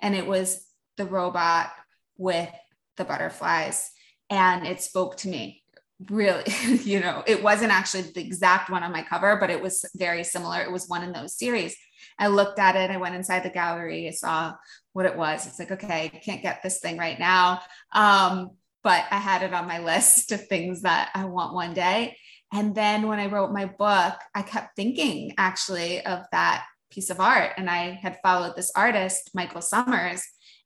And 0.00 0.14
it 0.14 0.24
was 0.24 0.64
the 0.96 1.04
robot 1.04 1.72
with 2.16 2.48
the 2.96 3.04
butterflies. 3.04 3.90
And 4.30 4.64
it 4.68 4.82
spoke 4.82 5.16
to 5.18 5.28
me 5.28 5.59
really, 6.08 6.44
you 6.84 7.00
know, 7.00 7.22
it 7.26 7.42
wasn't 7.42 7.72
actually 7.72 8.02
the 8.02 8.20
exact 8.20 8.70
one 8.70 8.82
on 8.82 8.92
my 8.92 9.02
cover, 9.02 9.36
but 9.36 9.50
it 9.50 9.60
was 9.60 9.84
very 9.96 10.24
similar. 10.24 10.60
It 10.60 10.72
was 10.72 10.88
one 10.88 11.02
in 11.02 11.12
those 11.12 11.36
series. 11.36 11.76
I 12.18 12.28
looked 12.28 12.58
at 12.58 12.76
it. 12.76 12.90
I 12.90 12.96
went 12.96 13.14
inside 13.14 13.42
the 13.42 13.50
gallery. 13.50 14.08
I 14.08 14.12
saw 14.12 14.54
what 14.92 15.06
it 15.06 15.16
was. 15.16 15.46
It's 15.46 15.58
like, 15.58 15.70
okay, 15.72 16.10
I 16.12 16.18
can't 16.18 16.42
get 16.42 16.62
this 16.62 16.80
thing 16.80 16.96
right 16.96 17.18
now. 17.18 17.60
Um, 17.92 18.50
but 18.82 19.04
I 19.10 19.18
had 19.18 19.42
it 19.42 19.52
on 19.52 19.68
my 19.68 19.78
list 19.84 20.32
of 20.32 20.46
things 20.46 20.82
that 20.82 21.10
I 21.14 21.24
want 21.26 21.54
one 21.54 21.74
day. 21.74 22.16
And 22.52 22.74
then 22.74 23.06
when 23.06 23.20
I 23.20 23.26
wrote 23.26 23.52
my 23.52 23.66
book, 23.66 24.14
I 24.34 24.42
kept 24.42 24.74
thinking 24.74 25.34
actually 25.38 26.04
of 26.04 26.24
that 26.32 26.64
piece 26.90 27.10
of 27.10 27.20
art. 27.20 27.52
And 27.56 27.70
I 27.70 27.92
had 28.02 28.18
followed 28.22 28.56
this 28.56 28.72
artist, 28.74 29.30
Michael 29.34 29.62
Summers, 29.62 30.24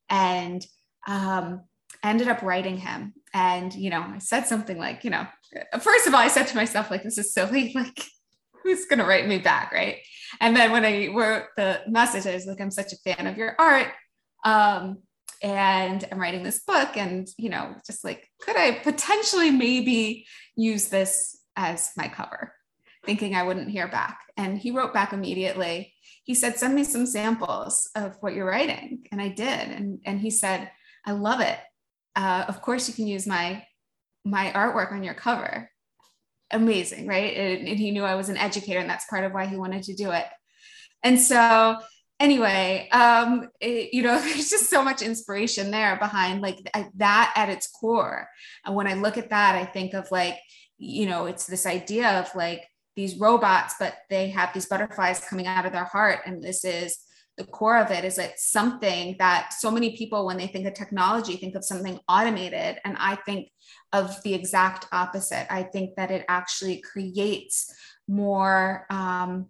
and 0.09 0.65
um, 1.07 1.61
ended 2.09 2.27
up 2.27 2.41
writing 2.41 2.77
him. 2.77 3.13
And, 3.33 3.73
you 3.73 3.89
know, 3.89 4.01
I 4.01 4.19
said 4.19 4.47
something 4.47 4.77
like, 4.77 5.03
you 5.03 5.09
know, 5.09 5.27
first 5.79 6.07
of 6.07 6.13
all, 6.13 6.19
I 6.19 6.27
said 6.27 6.47
to 6.47 6.55
myself, 6.55 6.89
like, 6.89 7.03
this 7.03 7.17
is 7.17 7.33
silly. 7.33 7.75
Like, 7.85 8.05
who's 8.63 8.85
going 8.85 8.99
to 8.99 9.05
write 9.05 9.27
me 9.27 9.37
back? 9.37 9.71
Right. 9.71 9.97
And 10.39 10.55
then 10.55 10.71
when 10.71 10.85
I 10.85 11.07
wrote 11.13 11.43
the 11.55 11.81
message, 11.87 12.25
I 12.25 12.33
was 12.33 12.45
like, 12.45 12.59
I'm 12.59 12.71
such 12.71 12.93
a 12.93 12.97
fan 12.97 13.27
of 13.27 13.37
your 13.37 13.55
art. 13.59 13.89
Um, 14.43 14.99
and 15.43 16.03
I'm 16.11 16.19
writing 16.19 16.43
this 16.43 16.63
book, 16.63 16.97
and, 16.97 17.27
you 17.37 17.49
know, 17.49 17.75
just 17.85 18.03
like, 18.03 18.27
could 18.41 18.57
I 18.57 18.71
potentially 18.71 19.51
maybe 19.51 20.25
use 20.55 20.87
this 20.87 21.37
as 21.55 21.91
my 21.95 22.07
cover? 22.07 22.53
Thinking 23.05 23.35
I 23.35 23.43
wouldn't 23.43 23.69
hear 23.69 23.87
back. 23.87 24.19
And 24.37 24.57
he 24.57 24.71
wrote 24.71 24.93
back 24.93 25.13
immediately. 25.13 25.93
He 26.23 26.33
said, 26.33 26.57
Send 26.57 26.73
me 26.73 26.83
some 26.83 27.05
samples 27.05 27.89
of 27.95 28.17
what 28.21 28.33
you're 28.33 28.47
writing. 28.47 29.05
And 29.11 29.21
I 29.21 29.27
did. 29.27 29.69
And, 29.69 29.99
and 30.05 30.19
he 30.19 30.31
said, 30.31 30.71
I 31.05 31.11
love 31.11 31.41
it. 31.41 31.59
Uh, 32.15 32.45
of 32.47 32.61
course, 32.61 32.87
you 32.87 32.93
can 32.93 33.07
use 33.07 33.27
my 33.27 33.63
my 34.23 34.51
artwork 34.53 34.91
on 34.91 35.03
your 35.03 35.13
cover. 35.13 35.69
Amazing, 36.51 37.07
right? 37.07 37.35
And, 37.35 37.67
and 37.67 37.79
he 37.79 37.91
knew 37.91 38.03
I 38.03 38.15
was 38.15 38.29
an 38.29 38.37
educator, 38.37 38.79
and 38.79 38.89
that's 38.89 39.05
part 39.05 39.23
of 39.23 39.33
why 39.33 39.45
he 39.45 39.55
wanted 39.55 39.83
to 39.83 39.95
do 39.95 40.11
it. 40.11 40.25
And 41.03 41.19
so, 41.19 41.77
anyway, 42.19 42.89
um, 42.91 43.49
it, 43.59 43.93
you 43.93 44.01
know, 44.01 44.19
there's 44.21 44.49
just 44.49 44.69
so 44.69 44.83
much 44.83 45.01
inspiration 45.01 45.71
there 45.71 45.97
behind 45.97 46.41
like 46.41 46.69
that 46.95 47.33
at 47.35 47.49
its 47.49 47.67
core. 47.67 48.27
And 48.65 48.75
when 48.75 48.87
I 48.87 48.93
look 48.93 49.17
at 49.17 49.29
that, 49.29 49.55
I 49.55 49.65
think 49.65 49.93
of 49.93 50.09
like, 50.11 50.37
you 50.77 51.05
know, 51.05 51.25
it's 51.25 51.45
this 51.45 51.65
idea 51.65 52.19
of 52.19 52.33
like 52.35 52.63
these 52.95 53.17
robots, 53.17 53.75
but 53.79 53.95
they 54.09 54.29
have 54.29 54.53
these 54.53 54.65
butterflies 54.67 55.19
coming 55.27 55.47
out 55.47 55.65
of 55.65 55.71
their 55.73 55.85
heart, 55.85 56.19
and 56.25 56.41
this 56.41 56.63
is 56.63 56.97
the 57.37 57.45
core 57.45 57.77
of 57.77 57.91
it 57.91 58.05
is 58.05 58.17
it's 58.17 58.49
something 58.49 59.15
that 59.19 59.53
so 59.53 59.69
many 59.69 59.97
people 59.97 60.25
when 60.25 60.37
they 60.37 60.47
think 60.47 60.65
of 60.65 60.73
technology 60.73 61.35
think 61.35 61.55
of 61.55 61.65
something 61.65 61.99
automated. 62.07 62.79
And 62.85 62.95
i 62.99 63.15
think 63.15 63.49
of 63.93 64.21
the 64.23 64.33
exact 64.33 64.87
opposite. 64.91 65.47
I 65.49 65.63
think 65.63 65.95
that 65.95 66.11
it 66.11 66.25
actually 66.27 66.81
creates 66.81 67.73
more 68.07 68.85
um, 68.89 69.47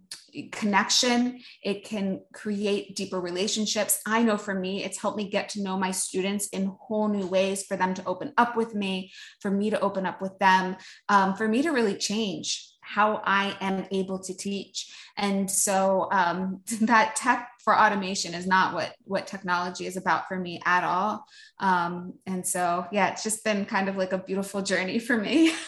connection. 0.52 1.40
It 1.64 1.84
can 1.84 2.22
create 2.34 2.96
deeper 2.96 3.20
relationships. 3.20 4.00
I 4.06 4.22
know 4.22 4.38
for 4.38 4.54
me 4.54 4.84
it's 4.84 5.02
helped 5.02 5.18
me 5.18 5.30
get 5.30 5.50
to 5.50 5.64
know 5.64 5.78
my 5.78 5.92
students 5.92 6.48
in 6.50 6.74
whole 6.80 7.08
new 7.08 7.26
ways 7.26 7.64
for 7.64 7.76
them 7.76 7.94
to 7.96 8.06
open 8.06 8.34
up 8.38 8.56
with 8.56 8.76
me 8.76 9.12
for 9.42 9.52
me 9.52 9.70
to 9.72 9.80
open 9.80 10.06
up 10.06 10.22
with 10.22 10.38
them 10.40 10.78
um, 11.10 11.36
for 11.36 11.48
me 11.48 11.64
to 11.64 11.72
really 11.72 11.96
change 11.96 12.75
how 12.86 13.22
I 13.26 13.58
am 13.62 13.88
able 13.92 14.20
to 14.20 14.36
teach. 14.36 14.94
And 15.18 15.50
so 15.50 16.08
um, 16.12 16.62
that 16.82 17.16
tech 17.16 17.50
for 17.64 17.78
automation 17.78 18.34
is 18.34 18.46
not 18.46 18.74
what 18.74 18.96
what 19.04 19.28
technology 19.28 19.88
is 19.88 19.98
about 19.98 20.28
for 20.28 20.38
me 20.38 20.62
at 20.66 20.84
all. 20.84 21.26
Um, 21.60 22.14
and 22.26 22.46
so 22.46 22.86
yeah, 22.92 23.10
it's 23.10 23.24
just 23.24 23.44
been 23.44 23.66
kind 23.66 23.90
of 23.90 23.98
like 23.98 24.14
a 24.14 24.20
beautiful 24.20 24.62
journey 24.62 25.00
for 25.00 25.18
me. 25.18 25.54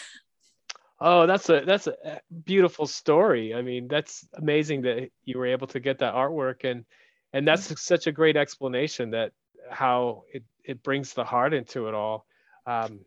Oh, 1.00 1.28
that's 1.28 1.48
a 1.48 1.60
that's 1.60 1.86
a 1.86 2.20
beautiful 2.44 2.88
story. 2.88 3.54
I 3.54 3.62
mean, 3.62 3.86
that's 3.86 4.26
amazing 4.34 4.82
that 4.82 5.10
you 5.24 5.38
were 5.38 5.46
able 5.46 5.68
to 5.68 5.78
get 5.78 5.98
that 6.00 6.14
artwork 6.14 6.64
and 6.64 6.84
and 7.32 7.46
that's 7.46 7.80
such 7.80 8.08
a 8.08 8.12
great 8.12 8.36
explanation 8.36 9.10
that 9.10 9.30
how 9.70 10.24
it 10.32 10.42
it 10.64 10.82
brings 10.82 11.12
the 11.12 11.22
heart 11.22 11.54
into 11.54 11.86
it 11.86 11.94
all. 11.94 12.26
Um, 12.66 13.00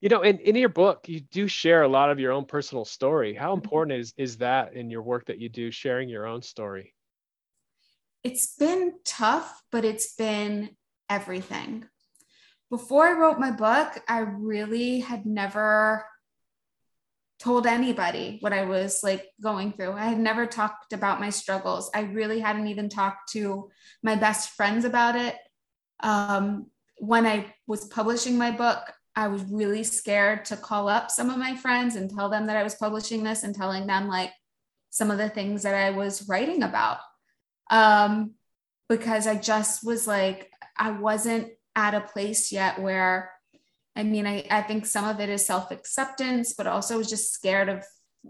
you 0.00 0.08
know 0.08 0.22
in, 0.22 0.38
in 0.38 0.56
your 0.56 0.68
book 0.68 1.08
you 1.08 1.20
do 1.20 1.46
share 1.46 1.82
a 1.82 1.88
lot 1.88 2.10
of 2.10 2.18
your 2.18 2.32
own 2.32 2.44
personal 2.44 2.84
story. 2.84 3.34
How 3.34 3.54
mm-hmm. 3.54 3.64
important 3.64 4.00
is 4.00 4.14
is 4.16 4.38
that 4.38 4.74
in 4.74 4.90
your 4.90 5.02
work 5.02 5.26
that 5.26 5.38
you 5.38 5.48
do 5.48 5.70
sharing 5.70 6.08
your 6.08 6.26
own 6.26 6.42
story? 6.42 6.94
It's 8.24 8.56
been 8.56 8.94
tough 9.04 9.62
but 9.70 9.84
it's 9.84 10.14
been 10.14 10.70
everything. 11.08 11.86
Before 12.70 13.06
i 13.06 13.18
wrote 13.18 13.38
my 13.38 13.50
book 13.50 14.02
i 14.08 14.20
really 14.20 15.00
had 15.00 15.26
never 15.26 16.04
told 17.38 17.66
anybody 17.66 18.36
what 18.40 18.52
i 18.52 18.64
was 18.64 19.00
like 19.02 19.26
going 19.42 19.72
through. 19.72 19.92
I 19.92 20.06
had 20.06 20.18
never 20.18 20.46
talked 20.46 20.92
about 20.92 21.20
my 21.20 21.30
struggles. 21.30 21.90
I 21.94 22.02
really 22.02 22.40
hadn't 22.40 22.68
even 22.68 22.88
talked 22.88 23.32
to 23.32 23.70
my 24.02 24.14
best 24.14 24.50
friends 24.50 24.84
about 24.84 25.16
it 25.16 25.36
um, 26.02 26.66
when 26.98 27.26
i 27.26 27.52
was 27.66 27.86
publishing 27.86 28.38
my 28.38 28.50
book 28.50 28.92
I 29.16 29.28
was 29.28 29.42
really 29.44 29.82
scared 29.82 30.44
to 30.46 30.56
call 30.56 30.88
up 30.88 31.10
some 31.10 31.30
of 31.30 31.38
my 31.38 31.56
friends 31.56 31.96
and 31.96 32.08
tell 32.10 32.28
them 32.28 32.46
that 32.46 32.56
I 32.56 32.62
was 32.62 32.76
publishing 32.76 33.24
this 33.24 33.42
and 33.42 33.54
telling 33.54 33.86
them 33.86 34.08
like 34.08 34.32
some 34.90 35.10
of 35.10 35.18
the 35.18 35.28
things 35.28 35.62
that 35.62 35.74
I 35.74 35.90
was 35.90 36.28
writing 36.28 36.62
about. 36.62 36.98
Um, 37.70 38.32
because 38.88 39.26
I 39.26 39.36
just 39.36 39.84
was 39.84 40.06
like, 40.06 40.50
I 40.76 40.90
wasn't 40.90 41.48
at 41.76 41.94
a 41.94 42.00
place 42.00 42.50
yet 42.50 42.80
where, 42.80 43.32
I 43.94 44.02
mean, 44.02 44.26
I, 44.26 44.46
I 44.50 44.62
think 44.62 44.86
some 44.86 45.04
of 45.04 45.20
it 45.20 45.28
is 45.28 45.46
self 45.46 45.70
acceptance, 45.70 46.54
but 46.54 46.66
also 46.66 46.98
was 46.98 47.08
just 47.08 47.32
scared 47.32 47.68
of 47.68 47.84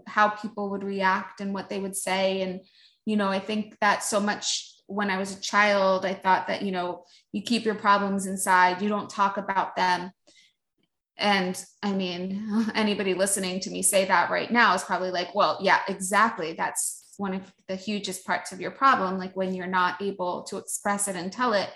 how 0.07 0.29
people 0.29 0.69
would 0.71 0.83
react 0.83 1.41
and 1.41 1.53
what 1.53 1.69
they 1.69 1.79
would 1.79 1.95
say. 1.95 2.41
And, 2.41 2.61
you 3.05 3.17
know, 3.17 3.27
I 3.27 3.39
think 3.39 3.77
that 3.81 4.03
so 4.03 4.19
much 4.19 4.75
when 4.87 5.09
I 5.09 5.17
was 5.17 5.35
a 5.35 5.41
child, 5.41 6.05
I 6.05 6.13
thought 6.13 6.47
that, 6.47 6.63
you 6.63 6.71
know, 6.71 7.05
you 7.31 7.41
keep 7.41 7.65
your 7.65 7.75
problems 7.75 8.25
inside, 8.25 8.81
you 8.81 8.89
don't 8.89 9.09
talk 9.09 9.37
about 9.37 9.75
them 9.75 10.11
and 11.21 11.63
I 11.83 11.93
mean, 11.93 12.67
anybody 12.75 13.13
listening 13.13 13.59
to 13.61 13.69
me 13.69 13.83
say 13.83 14.05
that 14.05 14.31
right 14.31 14.51
now 14.51 14.73
is 14.73 14.83
probably 14.83 15.11
like, 15.11 15.33
well, 15.33 15.59
yeah, 15.61 15.81
exactly. 15.87 16.53
That's 16.53 17.13
one 17.17 17.33
of 17.33 17.53
the 17.67 17.75
hugest 17.75 18.25
parts 18.25 18.51
of 18.51 18.59
your 18.59 18.71
problem. 18.71 19.17
Like 19.17 19.35
when 19.35 19.53
you're 19.53 19.67
not 19.67 20.01
able 20.01 20.43
to 20.43 20.57
express 20.57 21.07
it 21.07 21.15
and 21.15 21.31
tell 21.31 21.53
it, 21.53 21.69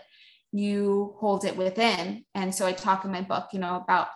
you 0.52 1.16
hold 1.20 1.46
it 1.46 1.56
within. 1.56 2.26
And 2.34 2.54
so 2.54 2.66
I 2.66 2.74
talk 2.74 3.06
in 3.06 3.12
my 3.12 3.22
book, 3.22 3.50
you 3.54 3.60
know, 3.60 3.76
about 3.76 4.08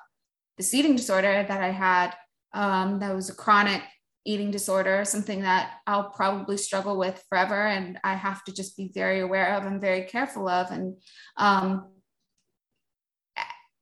this 0.57 0.73
eating 0.73 0.95
disorder 0.95 1.45
that 1.47 1.61
I 1.61 1.71
had. 1.71 2.15
Um, 2.53 2.99
that 2.99 3.13
was 3.15 3.29
a 3.29 3.35
chronic 3.35 3.83
eating 4.25 4.49
disorder, 4.49 5.05
something 5.05 5.41
that 5.41 5.73
I'll 5.85 6.09
probably 6.09 6.57
struggle 6.57 6.97
with 6.97 7.23
forever. 7.29 7.67
And 7.67 7.99
I 8.03 8.15
have 8.15 8.43
to 8.45 8.53
just 8.53 8.75
be 8.75 8.91
very 8.93 9.19
aware 9.19 9.55
of 9.55 9.65
and 9.65 9.79
very 9.79 10.03
careful 10.03 10.47
of. 10.47 10.71
And 10.71 10.97
um, 11.37 11.87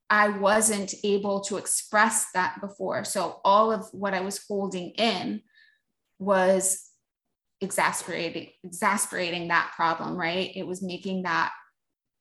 I 0.09 0.29
wasn't 0.29 0.93
able 1.03 1.41
to 1.41 1.57
express 1.57 2.27
that 2.33 2.61
before. 2.61 3.03
So 3.03 3.41
all 3.43 3.71
of 3.71 3.87
what 3.91 4.13
I 4.13 4.21
was 4.21 4.43
holding 4.47 4.91
in 4.91 5.41
was 6.19 6.83
exasperating, 7.59 8.49
exasperating 8.63 9.49
that 9.49 9.73
problem, 9.75 10.17
right? 10.17 10.51
It 10.55 10.65
was 10.65 10.81
making 10.81 11.23
that 11.23 11.51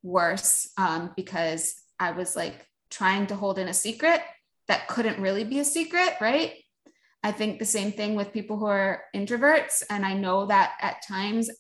worse 0.03 0.71
um, 0.77 1.13
because 1.17 1.75
I 1.99 2.13
was 2.13 2.35
like 2.35 2.67
trying 2.91 3.27
to 3.29 3.37
hold 3.37 3.59
in 3.59 3.69
a 3.69 3.75
secret 3.75 4.21
that 4.69 4.89
couldn't 4.89 5.21
really 5.21 5.45
be 5.45 5.61
a 5.61 5.65
secret, 5.65 6.15
right? 6.21 6.55
I 7.23 7.33
think 7.33 7.59
the 7.59 7.65
same 7.65 7.93
thing 7.93 8.15
with 8.15 8.33
people 8.33 8.57
who 8.57 8.67
are 8.67 9.03
introverts. 9.15 9.83
And 9.91 10.05
I 10.05 10.15
know 10.15 10.47
that 10.47 10.75
at 10.81 11.07
times 11.07 11.51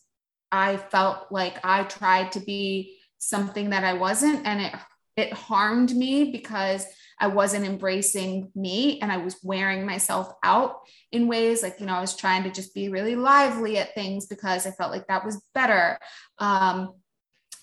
I 0.52 0.76
felt 0.76 1.26
like 1.30 1.64
I 1.64 1.84
tried 1.84 2.32
to 2.32 2.40
be 2.40 2.98
something 3.18 3.70
that 3.70 3.84
I 3.84 3.94
wasn't, 3.94 4.46
and 4.46 4.60
it 4.60 4.72
it 5.16 5.33
harmed 5.33 5.94
me 5.94 6.31
because 6.31 6.87
I 7.18 7.29
wasn't 7.29 7.64
embracing 7.64 8.50
me 8.55 9.00
and 9.00 9.11
I 9.11 9.16
was 9.16 9.37
wearing 9.42 9.87
myself 9.87 10.31
out 10.42 10.81
in 11.12 11.29
ways 11.29 11.62
like, 11.62 11.81
you 11.81 11.87
know, 11.87 11.94
I 11.94 12.00
was 12.00 12.14
trying 12.14 12.42
to 12.44 12.50
just 12.50 12.74
be 12.74 12.90
really 12.90 13.16
lively 13.16 13.79
at 13.79 13.94
things 13.94 14.26
because 14.26 14.66
I 14.66 14.72
felt 14.72 14.92
like 14.92 15.07
that 15.07 15.24
was 15.24 15.42
better. 15.55 15.98
Um, 16.38 16.92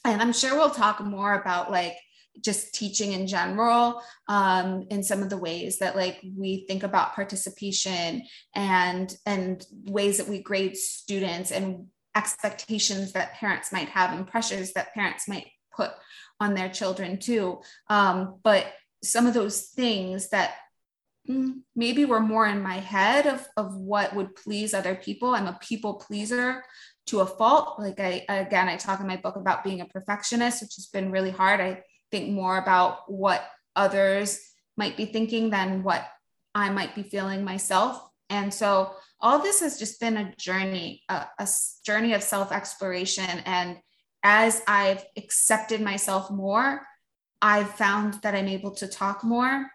and 0.03 0.21
I'm 0.21 0.33
sure 0.33 0.55
we'll 0.55 0.71
talk 0.71 1.01
more 1.01 1.39
about 1.39 1.71
like 1.71 1.95
just 2.41 2.73
teaching 2.73 3.13
in 3.13 3.27
general 3.27 4.01
um, 4.27 4.87
in 4.89 5.03
some 5.03 5.21
of 5.21 5.29
the 5.29 5.37
ways 5.37 5.79
that 5.79 5.95
like 5.95 6.19
we 6.35 6.65
think 6.67 6.81
about 6.81 7.13
participation 7.13 8.23
and 8.55 9.15
and 9.27 9.65
ways 9.85 10.17
that 10.17 10.27
we 10.27 10.41
grade 10.41 10.75
students 10.75 11.51
and 11.51 11.85
expectations 12.15 13.11
that 13.13 13.33
parents 13.33 13.71
might 13.71 13.89
have 13.89 14.17
and 14.17 14.27
pressures 14.27 14.73
that 14.73 14.93
parents 14.95 15.27
might 15.27 15.47
put 15.75 15.91
on 16.39 16.53
their 16.53 16.69
children 16.69 17.17
too. 17.17 17.61
Um, 17.89 18.39
but 18.43 18.65
some 19.03 19.27
of 19.27 19.33
those 19.33 19.61
things 19.61 20.29
that 20.29 20.55
mm, 21.29 21.59
maybe 21.75 22.05
were 22.05 22.19
more 22.19 22.47
in 22.47 22.61
my 22.61 22.75
head 22.75 23.27
of, 23.27 23.45
of 23.57 23.75
what 23.75 24.15
would 24.15 24.35
please 24.35 24.73
other 24.73 24.95
people. 24.95 25.35
I'm 25.35 25.47
a 25.47 25.59
people 25.61 25.95
pleaser 25.95 26.63
to 27.07 27.19
a 27.19 27.25
fault. 27.25 27.79
Like 27.79 27.99
I, 27.99 28.25
again, 28.29 28.69
I 28.69 28.77
talk 28.77 28.99
in 28.99 29.07
my 29.07 29.17
book 29.17 29.35
about 29.35 29.63
being 29.63 29.81
a 29.81 29.85
perfectionist, 29.85 30.61
which 30.61 30.75
has 30.75 30.87
been 30.87 31.11
really 31.11 31.31
hard. 31.31 31.59
I 31.59 31.83
think 32.11 32.29
more 32.29 32.57
about 32.57 33.11
what 33.11 33.45
others 33.75 34.39
might 34.77 34.97
be 34.97 35.05
thinking 35.05 35.49
than 35.49 35.83
what 35.83 36.07
I 36.55 36.69
might 36.69 36.95
be 36.95 37.03
feeling 37.03 37.43
myself. 37.43 38.01
And 38.29 38.53
so 38.53 38.91
all 39.19 39.39
this 39.39 39.59
has 39.61 39.79
just 39.79 39.99
been 39.99 40.17
a 40.17 40.33
journey, 40.35 41.03
a, 41.09 41.25
a 41.39 41.47
journey 41.85 42.13
of 42.13 42.23
self 42.23 42.51
exploration 42.51 43.25
and 43.45 43.77
as 44.23 44.61
I've 44.67 45.05
accepted 45.17 45.81
myself 45.81 46.31
more, 46.31 46.81
I've 47.41 47.71
found 47.71 48.15
that 48.23 48.33
I'm 48.33 48.47
able 48.47 48.71
to 48.75 48.87
talk 48.87 49.23
more. 49.23 49.69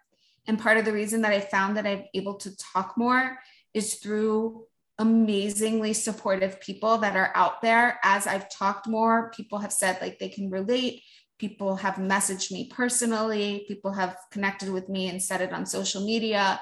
And 0.47 0.59
part 0.59 0.79
of 0.79 0.87
the 0.87 0.93
reason 0.93 1.21
that 1.23 1.33
I 1.33 1.41
found 1.41 1.77
that 1.77 1.87
I'm 1.87 2.05
able 2.15 2.37
to 2.37 2.57
talk 2.57 2.95
more 2.97 3.39
is 3.75 3.97
through 3.97 4.65
amazingly 4.99 5.93
supportive 5.93 6.61
people 6.61 6.99
that 6.99 7.17
are 7.17 7.31
out 7.35 7.61
there. 7.61 8.01
As 8.03 8.27
I've 8.27 8.51
talked 8.51 8.89
more, 8.89 9.31
people 9.37 9.59
have 9.59 9.73
said 9.73 9.99
like 10.01 10.19
they 10.19 10.31
can 10.31 10.51
relate. 10.51 11.03
People 11.39 11.77
have 11.77 11.95
messaged 11.95 12.51
me 12.51 12.71
personally. 12.75 13.65
People 13.69 13.93
have 13.93 14.17
connected 14.33 14.71
with 14.71 14.89
me 14.89 15.09
and 15.09 15.23
said 15.23 15.41
it 15.41 15.53
on 15.53 15.67
social 15.67 16.05
media. 16.05 16.61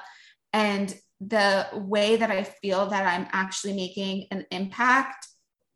And 0.53 0.93
the 1.19 1.67
way 1.73 2.17
that 2.17 2.29
I 2.29 2.43
feel 2.43 2.87
that 2.87 3.07
I'm 3.07 3.27
actually 3.31 3.73
making 3.73 4.27
an 4.29 4.45
impact 4.51 5.27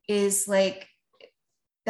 is 0.08 0.48
like 0.48 0.88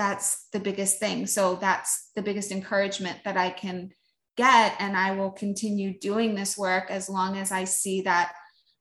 that's 0.01 0.47
the 0.51 0.59
biggest 0.59 0.99
thing. 0.99 1.27
So 1.27 1.57
that's 1.57 2.09
the 2.15 2.23
biggest 2.23 2.51
encouragement 2.51 3.19
that 3.23 3.37
I 3.37 3.51
can 3.51 3.91
get. 4.35 4.75
And 4.79 4.97
I 4.97 5.11
will 5.11 5.29
continue 5.29 5.99
doing 5.99 6.33
this 6.33 6.57
work 6.57 6.89
as 6.89 7.07
long 7.07 7.37
as 7.37 7.51
I 7.51 7.65
see 7.65 8.01
that 8.01 8.33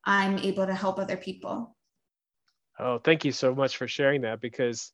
I'm 0.03 0.39
able 0.39 0.65
to 0.65 0.75
help 0.75 0.99
other 0.99 1.19
people. 1.19 1.77
Oh, 2.79 2.97
thank 2.97 3.27
you 3.27 3.33
so 3.33 3.55
much 3.55 3.77
for 3.77 3.87
sharing 3.87 4.23
that 4.23 4.41
because 4.41 4.93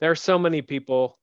there 0.00 0.10
are 0.10 0.16
so 0.16 0.36
many 0.36 0.62
people 0.62 1.16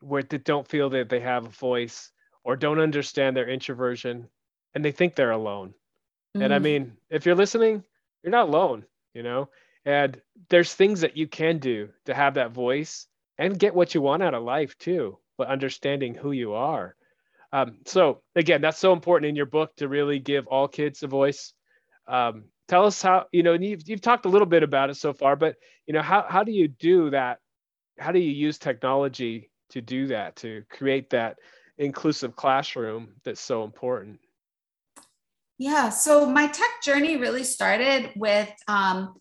where 0.00 0.22
that 0.22 0.44
don't 0.44 0.68
feel 0.68 0.90
that 0.90 1.08
they 1.08 1.20
have 1.20 1.46
a 1.46 1.48
voice 1.48 2.12
or 2.44 2.56
don't 2.56 2.80
understand 2.80 3.34
their 3.34 3.48
introversion 3.48 4.28
and 4.74 4.84
they 4.84 4.92
think 4.92 5.14
they're 5.14 5.30
alone. 5.30 5.68
Mm-hmm. 5.70 6.42
And 6.42 6.52
I 6.52 6.56
mm-hmm. 6.58 6.64
mean, 6.64 6.96
if 7.08 7.24
you're 7.24 7.34
listening, 7.34 7.82
you're 8.22 8.32
not 8.32 8.48
alone, 8.48 8.84
you 9.14 9.22
know? 9.22 9.48
And 9.86 10.20
there's 10.50 10.74
things 10.74 11.00
that 11.00 11.16
you 11.16 11.26
can 11.26 11.56
do 11.56 11.88
to 12.04 12.12
have 12.12 12.34
that 12.34 12.52
voice 12.52 13.06
and 13.38 13.58
get 13.58 13.74
what 13.74 13.94
you 13.94 14.00
want 14.00 14.22
out 14.22 14.34
of 14.34 14.42
life 14.42 14.76
too, 14.78 15.18
but 15.36 15.48
understanding 15.48 16.14
who 16.14 16.32
you 16.32 16.54
are. 16.54 16.94
Um, 17.52 17.78
so 17.86 18.22
again, 18.34 18.60
that's 18.60 18.78
so 18.78 18.92
important 18.92 19.28
in 19.28 19.36
your 19.36 19.46
book 19.46 19.74
to 19.76 19.88
really 19.88 20.18
give 20.18 20.46
all 20.46 20.68
kids 20.68 21.02
a 21.02 21.06
voice. 21.06 21.54
Um, 22.06 22.44
tell 22.68 22.84
us 22.84 23.02
how 23.02 23.26
you 23.32 23.42
know 23.42 23.54
you've, 23.54 23.88
you've 23.88 24.00
talked 24.00 24.26
a 24.26 24.28
little 24.28 24.46
bit 24.46 24.62
about 24.62 24.90
it 24.90 24.94
so 24.94 25.12
far 25.12 25.34
but 25.34 25.56
you 25.86 25.94
know 25.94 26.02
how, 26.02 26.24
how 26.28 26.44
do 26.44 26.52
you 26.52 26.68
do 26.68 27.10
that 27.10 27.38
how 27.98 28.12
do 28.12 28.20
you 28.20 28.30
use 28.30 28.58
technology 28.58 29.50
to 29.70 29.80
do 29.80 30.06
that 30.06 30.36
to 30.36 30.62
create 30.70 31.10
that 31.10 31.36
inclusive 31.78 32.36
classroom 32.36 33.14
that's 33.24 33.40
so 33.40 33.64
important 33.64 34.20
yeah 35.56 35.88
so 35.88 36.26
my 36.26 36.46
tech 36.46 36.70
journey 36.84 37.16
really 37.16 37.44
started 37.44 38.10
with 38.14 38.50
um, 38.68 39.14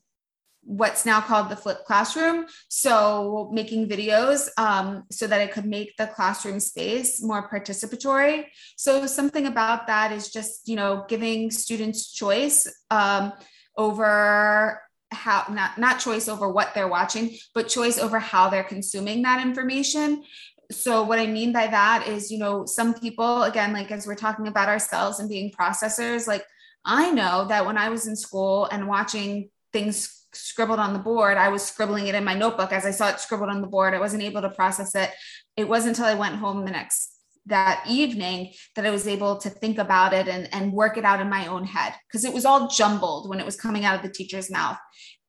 what's 0.67 1.05
now 1.05 1.21
called 1.21 1.47
the 1.47 1.55
flip 1.55 1.85
classroom. 1.85 2.45
So 2.67 3.49
making 3.53 3.87
videos 3.87 4.49
um, 4.57 5.05
so 5.09 5.25
that 5.25 5.39
I 5.39 5.47
could 5.47 5.65
make 5.65 5.95
the 5.95 6.07
classroom 6.07 6.59
space 6.59 7.23
more 7.23 7.49
participatory. 7.49 8.47
So 8.75 9.07
something 9.07 9.47
about 9.47 9.87
that 9.87 10.11
is 10.11 10.29
just, 10.29 10.67
you 10.67 10.75
know, 10.75 11.05
giving 11.07 11.51
students 11.51 12.11
choice 12.11 12.67
um, 12.91 13.31
over 13.77 14.81
how 15.11 15.45
not 15.49 15.77
not 15.77 16.01
choice 16.01 16.27
over 16.27 16.49
what 16.49 16.73
they're 16.73 16.89
watching 16.89 17.33
but 17.53 17.69
choice 17.69 17.97
over 17.97 18.19
how 18.19 18.49
they're 18.49 18.61
consuming 18.61 19.21
that 19.21 19.41
information 19.41 20.21
so 20.69 21.01
what 21.01 21.17
i 21.17 21.25
mean 21.25 21.53
by 21.53 21.65
that 21.65 22.05
is 22.09 22.29
you 22.29 22.37
know 22.37 22.65
some 22.65 22.93
people 22.93 23.43
again 23.43 23.71
like 23.71 23.89
as 23.89 24.05
we're 24.05 24.15
talking 24.15 24.47
about 24.47 24.67
ourselves 24.67 25.21
and 25.21 25.29
being 25.29 25.49
processors 25.49 26.27
like 26.27 26.43
i 26.83 27.09
know 27.09 27.45
that 27.47 27.65
when 27.65 27.77
i 27.77 27.87
was 27.87 28.05
in 28.05 28.17
school 28.17 28.65
and 28.65 28.85
watching 28.85 29.49
things 29.71 30.16
scribbled 30.33 30.79
on 30.79 30.93
the 30.93 30.99
board. 30.99 31.37
I 31.37 31.49
was 31.49 31.63
scribbling 31.63 32.07
it 32.07 32.15
in 32.15 32.23
my 32.23 32.33
notebook 32.33 32.71
as 32.71 32.85
I 32.85 32.91
saw 32.91 33.09
it 33.09 33.19
scribbled 33.19 33.49
on 33.49 33.61
the 33.61 33.67
board. 33.67 33.93
I 33.93 33.99
wasn't 33.99 34.23
able 34.23 34.41
to 34.41 34.49
process 34.49 34.95
it. 34.95 35.11
It 35.55 35.67
wasn't 35.67 35.97
until 35.97 36.11
I 36.11 36.19
went 36.19 36.35
home 36.35 36.65
the 36.65 36.71
next 36.71 37.13
that 37.47 37.83
evening 37.87 38.53
that 38.75 38.85
I 38.85 38.91
was 38.91 39.07
able 39.07 39.37
to 39.37 39.49
think 39.49 39.77
about 39.77 40.13
it 40.13 40.27
and, 40.27 40.53
and 40.53 40.73
work 40.73 40.97
it 40.97 41.05
out 41.05 41.21
in 41.21 41.29
my 41.29 41.47
own 41.47 41.63
head 41.63 41.93
because 42.07 42.25
it 42.25 42.33
was 42.33 42.45
all 42.45 42.67
jumbled 42.67 43.29
when 43.29 43.39
it 43.39 43.45
was 43.45 43.55
coming 43.55 43.85
out 43.85 43.95
of 43.95 44.01
the 44.01 44.11
teacher's 44.11 44.51
mouth. 44.51 44.77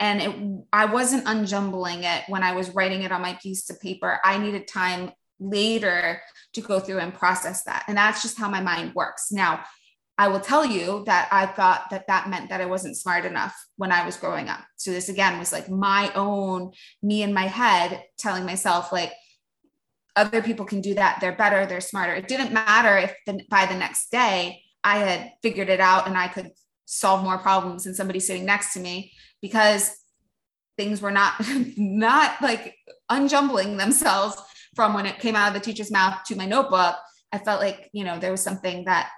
And 0.00 0.20
it, 0.20 0.64
I 0.72 0.86
wasn't 0.86 1.24
unjumbling 1.26 2.04
it 2.04 2.24
when 2.28 2.42
I 2.42 2.52
was 2.52 2.74
writing 2.74 3.02
it 3.02 3.12
on 3.12 3.22
my 3.22 3.38
piece 3.40 3.70
of 3.70 3.80
paper. 3.80 4.18
I 4.24 4.38
needed 4.38 4.68
time 4.68 5.12
later 5.40 6.20
to 6.54 6.60
go 6.60 6.80
through 6.80 6.98
and 6.98 7.14
process 7.14 7.64
that. 7.64 7.84
And 7.88 7.96
that's 7.96 8.22
just 8.22 8.38
how 8.38 8.48
my 8.48 8.60
mind 8.60 8.94
works. 8.94 9.30
Now, 9.30 9.64
I 10.20 10.26
will 10.28 10.40
tell 10.40 10.66
you 10.66 11.04
that 11.06 11.28
I 11.30 11.46
thought 11.46 11.90
that 11.90 12.08
that 12.08 12.28
meant 12.28 12.50
that 12.50 12.60
I 12.60 12.66
wasn't 12.66 12.96
smart 12.96 13.24
enough 13.24 13.54
when 13.76 13.92
I 13.92 14.04
was 14.04 14.16
growing 14.16 14.48
up. 14.48 14.64
So 14.76 14.90
this 14.90 15.08
again 15.08 15.38
was 15.38 15.52
like 15.52 15.70
my 15.70 16.12
own 16.14 16.72
me 17.02 17.22
in 17.22 17.32
my 17.32 17.46
head 17.46 18.02
telling 18.18 18.44
myself 18.44 18.92
like 18.92 19.12
other 20.16 20.42
people 20.42 20.66
can 20.66 20.80
do 20.80 20.94
that. 20.94 21.18
They're 21.20 21.36
better. 21.36 21.64
They're 21.66 21.80
smarter. 21.80 22.14
It 22.14 22.26
didn't 22.26 22.52
matter 22.52 22.98
if 22.98 23.14
the, 23.26 23.44
by 23.48 23.66
the 23.66 23.76
next 23.76 24.10
day 24.10 24.60
I 24.82 24.98
had 24.98 25.30
figured 25.40 25.68
it 25.68 25.78
out 25.78 26.08
and 26.08 26.18
I 26.18 26.26
could 26.26 26.50
solve 26.86 27.22
more 27.22 27.38
problems 27.38 27.84
than 27.84 27.94
somebody 27.94 28.18
sitting 28.18 28.44
next 28.44 28.72
to 28.72 28.80
me 28.80 29.12
because 29.40 29.96
things 30.76 31.00
were 31.00 31.12
not 31.12 31.34
not 31.76 32.42
like 32.42 32.74
unjumbling 33.08 33.76
themselves 33.76 34.36
from 34.74 34.94
when 34.94 35.06
it 35.06 35.20
came 35.20 35.36
out 35.36 35.48
of 35.48 35.54
the 35.54 35.60
teacher's 35.60 35.92
mouth 35.92 36.24
to 36.26 36.34
my 36.34 36.46
notebook. 36.46 36.96
I 37.30 37.38
felt 37.38 37.60
like, 37.60 37.88
you 37.92 38.04
know, 38.04 38.18
there 38.18 38.32
was 38.32 38.42
something 38.42 38.84
that 38.86 39.10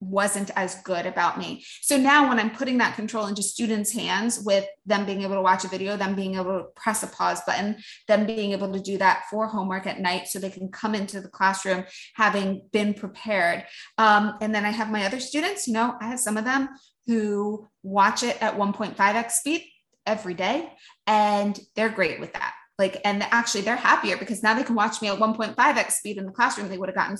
wasn't 0.00 0.50
as 0.56 0.76
good 0.82 1.06
about 1.06 1.38
me. 1.38 1.64
So 1.82 1.96
now 1.96 2.28
when 2.28 2.38
I'm 2.38 2.50
putting 2.50 2.78
that 2.78 2.96
control 2.96 3.26
into 3.26 3.42
students' 3.42 3.92
hands 3.92 4.40
with 4.44 4.66
them 4.84 5.06
being 5.06 5.22
able 5.22 5.34
to 5.36 5.42
watch 5.42 5.64
a 5.64 5.68
video, 5.68 5.96
them 5.96 6.14
being 6.14 6.34
able 6.34 6.58
to 6.58 6.64
press 6.76 7.02
a 7.02 7.06
pause 7.06 7.40
button, 7.46 7.76
them 8.08 8.26
being 8.26 8.52
able 8.52 8.72
to 8.72 8.80
do 8.80 8.98
that 8.98 9.24
for 9.30 9.46
homework 9.46 9.86
at 9.86 10.00
night 10.00 10.28
so 10.28 10.38
they 10.38 10.50
can 10.50 10.68
come 10.68 10.94
into 10.94 11.20
the 11.20 11.28
classroom 11.28 11.84
having 12.14 12.62
been 12.72 12.94
prepared. 12.94 13.64
Um, 13.98 14.34
and 14.40 14.54
then 14.54 14.64
I 14.64 14.70
have 14.70 14.90
my 14.90 15.04
other 15.04 15.20
students, 15.20 15.66
you 15.66 15.72
know, 15.72 15.96
I 16.00 16.08
have 16.08 16.20
some 16.20 16.36
of 16.36 16.44
them 16.44 16.68
who 17.06 17.68
watch 17.82 18.22
it 18.22 18.40
at 18.42 18.56
1.5x 18.58 19.30
speed 19.30 19.64
every 20.04 20.34
day 20.34 20.72
and 21.06 21.58
they're 21.74 21.88
great 21.88 22.20
with 22.20 22.32
that 22.32 22.54
like 22.78 23.00
and 23.04 23.22
actually 23.30 23.62
they're 23.62 23.76
happier 23.76 24.16
because 24.16 24.42
now 24.42 24.54
they 24.54 24.62
can 24.62 24.74
watch 24.74 25.00
me 25.02 25.08
at 25.08 25.18
1.5x 25.18 25.90
speed 25.92 26.18
in 26.18 26.26
the 26.26 26.32
classroom 26.32 26.68
they 26.68 26.78
would 26.78 26.88
have 26.88 26.96
gotten 26.96 27.16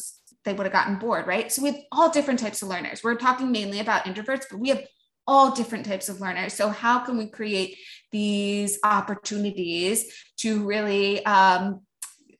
they 0.47 0.55
would 0.55 0.65
have 0.65 0.73
gotten 0.73 0.97
bored, 0.97 1.27
right? 1.27 1.53
So 1.53 1.63
we 1.63 1.73
have 1.73 1.81
all 1.93 2.11
different 2.11 2.41
types 2.41 2.63
of 2.63 2.69
learners. 2.69 3.03
We're 3.05 3.17
talking 3.17 3.53
mainly 3.53 3.81
about 3.81 4.05
introverts, 4.05 4.45
but 4.51 4.59
we 4.59 4.71
have 4.71 4.83
all 5.27 5.51
different 5.51 5.85
types 5.85 6.09
of 6.09 6.21
learners. 6.21 6.55
So 6.55 6.71
how 6.71 7.01
can 7.01 7.19
we 7.19 7.27
create 7.27 7.77
these 8.13 8.79
opportunities 8.85 10.07
to 10.39 10.65
really 10.65 11.23
um, 11.27 11.81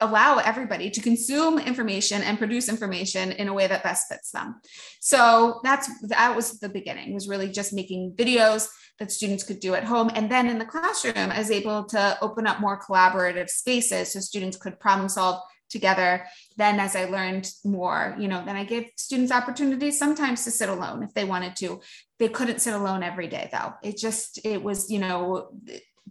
allow 0.01 0.39
everybody 0.39 0.91
to 0.91 1.01
consume 1.01 1.59
information 1.59 2.23
and 2.23 2.39
produce 2.39 2.69
information 2.69 3.33
in 3.33 3.49
a 3.49 3.55
way 3.55 3.67
that 3.67 3.83
best 3.83 4.09
fits 4.09 4.31
them. 4.31 4.61
So 5.01 5.61
that's 5.65 5.89
that 6.09 6.37
was 6.37 6.61
the 6.61 6.69
beginning 6.69 7.15
was 7.15 7.29
really 7.29 7.49
just 7.49 7.73
making 7.73 8.13
videos 8.15 8.69
that 8.99 9.11
students 9.11 9.45
could 9.45 9.61
do 9.61 9.75
at 9.75 9.85
home 9.85 10.11
and 10.15 10.31
then 10.31 10.49
in 10.49 10.59
the 10.59 10.65
classroom 10.65 11.15
I 11.17 11.39
was 11.39 11.51
able 11.51 11.85
to 11.85 12.19
open 12.23 12.47
up 12.47 12.61
more 12.61 12.81
collaborative 12.81 13.49
spaces 13.51 14.13
so 14.13 14.21
students 14.21 14.57
could 14.57 14.81
problem 14.81 15.09
solve 15.09 15.43
together 15.69 16.25
then 16.57 16.79
as 16.81 16.95
i 16.97 17.05
learned 17.05 17.51
more 17.65 18.17
you 18.19 18.29
know 18.29 18.45
then 18.45 18.57
i 18.57 18.65
gave 18.65 18.91
students 18.97 19.33
opportunities 19.33 19.99
sometimes 19.99 20.45
to 20.45 20.51
sit 20.51 20.69
alone 20.69 21.03
if 21.03 21.13
they 21.15 21.25
wanted 21.25 21.57
to. 21.57 21.81
They 22.19 22.29
couldn't 22.29 22.61
sit 22.61 22.75
alone 22.75 23.03
every 23.03 23.29
day 23.29 23.49
though. 23.53 23.75
It 23.83 23.97
just 23.97 24.41
it 24.45 24.63
was 24.63 24.91
you 24.91 24.99
know 24.99 25.51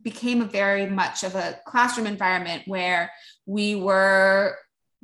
became 0.01 0.41
a 0.41 0.45
very 0.45 0.87
much 0.87 1.23
of 1.23 1.35
a 1.35 1.59
classroom 1.65 2.07
environment 2.07 2.63
where 2.67 3.11
we 3.45 3.75
were 3.75 4.57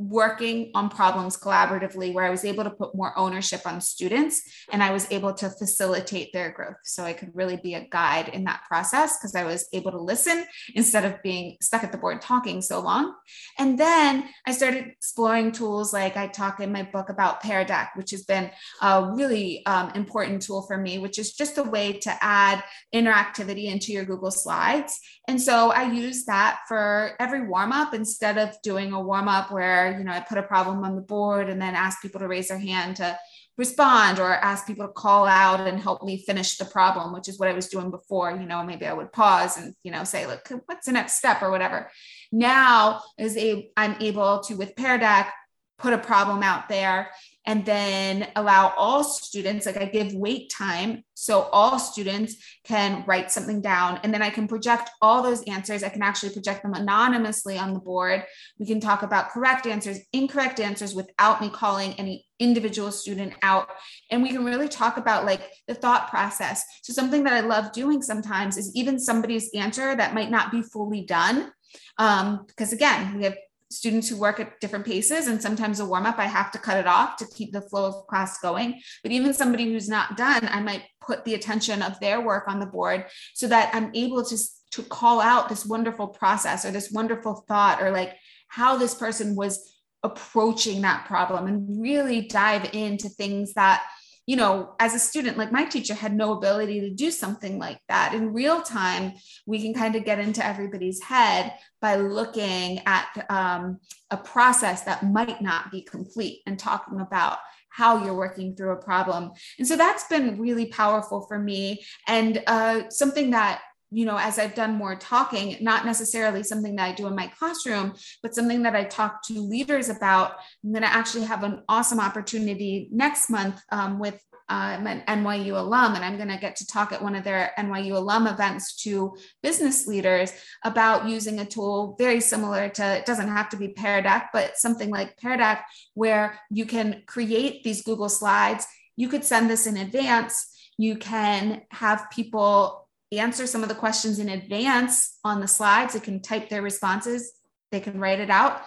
working 0.10 0.72
on 0.74 0.90
problems 0.90 1.38
collaboratively 1.38 2.14
where 2.14 2.26
I 2.26 2.30
was 2.30 2.46
able 2.46 2.64
to 2.64 2.70
put 2.70 2.96
more 2.96 3.18
ownership 3.18 3.62
on 3.66 3.82
students 3.82 4.42
and 4.72 4.82
I 4.82 4.92
was 4.92 5.10
able 5.12 5.34
to 5.36 5.50
facilitate 5.50 6.34
their 6.34 6.52
growth. 6.52 6.78
So 6.84 7.04
I 7.04 7.14
could 7.14 7.30
really 7.34 7.58
be 7.58 7.76
a 7.76 7.88
guide 7.88 8.30
in 8.30 8.44
that 8.46 8.64
process 8.68 9.18
because 9.18 9.36
I 9.36 9.44
was 9.44 9.68
able 9.74 9.92
to 9.92 10.02
listen 10.02 10.46
instead 10.74 11.06
of 11.06 11.22
being 11.22 11.58
stuck 11.62 11.84
at 11.84 11.92
the 11.92 11.98
board 11.98 12.22
talking 12.22 12.62
so 12.62 12.80
long. 12.80 13.14
And 13.60 13.78
then 13.78 14.30
I 14.48 14.54
started 14.54 14.88
exploring 14.88 15.52
tools 15.52 15.94
like 15.94 16.18
I 16.18 16.28
talk 16.28 16.60
in 16.60 16.72
my 16.72 16.84
book 16.84 17.10
about 17.10 17.42
Pear 17.42 17.64
Deck, 17.64 17.92
which 17.96 18.12
has 18.12 18.24
been 18.24 18.50
a 18.82 19.12
really 19.14 19.66
um, 19.66 19.92
important 19.92 20.42
tool 20.42 20.64
for 20.64 20.78
me, 20.78 21.00
which 21.00 21.20
is 21.20 21.34
just 21.34 21.58
a 21.58 21.64
way 21.64 21.94
to 21.94 22.18
add 22.22 22.64
interactivity 22.94 23.66
into 23.66 23.92
your 23.92 24.06
Google 24.06 24.32
Slides. 24.32 25.00
And 25.28 25.42
so 25.42 25.72
I 25.72 25.84
use 25.84 26.26
that 26.26 26.62
for 26.68 27.12
every 27.20 27.48
warm 27.48 27.72
up 27.72 27.94
instead 27.94 28.38
of 28.38 28.60
doing 28.64 28.94
a 28.94 29.02
warm 29.02 29.28
up 29.28 29.52
where 29.52 29.91
you 29.92 30.04
know, 30.04 30.12
I 30.12 30.20
put 30.22 30.38
a 30.38 30.44
problem 30.44 30.84
on 30.84 30.96
the 30.96 31.02
board 31.02 31.50
and 31.50 31.62
then 31.62 31.76
ask 31.76 32.02
people 32.02 32.20
to 32.20 32.28
raise 32.28 32.48
their 32.48 32.58
hand 32.58 32.98
to 32.98 33.18
respond 33.58 34.20
or 34.20 34.34
ask 34.34 34.66
people 34.66 34.88
to 34.88 34.94
call 34.94 35.26
out 35.26 35.68
and 35.68 35.80
help 35.80 36.04
me 36.04 36.24
finish 36.26 36.58
the 36.58 36.66
problem, 36.66 37.14
which 37.14 37.28
is 37.30 37.38
what 37.38 37.50
I 37.50 37.54
was 37.54 37.68
doing 37.68 37.92
before. 37.92 38.32
You 38.32 38.46
know, 38.46 38.64
maybe 38.64 38.88
I 38.88 38.94
would 38.94 39.12
pause 39.12 39.58
and, 39.58 39.76
you 39.84 39.92
know, 39.92 40.04
say, 40.04 40.26
look, 40.26 40.50
what's 40.66 40.88
the 40.88 40.94
next 40.94 41.14
step 41.14 41.42
or 41.42 41.52
whatever. 41.52 41.90
Now 42.32 43.02
is 43.18 43.38
a 43.38 43.70
I'm 43.78 43.96
able 44.02 44.40
to 44.42 44.56
with 44.56 44.76
Pear 44.76 44.98
Deck 44.98 45.34
put 45.78 45.94
a 45.94 45.98
problem 45.98 46.44
out 46.44 46.70
there 46.70 47.10
and 47.46 47.66
then 47.66 48.28
allow 48.36 48.74
all 48.78 49.04
students, 49.04 49.66
like 49.66 49.78
I 49.78 49.86
give 49.86 50.14
wait 50.14 50.52
time. 50.52 51.04
So 51.16 51.42
all 51.52 51.80
students 51.80 52.36
can 52.64 53.04
write 53.08 53.32
something 53.32 53.62
down 53.62 54.00
and 54.04 54.14
then 54.14 54.22
I 54.22 54.30
can 54.30 54.48
project 54.48 54.90
all 55.02 55.24
those 55.24 55.44
answers. 55.44 55.84
I 55.84 55.90
can 55.90 56.04
actually 56.04 56.34
project 56.34 56.64
them 56.64 56.74
anonymously 56.74 57.58
on 57.58 57.74
the 57.74 57.80
board. 57.80 58.24
We 58.60 58.66
can 58.66 58.80
talk 58.80 59.02
about 59.02 59.30
correct 59.30 59.66
answers, 59.66 60.00
incorrect 60.14 60.60
answers 60.60 60.94
without 60.94 61.42
me 61.42 61.50
calling 61.50 61.94
any 61.94 62.26
individual 62.40 62.92
student 62.92 63.34
out. 63.42 63.70
And 64.12 64.22
we 64.22 64.30
can 64.30 64.46
really 64.46 64.68
talk 64.68 64.98
about 64.98 65.26
like 65.26 65.42
the 65.68 65.76
thought 65.76 66.10
process. 66.10 66.64
So 66.84 66.94
something 66.94 67.24
that 67.24 67.34
I 67.34 67.42
love 67.42 67.72
doing 67.72 68.02
sometimes 68.02 68.58
is 68.58 68.72
even 68.76 69.00
somebody's 69.00 69.50
answer 69.56 69.96
that 69.96 70.14
might 70.14 70.32
not 70.32 70.52
be 70.52 70.62
fully 70.62 71.06
done. 71.06 71.52
Um, 71.98 72.46
because 72.48 72.74
again, 72.74 73.18
we 73.18 73.24
have 73.24 73.36
students 73.72 74.10
who 74.10 74.18
work 74.18 74.40
at 74.40 74.60
different 74.60 74.86
paces 74.86 75.28
and 75.28 75.42
sometimes 75.42 75.80
a 75.80 75.86
warm 75.86 76.06
up 76.06 76.20
i 76.20 76.26
have 76.26 76.52
to 76.52 76.60
cut 76.60 76.78
it 76.78 76.88
off 76.88 77.16
to 77.18 77.26
keep 77.36 77.52
the 77.52 77.62
flow 77.62 77.86
of 77.86 78.08
class 78.08 78.40
going. 78.40 78.80
But 79.04 79.12
even 79.12 79.34
somebody 79.34 79.72
who's 79.72 79.90
not 79.90 80.18
done 80.18 80.48
i 80.52 80.62
might 80.62 80.84
put 81.02 81.26
the 81.26 81.34
attention 81.34 81.82
of 81.82 82.00
their 82.00 82.22
work 82.22 82.48
on 82.48 82.60
the 82.60 82.66
board 82.66 83.06
so 83.34 83.48
that 83.48 83.72
i'm 83.74 83.92
able 83.96 84.24
to 84.26 84.38
to 84.72 84.84
call 84.84 85.20
out 85.20 85.50
this 85.50 85.66
wonderful 85.66 86.08
process 86.08 86.66
or 86.66 86.72
this 86.72 86.92
wonderful 86.92 87.44
thought 87.48 87.82
or 87.82 87.92
like 87.92 88.16
how 88.48 88.78
this 88.78 88.94
person 88.94 89.36
was 89.36 89.78
approaching 90.04 90.82
that 90.82 91.06
problem 91.06 91.48
and 91.48 91.82
really 91.82 92.22
dive 92.22 92.70
into 92.74 93.08
things 93.10 93.54
that 93.54 93.84
you 94.32 94.38
know, 94.38 94.76
as 94.80 94.94
a 94.94 95.00
student, 95.00 95.38
like 95.38 95.52
my 95.52 95.66
teacher 95.66 95.94
had 95.94 96.16
no 96.16 96.32
ability 96.32 96.80
to 96.80 96.90
do 96.90 97.12
something 97.12 97.60
like 97.60 97.82
that. 97.90 98.14
In 98.14 98.32
real 98.32 98.62
time, 98.62 99.12
we 99.46 99.62
can 99.62 99.74
kind 99.74 99.94
of 99.98 100.06
get 100.06 100.20
into 100.20 100.46
everybody's 100.46 101.04
head 101.04 101.54
by 101.82 101.98
looking 101.98 102.80
at 102.86 103.26
um, 103.30 103.78
a 104.10 104.16
process 104.16 104.84
that 104.84 105.04
might 105.04 105.42
not 105.42 105.70
be 105.70 105.82
complete 105.82 106.44
and 106.46 106.58
talking 106.58 107.02
about 107.02 107.40
how 107.72 108.06
you're 108.06 108.16
working 108.16 108.56
through 108.56 108.72
a 108.72 108.82
problem. 108.82 109.32
And 109.60 109.68
so 109.68 109.76
that's 109.76 110.06
been 110.06 110.40
really 110.40 110.68
powerful 110.68 111.26
for 111.28 111.38
me 111.38 111.84
and 112.08 112.42
uh, 112.48 112.90
something 112.90 113.32
that 113.32 113.60
you 113.92 114.06
know, 114.06 114.18
as 114.18 114.40
I've 114.40 114.56
done 114.56 114.76
more 114.76 114.96
talking, 114.96 115.58
not 115.62 115.86
necessarily 115.86 116.44
something 116.44 116.76
that 116.78 116.90
I 116.90 116.94
do 116.94 117.08
in 117.08 117.16
my 117.16 117.28
classroom, 117.28 117.94
but 118.24 118.34
something 118.34 118.64
that 118.64 118.76
I 118.76 118.86
talk 118.86 119.22
to 119.28 119.42
leaders 119.42 119.90
about. 119.90 120.38
I'm 120.64 120.72
going 120.72 120.84
to 120.84 120.88
actually 120.88 121.26
have 121.26 121.44
an 121.44 121.64
awesome 121.68 122.00
opportunity 122.00 122.88
next 122.92 123.30
month 123.30 123.62
um, 123.72 124.00
with 124.00 124.20
I'm 124.52 124.86
an 124.86 125.04
NYU 125.08 125.58
alum, 125.58 125.96
and 125.96 126.04
I'm 126.04 126.18
going 126.18 126.28
to 126.28 126.38
get 126.38 126.58
to 126.58 126.68
talk 126.68 126.92
at 126.92 127.02
one 127.02 127.16
of 127.16 127.24
their 127.24 127.54
NYU 127.58 127.94
alum 127.94 128.28
events 128.28 128.76
to 128.84 129.16
business 129.42 129.88
leaders 129.88 130.34
about 130.66 131.08
using 131.08 131.40
a 131.40 131.46
tool 131.46 131.96
very 131.98 132.20
similar 132.20 132.68
to, 132.70 132.98
it 132.98 133.06
doesn't 133.06 133.30
have 133.30 133.48
to 133.50 133.58
be 133.58 133.70
Pear 133.70 134.02
Deck, 134.02 134.30
but 134.34 134.58
something 134.58 134.90
like 134.90 135.18
Pear 135.18 135.38
Deck, 135.38 135.66
where 135.94 136.38
you 136.50 136.66
can 136.66 137.04
create 137.08 137.64
these 137.64 137.84
Google 137.84 138.10
Slides. 138.10 138.68
You 138.98 139.08
could 139.08 139.24
send 139.24 139.50
this 139.50 139.68
in 139.68 139.78
advance. 139.78 140.48
You 140.78 140.98
can 140.98 141.62
have 141.72 142.12
people 142.12 142.90
answer 143.20 143.46
some 143.46 143.64
of 143.64 143.70
the 143.70 143.76
questions 143.76 144.20
in 144.20 144.30
advance 144.30 145.18
on 145.24 145.42
the 145.42 145.48
slides. 145.48 145.94
They 145.94 146.00
can 146.00 146.22
type 146.22 146.50
their 146.50 146.62
responses, 146.62 147.34
they 147.72 147.80
can 147.80 148.00
write 148.00 148.20
it 148.20 148.30
out. 148.30 148.62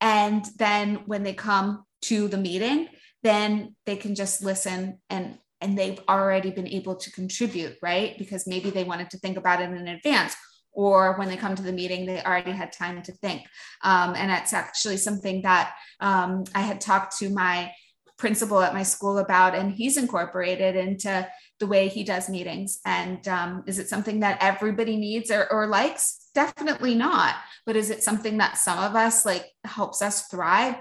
And 0.00 0.44
then 0.56 1.02
when 1.06 1.22
they 1.22 1.32
come 1.32 1.84
to 2.02 2.28
the 2.28 2.36
meeting, 2.36 2.88
then 3.22 3.74
they 3.86 3.96
can 3.96 4.14
just 4.14 4.42
listen 4.42 4.98
and 5.10 5.38
and 5.62 5.76
they've 5.76 5.98
already 6.06 6.50
been 6.50 6.68
able 6.68 6.96
to 6.96 7.10
contribute, 7.10 7.78
right? 7.80 8.18
Because 8.18 8.46
maybe 8.46 8.68
they 8.68 8.84
wanted 8.84 9.08
to 9.10 9.18
think 9.18 9.38
about 9.38 9.62
it 9.62 9.70
in 9.70 9.88
advance, 9.88 10.36
or 10.72 11.16
when 11.16 11.28
they 11.28 11.36
come 11.36 11.54
to 11.54 11.62
the 11.62 11.72
meeting, 11.72 12.04
they 12.04 12.22
already 12.22 12.52
had 12.52 12.72
time 12.72 13.02
to 13.02 13.12
think. 13.12 13.42
Um, 13.82 14.14
and 14.14 14.28
that's 14.28 14.52
actually 14.52 14.98
something 14.98 15.42
that 15.42 15.72
um, 15.98 16.44
I 16.54 16.60
had 16.60 16.82
talked 16.82 17.18
to 17.18 17.30
my 17.30 17.72
principal 18.18 18.60
at 18.60 18.74
my 18.74 18.82
school 18.82 19.18
about, 19.18 19.54
and 19.54 19.72
he's 19.72 19.96
incorporated 19.96 20.76
into 20.76 21.26
the 21.58 21.66
way 21.66 21.88
he 21.88 22.04
does 22.04 22.28
meetings. 22.28 22.80
And 22.84 23.26
um, 23.28 23.64
is 23.66 23.78
it 23.78 23.88
something 23.88 24.20
that 24.20 24.38
everybody 24.42 24.96
needs 24.96 25.30
or, 25.30 25.50
or 25.50 25.66
likes? 25.66 26.28
Definitely 26.34 26.94
not. 26.94 27.34
But 27.64 27.76
is 27.76 27.90
it 27.90 28.02
something 28.02 28.38
that 28.38 28.58
some 28.58 28.78
of 28.78 28.94
us 28.94 29.24
like 29.24 29.46
helps 29.64 30.02
us 30.02 30.28
thrive? 30.28 30.76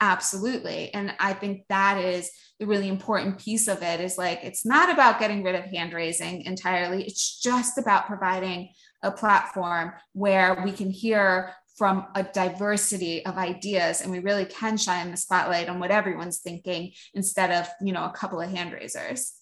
Absolutely. 0.00 0.94
And 0.94 1.14
I 1.18 1.34
think 1.34 1.64
that 1.68 1.98
is 1.98 2.30
the 2.58 2.66
really 2.66 2.88
important 2.88 3.38
piece 3.38 3.68
of 3.68 3.82
it 3.82 4.00
is 4.00 4.16
like, 4.16 4.40
it's 4.42 4.64
not 4.64 4.90
about 4.90 5.18
getting 5.18 5.42
rid 5.42 5.54
of 5.54 5.64
hand 5.64 5.92
raising 5.92 6.42
entirely. 6.42 7.04
It's 7.04 7.40
just 7.40 7.76
about 7.76 8.06
providing 8.06 8.70
a 9.02 9.10
platform 9.10 9.92
where 10.12 10.62
we 10.64 10.72
can 10.72 10.90
hear 10.90 11.52
from 11.76 12.06
a 12.14 12.22
diversity 12.22 13.24
of 13.24 13.38
ideas 13.38 14.02
and 14.02 14.10
we 14.10 14.18
really 14.18 14.44
can 14.44 14.76
shine 14.76 15.10
the 15.10 15.16
spotlight 15.16 15.68
on 15.68 15.80
what 15.80 15.90
everyone's 15.90 16.38
thinking 16.38 16.92
instead 17.14 17.50
of, 17.50 17.68
you 17.80 17.92
know, 17.92 18.04
a 18.04 18.12
couple 18.12 18.40
of 18.40 18.50
hand 18.50 18.72
raisers. 18.72 19.39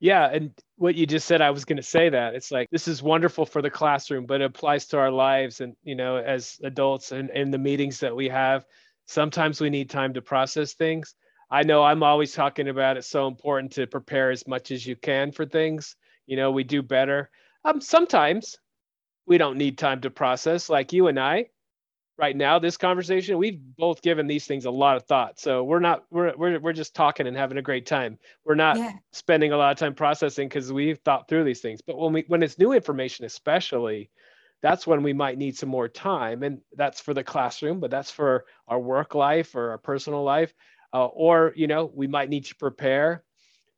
Yeah, 0.00 0.26
and 0.32 0.52
what 0.76 0.94
you 0.94 1.06
just 1.06 1.28
said, 1.28 1.42
I 1.42 1.50
was 1.50 1.66
going 1.66 1.76
to 1.76 1.82
say 1.82 2.08
that 2.08 2.34
it's 2.34 2.50
like 2.50 2.68
this 2.70 2.88
is 2.88 3.02
wonderful 3.02 3.44
for 3.44 3.60
the 3.60 3.70
classroom, 3.70 4.24
but 4.26 4.40
it 4.40 4.44
applies 4.46 4.86
to 4.86 4.98
our 4.98 5.10
lives 5.10 5.60
and 5.60 5.76
you 5.82 5.94
know 5.94 6.16
as 6.16 6.58
adults 6.64 7.12
and 7.12 7.28
in 7.30 7.50
the 7.50 7.58
meetings 7.58 8.00
that 8.00 8.16
we 8.16 8.28
have. 8.30 8.64
Sometimes 9.06 9.60
we 9.60 9.68
need 9.70 9.90
time 9.90 10.14
to 10.14 10.22
process 10.22 10.72
things. 10.72 11.14
I 11.50 11.64
know 11.64 11.82
I'm 11.82 12.02
always 12.02 12.32
talking 12.32 12.68
about 12.68 12.96
it's 12.96 13.08
so 13.08 13.26
important 13.28 13.72
to 13.72 13.86
prepare 13.86 14.30
as 14.30 14.46
much 14.46 14.70
as 14.70 14.86
you 14.86 14.96
can 14.96 15.32
for 15.32 15.44
things. 15.44 15.96
You 16.26 16.36
know, 16.36 16.50
we 16.50 16.64
do 16.64 16.80
better. 16.82 17.28
Um, 17.64 17.80
sometimes 17.80 18.56
we 19.26 19.38
don't 19.38 19.58
need 19.58 19.78
time 19.78 20.00
to 20.02 20.10
process, 20.10 20.68
like 20.70 20.92
you 20.92 21.08
and 21.08 21.20
I 21.20 21.46
right 22.20 22.36
now 22.36 22.58
this 22.58 22.76
conversation 22.76 23.38
we've 23.38 23.58
both 23.78 24.02
given 24.02 24.26
these 24.26 24.46
things 24.46 24.66
a 24.66 24.70
lot 24.70 24.96
of 24.96 25.04
thought. 25.04 25.40
So 25.40 25.64
we're 25.64 25.80
not 25.80 26.04
we're 26.10 26.34
we're, 26.36 26.60
we're 26.60 26.72
just 26.72 26.94
talking 26.94 27.26
and 27.26 27.36
having 27.36 27.58
a 27.58 27.62
great 27.62 27.86
time. 27.86 28.18
We're 28.44 28.54
not 28.54 28.76
yeah. 28.76 28.92
spending 29.12 29.52
a 29.52 29.56
lot 29.56 29.72
of 29.72 29.78
time 29.78 29.94
processing 29.94 30.48
because 30.48 30.72
we've 30.72 30.98
thought 30.98 31.28
through 31.28 31.44
these 31.44 31.60
things. 31.60 31.80
But 31.80 31.98
when 31.98 32.12
we 32.12 32.24
when 32.28 32.42
it's 32.42 32.58
new 32.58 32.72
information 32.72 33.24
especially 33.24 34.10
that's 34.62 34.86
when 34.86 35.02
we 35.02 35.14
might 35.14 35.38
need 35.38 35.56
some 35.56 35.70
more 35.70 35.88
time. 35.88 36.42
And 36.42 36.60
that's 36.76 37.00
for 37.00 37.14
the 37.14 37.24
classroom 37.24 37.80
but 37.80 37.90
that's 37.90 38.10
for 38.10 38.44
our 38.68 38.78
work 38.78 39.14
life 39.14 39.54
or 39.54 39.70
our 39.70 39.78
personal 39.78 40.22
life. 40.22 40.52
Uh, 40.92 41.06
or 41.06 41.52
you 41.56 41.66
know 41.66 41.90
we 41.94 42.06
might 42.06 42.28
need 42.28 42.44
to 42.44 42.54
prepare 42.56 43.22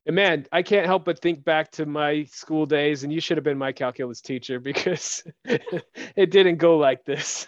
and 0.07 0.17
man 0.17 0.47
i 0.53 0.63
can't 0.63 0.87
help 0.87 1.05
but 1.05 1.21
think 1.21 1.45
back 1.45 1.71
to 1.71 1.87
my 1.87 2.25
school 2.25 2.67
days 2.67 3.05
and 3.05 3.13
you 3.13 3.21
should 3.21 3.37
have 3.37 3.45
been 3.45 3.59
my 3.59 3.73
calculus 3.73 4.21
teacher 4.21 4.61
because 4.73 5.23
it 5.45 6.31
didn't 6.31 6.57
go 6.57 6.77
like 6.77 7.05
this 7.05 7.47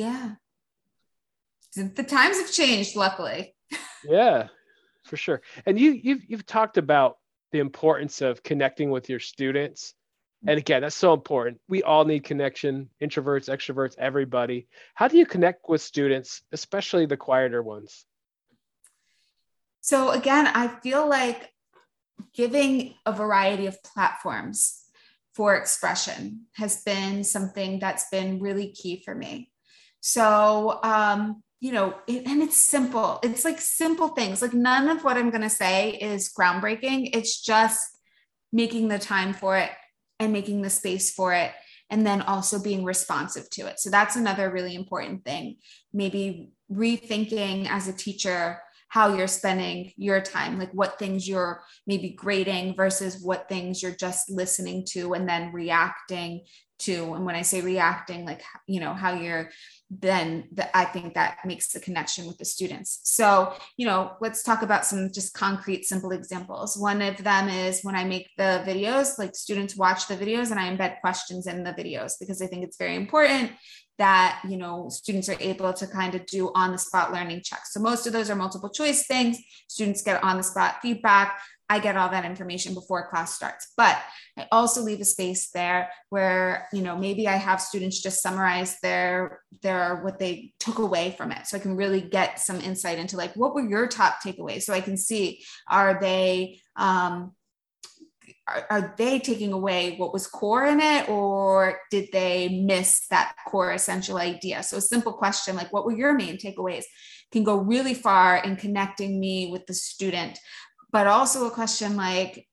yeah. 0.00 0.30
The 1.76 2.02
times 2.02 2.38
have 2.38 2.50
changed, 2.50 2.96
luckily. 2.96 3.54
yeah, 4.04 4.48
for 5.04 5.16
sure. 5.16 5.42
And 5.66 5.78
you 5.78 5.92
you've 5.92 6.24
you've 6.26 6.46
talked 6.46 6.78
about 6.78 7.18
the 7.52 7.58
importance 7.58 8.22
of 8.22 8.42
connecting 8.42 8.90
with 8.90 9.08
your 9.08 9.20
students. 9.20 9.94
And 10.42 10.50
mm-hmm. 10.50 10.58
again, 10.58 10.82
that's 10.82 10.96
so 10.96 11.12
important. 11.12 11.60
We 11.68 11.82
all 11.82 12.04
need 12.04 12.24
connection, 12.24 12.88
introverts, 13.02 13.50
extroverts, 13.54 13.98
everybody. 13.98 14.68
How 14.94 15.08
do 15.08 15.18
you 15.18 15.26
connect 15.26 15.68
with 15.68 15.82
students, 15.82 16.42
especially 16.50 17.06
the 17.06 17.18
quieter 17.18 17.62
ones? 17.62 18.06
So 19.80 20.10
again, 20.10 20.46
I 20.46 20.68
feel 20.68 21.08
like 21.08 21.50
giving 22.34 22.94
a 23.06 23.12
variety 23.12 23.66
of 23.66 23.82
platforms 23.82 24.84
for 25.34 25.54
expression 25.54 26.46
has 26.52 26.82
been 26.82 27.24
something 27.24 27.78
that's 27.78 28.08
been 28.10 28.40
really 28.40 28.72
key 28.72 29.02
for 29.04 29.14
me. 29.14 29.50
So, 30.00 30.80
um, 30.82 31.42
you 31.60 31.72
know, 31.72 31.94
it, 32.06 32.26
and 32.26 32.42
it's 32.42 32.56
simple. 32.56 33.20
It's 33.22 33.44
like 33.44 33.60
simple 33.60 34.08
things. 34.08 34.42
Like 34.42 34.54
none 34.54 34.88
of 34.88 35.04
what 35.04 35.16
I'm 35.16 35.30
going 35.30 35.42
to 35.42 35.50
say 35.50 35.90
is 35.90 36.32
groundbreaking. 36.32 37.10
It's 37.12 37.40
just 37.40 37.80
making 38.52 38.88
the 38.88 38.98
time 38.98 39.32
for 39.32 39.56
it 39.56 39.70
and 40.18 40.32
making 40.32 40.62
the 40.62 40.70
space 40.70 41.12
for 41.12 41.32
it 41.32 41.52
and 41.90 42.06
then 42.06 42.22
also 42.22 42.62
being 42.62 42.84
responsive 42.84 43.50
to 43.50 43.66
it. 43.66 43.80
So 43.80 43.90
that's 43.90 44.16
another 44.16 44.50
really 44.50 44.74
important 44.74 45.24
thing. 45.24 45.56
Maybe 45.92 46.50
rethinking 46.72 47.68
as 47.68 47.88
a 47.88 47.92
teacher 47.92 48.60
how 48.90 49.14
you're 49.14 49.28
spending 49.28 49.92
your 49.96 50.20
time, 50.20 50.58
like 50.58 50.72
what 50.72 50.98
things 50.98 51.26
you're 51.26 51.62
maybe 51.86 52.10
grading 52.10 52.74
versus 52.74 53.22
what 53.22 53.48
things 53.48 53.82
you're 53.82 53.94
just 53.94 54.28
listening 54.28 54.84
to 54.84 55.14
and 55.14 55.28
then 55.28 55.52
reacting 55.52 56.44
to. 56.80 57.14
And 57.14 57.24
when 57.24 57.36
I 57.36 57.42
say 57.42 57.60
reacting, 57.60 58.24
like, 58.24 58.42
you 58.66 58.80
know, 58.80 58.92
how 58.92 59.14
you're 59.14 59.50
then 59.90 60.44
the, 60.52 60.76
I 60.76 60.84
think 60.84 61.14
that 61.14 61.38
makes 61.44 61.72
the 61.72 61.80
connection 61.80 62.26
with 62.26 62.38
the 62.38 62.44
students. 62.44 63.00
So, 63.04 63.54
you 63.76 63.86
know, 63.86 64.12
let's 64.20 64.44
talk 64.44 64.62
about 64.62 64.86
some 64.86 65.10
just 65.12 65.34
concrete, 65.34 65.84
simple 65.84 66.12
examples. 66.12 66.76
One 66.76 67.02
of 67.02 67.16
them 67.18 67.48
is 67.48 67.80
when 67.82 67.96
I 67.96 68.04
make 68.04 68.28
the 68.38 68.62
videos, 68.64 69.18
like 69.18 69.34
students 69.34 69.76
watch 69.76 70.06
the 70.06 70.16
videos 70.16 70.52
and 70.52 70.60
I 70.60 70.70
embed 70.70 71.00
questions 71.00 71.48
in 71.48 71.64
the 71.64 71.72
videos 71.72 72.12
because 72.20 72.40
I 72.40 72.46
think 72.46 72.64
it's 72.64 72.76
very 72.76 72.94
important 72.94 73.50
that, 73.98 74.40
you 74.48 74.56
know, 74.56 74.88
students 74.88 75.28
are 75.28 75.36
able 75.40 75.72
to 75.74 75.86
kind 75.86 76.14
of 76.14 76.24
do 76.24 76.50
on 76.54 76.72
the 76.72 76.78
spot 76.78 77.12
learning 77.12 77.42
checks. 77.44 77.74
So 77.74 77.80
most 77.80 78.06
of 78.06 78.12
those 78.12 78.30
are 78.30 78.36
multiple 78.36 78.70
choice 78.70 79.06
things. 79.06 79.38
Students 79.68 80.02
get 80.02 80.22
on 80.22 80.38
the 80.38 80.42
spot 80.42 80.76
feedback. 80.80 81.38
I 81.70 81.78
get 81.78 81.96
all 81.96 82.08
that 82.08 82.24
information 82.24 82.74
before 82.74 83.08
class 83.08 83.32
starts. 83.32 83.72
But 83.76 83.96
I 84.36 84.48
also 84.50 84.82
leave 84.82 85.00
a 85.00 85.04
space 85.04 85.50
there 85.50 85.88
where, 86.08 86.66
you 86.72 86.82
know, 86.82 86.96
maybe 86.96 87.28
I 87.28 87.36
have 87.36 87.60
students 87.60 88.02
just 88.02 88.20
summarize 88.20 88.80
their 88.80 89.40
their 89.62 90.02
what 90.02 90.18
they 90.18 90.52
took 90.58 90.80
away 90.80 91.14
from 91.16 91.30
it. 91.30 91.46
So 91.46 91.56
I 91.56 91.60
can 91.60 91.76
really 91.76 92.00
get 92.00 92.40
some 92.40 92.60
insight 92.60 92.98
into 92.98 93.16
like 93.16 93.34
what 93.34 93.54
were 93.54 93.66
your 93.66 93.86
top 93.86 94.16
takeaways? 94.20 94.62
So 94.62 94.74
I 94.74 94.80
can 94.80 94.96
see 94.96 95.44
are 95.68 95.98
they 96.00 96.60
um 96.74 97.32
are, 98.48 98.66
are, 98.70 98.94
they 98.98 99.20
taking 99.20 99.52
away 99.52 99.94
what 99.96 100.12
was 100.12 100.26
core 100.26 100.66
in 100.66 100.80
it 100.80 101.08
or 101.08 101.78
did 101.92 102.08
they 102.12 102.62
miss 102.64 103.06
that 103.08 103.36
core 103.46 103.70
essential 103.70 104.16
idea 104.16 104.62
so 104.62 104.76
a 104.76 104.80
simple 104.80 105.12
question 105.12 105.54
like 105.54 105.72
what 105.72 105.84
were 105.84 105.96
your 105.96 106.14
main 106.14 106.36
takeaways 106.36 106.84
can 107.32 107.44
go 107.44 107.56
really 107.56 107.94
far 107.94 108.36
in 108.38 108.56
connecting 108.56 109.20
me 109.20 109.50
with 109.52 109.66
the 109.66 109.74
student 109.74 110.38
but 110.92 111.06
also 111.06 111.46
a 111.46 111.50
question 111.50 111.96
like 111.96 112.46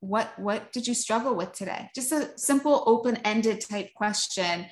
what 0.00 0.38
what 0.38 0.72
did 0.72 0.86
you 0.86 0.94
struggle 0.94 1.34
with 1.34 1.52
today? 1.52 1.90
Just 1.94 2.12
a 2.12 2.36
simple 2.38 2.84
open-ended 2.86 3.60
type 3.60 3.92
question. 3.94 4.66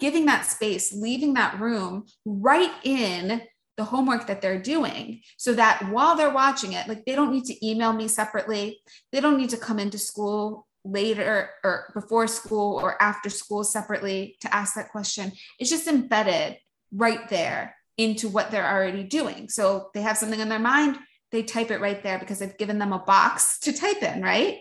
Giving 0.00 0.26
that 0.26 0.46
space 0.46 0.92
leaving 0.92 1.34
that 1.34 1.58
room 1.60 2.06
right 2.24 2.72
in 2.84 3.42
the 3.76 3.84
homework 3.84 4.26
that 4.26 4.42
they're 4.42 4.60
doing 4.60 5.20
so 5.36 5.54
that 5.54 5.88
while 5.90 6.16
they're 6.16 6.32
watching 6.32 6.72
it 6.72 6.88
like 6.88 7.04
they 7.04 7.14
don't 7.14 7.32
need 7.32 7.44
to 7.44 7.66
email 7.66 7.92
me 7.92 8.08
separately. 8.08 8.80
They 9.12 9.20
don't 9.20 9.38
need 9.38 9.50
to 9.50 9.56
come 9.56 9.78
into 9.78 9.98
school 9.98 10.66
later 10.84 11.50
or 11.64 11.90
before 11.94 12.26
school 12.26 12.78
or 12.80 13.00
after 13.02 13.30
school 13.30 13.64
separately 13.64 14.36
to 14.40 14.54
ask 14.54 14.74
that 14.74 14.90
question. 14.90 15.32
It's 15.58 15.70
just 15.70 15.86
embedded 15.86 16.58
right 16.92 17.28
there 17.28 17.76
into 17.96 18.28
what 18.28 18.50
they're 18.50 18.68
already 18.68 19.04
doing. 19.04 19.48
So 19.48 19.90
they 19.92 20.02
have 20.02 20.16
something 20.16 20.40
in 20.40 20.48
their 20.48 20.58
mind 20.58 20.98
they 21.30 21.42
type 21.42 21.70
it 21.70 21.80
right 21.80 22.02
there 22.02 22.18
because 22.18 22.40
I've 22.42 22.58
given 22.58 22.78
them 22.78 22.92
a 22.92 22.98
box 22.98 23.58
to 23.60 23.72
type 23.72 24.02
in, 24.02 24.22
right? 24.22 24.58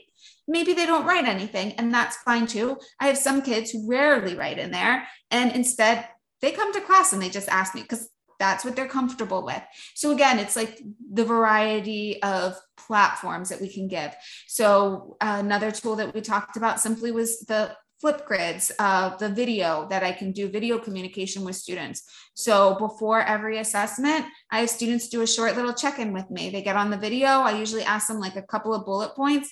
Maybe 0.47 0.73
they 0.73 0.85
don't 0.85 1.05
write 1.05 1.25
anything, 1.25 1.73
and 1.73 1.93
that's 1.93 2.17
fine 2.17 2.47
too. 2.47 2.77
I 2.99 3.07
have 3.07 3.17
some 3.17 3.41
kids 3.41 3.71
who 3.71 3.89
rarely 3.89 4.35
write 4.35 4.59
in 4.59 4.71
there, 4.71 5.07
and 5.29 5.51
instead 5.51 6.07
they 6.41 6.51
come 6.51 6.71
to 6.73 6.81
class 6.81 7.13
and 7.13 7.21
they 7.21 7.29
just 7.29 7.49
ask 7.49 7.75
me 7.75 7.81
because 7.81 8.09
that's 8.39 8.63
what 8.63 8.75
they're 8.75 8.87
comfortable 8.87 9.43
with. 9.43 9.61
So 9.95 10.11
again, 10.11 10.39
it's 10.39 10.55
like 10.55 10.79
the 11.11 11.25
variety 11.25 12.21
of 12.21 12.55
platforms 12.77 13.49
that 13.49 13.61
we 13.61 13.67
can 13.67 13.87
give. 13.87 14.15
So 14.47 15.17
another 15.19 15.71
tool 15.71 15.95
that 15.97 16.13
we 16.13 16.21
talked 16.21 16.57
about 16.57 16.79
simply 16.79 17.11
was 17.11 17.39
the 17.41 17.75
Flipgrids, 18.03 18.71
uh, 18.77 19.15
the 19.17 19.29
video 19.29 19.87
that 19.89 20.03
I 20.03 20.11
can 20.11 20.31
do 20.31 20.49
video 20.49 20.77
communication 20.77 21.43
with 21.43 21.55
students. 21.55 22.03
So 22.35 22.75
before 22.75 23.21
every 23.21 23.57
assessment, 23.57 24.25
I 24.51 24.59
have 24.59 24.69
students 24.69 25.09
do 25.09 25.21
a 25.21 25.27
short 25.27 25.55
little 25.55 25.73
check 25.73 25.97
in 25.97 26.13
with 26.13 26.29
me. 26.29 26.49
They 26.49 26.61
get 26.61 26.75
on 26.75 26.91
the 26.91 26.97
video. 26.97 27.27
I 27.27 27.57
usually 27.57 27.83
ask 27.83 28.07
them 28.07 28.19
like 28.19 28.35
a 28.35 28.43
couple 28.43 28.73
of 28.73 28.85
bullet 28.85 29.15
points. 29.15 29.51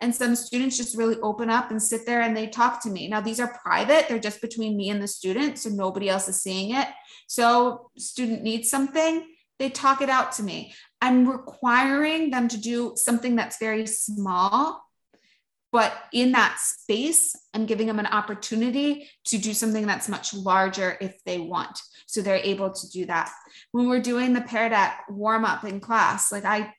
And 0.00 0.12
some 0.12 0.34
students 0.34 0.76
just 0.76 0.96
really 0.96 1.20
open 1.20 1.50
up 1.50 1.70
and 1.70 1.80
sit 1.80 2.04
there 2.04 2.22
and 2.22 2.36
they 2.36 2.48
talk 2.48 2.82
to 2.82 2.90
me. 2.90 3.06
Now, 3.06 3.20
these 3.20 3.38
are 3.38 3.58
private, 3.62 4.06
they're 4.08 4.18
just 4.18 4.42
between 4.42 4.76
me 4.76 4.90
and 4.90 5.00
the 5.00 5.08
student. 5.08 5.58
So 5.58 5.70
nobody 5.70 6.08
else 6.08 6.28
is 6.28 6.42
seeing 6.42 6.74
it. 6.74 6.88
So, 7.28 7.90
student 7.96 8.42
needs 8.42 8.68
something, 8.68 9.24
they 9.58 9.70
talk 9.70 10.02
it 10.02 10.10
out 10.10 10.32
to 10.32 10.42
me. 10.42 10.74
I'm 11.00 11.28
requiring 11.28 12.30
them 12.30 12.48
to 12.48 12.58
do 12.58 12.94
something 12.96 13.36
that's 13.36 13.58
very 13.58 13.86
small 13.86 14.84
but 15.74 15.92
in 16.12 16.30
that 16.30 16.56
space 16.60 17.34
i'm 17.52 17.66
giving 17.66 17.88
them 17.88 17.98
an 17.98 18.06
opportunity 18.06 19.10
to 19.24 19.36
do 19.36 19.52
something 19.52 19.88
that's 19.88 20.08
much 20.08 20.32
larger 20.32 20.96
if 21.00 21.16
they 21.24 21.38
want. 21.38 21.76
So 22.06 22.22
they're 22.22 22.36
able 22.36 22.70
to 22.70 22.90
do 22.90 23.06
that. 23.06 23.32
When 23.72 23.88
we're 23.88 24.00
doing 24.00 24.34
the 24.34 24.40
Pear 24.40 24.68
Deck 24.68 25.04
warm 25.08 25.44
up 25.44 25.64
in 25.64 25.80
class 25.80 26.30
like 26.30 26.44
i 26.44 26.72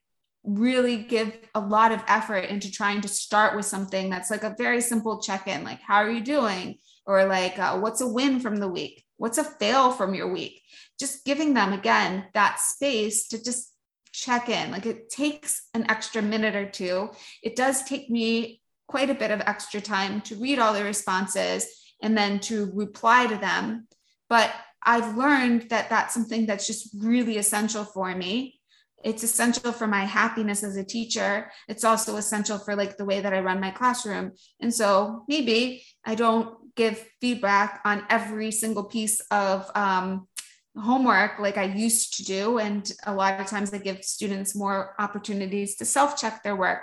really 0.45 0.97
give 0.97 1.35
a 1.55 1.59
lot 1.59 1.91
of 1.91 2.03
effort 2.07 2.45
into 2.53 2.71
trying 2.71 3.01
to 3.01 3.07
start 3.07 3.55
with 3.55 3.65
something 3.65 4.09
that's 4.09 4.31
like 4.31 4.43
a 4.43 4.55
very 4.57 4.79
simple 4.79 5.19
check-in 5.19 5.63
like 5.65 5.81
how 5.81 5.95
are 5.95 6.09
you 6.09 6.21
doing? 6.21 6.77
Or 7.05 7.25
like 7.25 7.59
uh, 7.59 7.77
what's 7.79 8.01
a 8.01 8.07
win 8.07 8.39
from 8.39 8.55
the 8.55 8.69
week? 8.69 9.03
What's 9.17 9.37
a 9.37 9.43
fail 9.43 9.91
from 9.91 10.15
your 10.15 10.31
week? 10.31 10.61
Just 10.97 11.25
giving 11.25 11.53
them 11.53 11.73
again 11.73 12.25
that 12.33 12.59
space 12.59 13.27
to 13.29 13.43
just 13.43 13.73
check 14.13 14.47
in. 14.47 14.71
Like 14.71 14.85
it 14.85 15.09
takes 15.09 15.67
an 15.73 15.85
extra 15.89 16.21
minute 16.21 16.55
or 16.55 16.69
two. 16.69 17.09
It 17.43 17.55
does 17.57 17.83
take 17.83 18.09
me 18.09 18.61
quite 18.87 19.09
a 19.09 19.15
bit 19.15 19.31
of 19.31 19.41
extra 19.41 19.81
time 19.81 20.21
to 20.21 20.35
read 20.35 20.59
all 20.59 20.73
the 20.73 20.83
responses 20.83 21.67
and 22.01 22.17
then 22.17 22.39
to 22.39 22.71
reply 22.73 23.27
to 23.27 23.37
them. 23.37 23.87
But 24.29 24.51
I've 24.83 25.17
learned 25.17 25.69
that 25.69 25.89
that's 25.89 26.13
something 26.13 26.45
that's 26.45 26.67
just 26.67 26.89
really 26.99 27.37
essential 27.37 27.83
for 27.83 28.13
me. 28.15 28.59
It's 29.03 29.23
essential 29.23 29.71
for 29.71 29.87
my 29.87 30.03
happiness 30.05 30.63
as 30.63 30.77
a 30.77 30.83
teacher. 30.83 31.51
It's 31.67 31.83
also 31.83 32.17
essential 32.17 32.57
for 32.57 32.75
like 32.75 32.97
the 32.97 33.05
way 33.05 33.21
that 33.21 33.33
I 33.33 33.39
run 33.39 33.59
my 33.59 33.71
classroom. 33.71 34.31
And 34.59 34.73
so 34.73 35.25
maybe 35.27 35.83
I 36.03 36.15
don't 36.15 36.75
give 36.75 37.05
feedback 37.21 37.81
on 37.85 38.03
every 38.09 38.51
single 38.51 38.83
piece 38.83 39.19
of 39.31 39.69
um, 39.75 40.27
homework 40.75 41.39
like 41.39 41.57
I 41.57 41.65
used 41.65 42.17
to 42.17 42.23
do. 42.23 42.57
And 42.57 42.91
a 43.05 43.13
lot 43.13 43.39
of 43.39 43.47
times 43.47 43.73
I 43.73 43.77
give 43.77 44.03
students 44.03 44.55
more 44.55 44.95
opportunities 44.99 45.75
to 45.77 45.85
self 45.85 46.17
check 46.17 46.43
their 46.43 46.55
work 46.55 46.81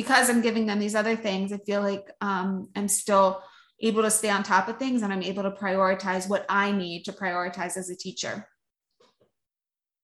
because 0.00 0.30
I'm 0.30 0.40
giving 0.40 0.64
them 0.64 0.78
these 0.78 0.94
other 0.94 1.14
things, 1.14 1.52
I 1.52 1.58
feel 1.58 1.82
like 1.82 2.10
um, 2.22 2.70
I'm 2.74 2.88
still 2.88 3.42
able 3.80 4.00
to 4.00 4.10
stay 4.10 4.30
on 4.30 4.42
top 4.42 4.66
of 4.66 4.78
things 4.78 5.02
and 5.02 5.12
I'm 5.12 5.22
able 5.22 5.42
to 5.42 5.50
prioritize 5.50 6.26
what 6.26 6.46
I 6.48 6.72
need 6.72 7.04
to 7.04 7.12
prioritize 7.12 7.76
as 7.76 7.90
a 7.90 7.94
teacher. 7.94 8.48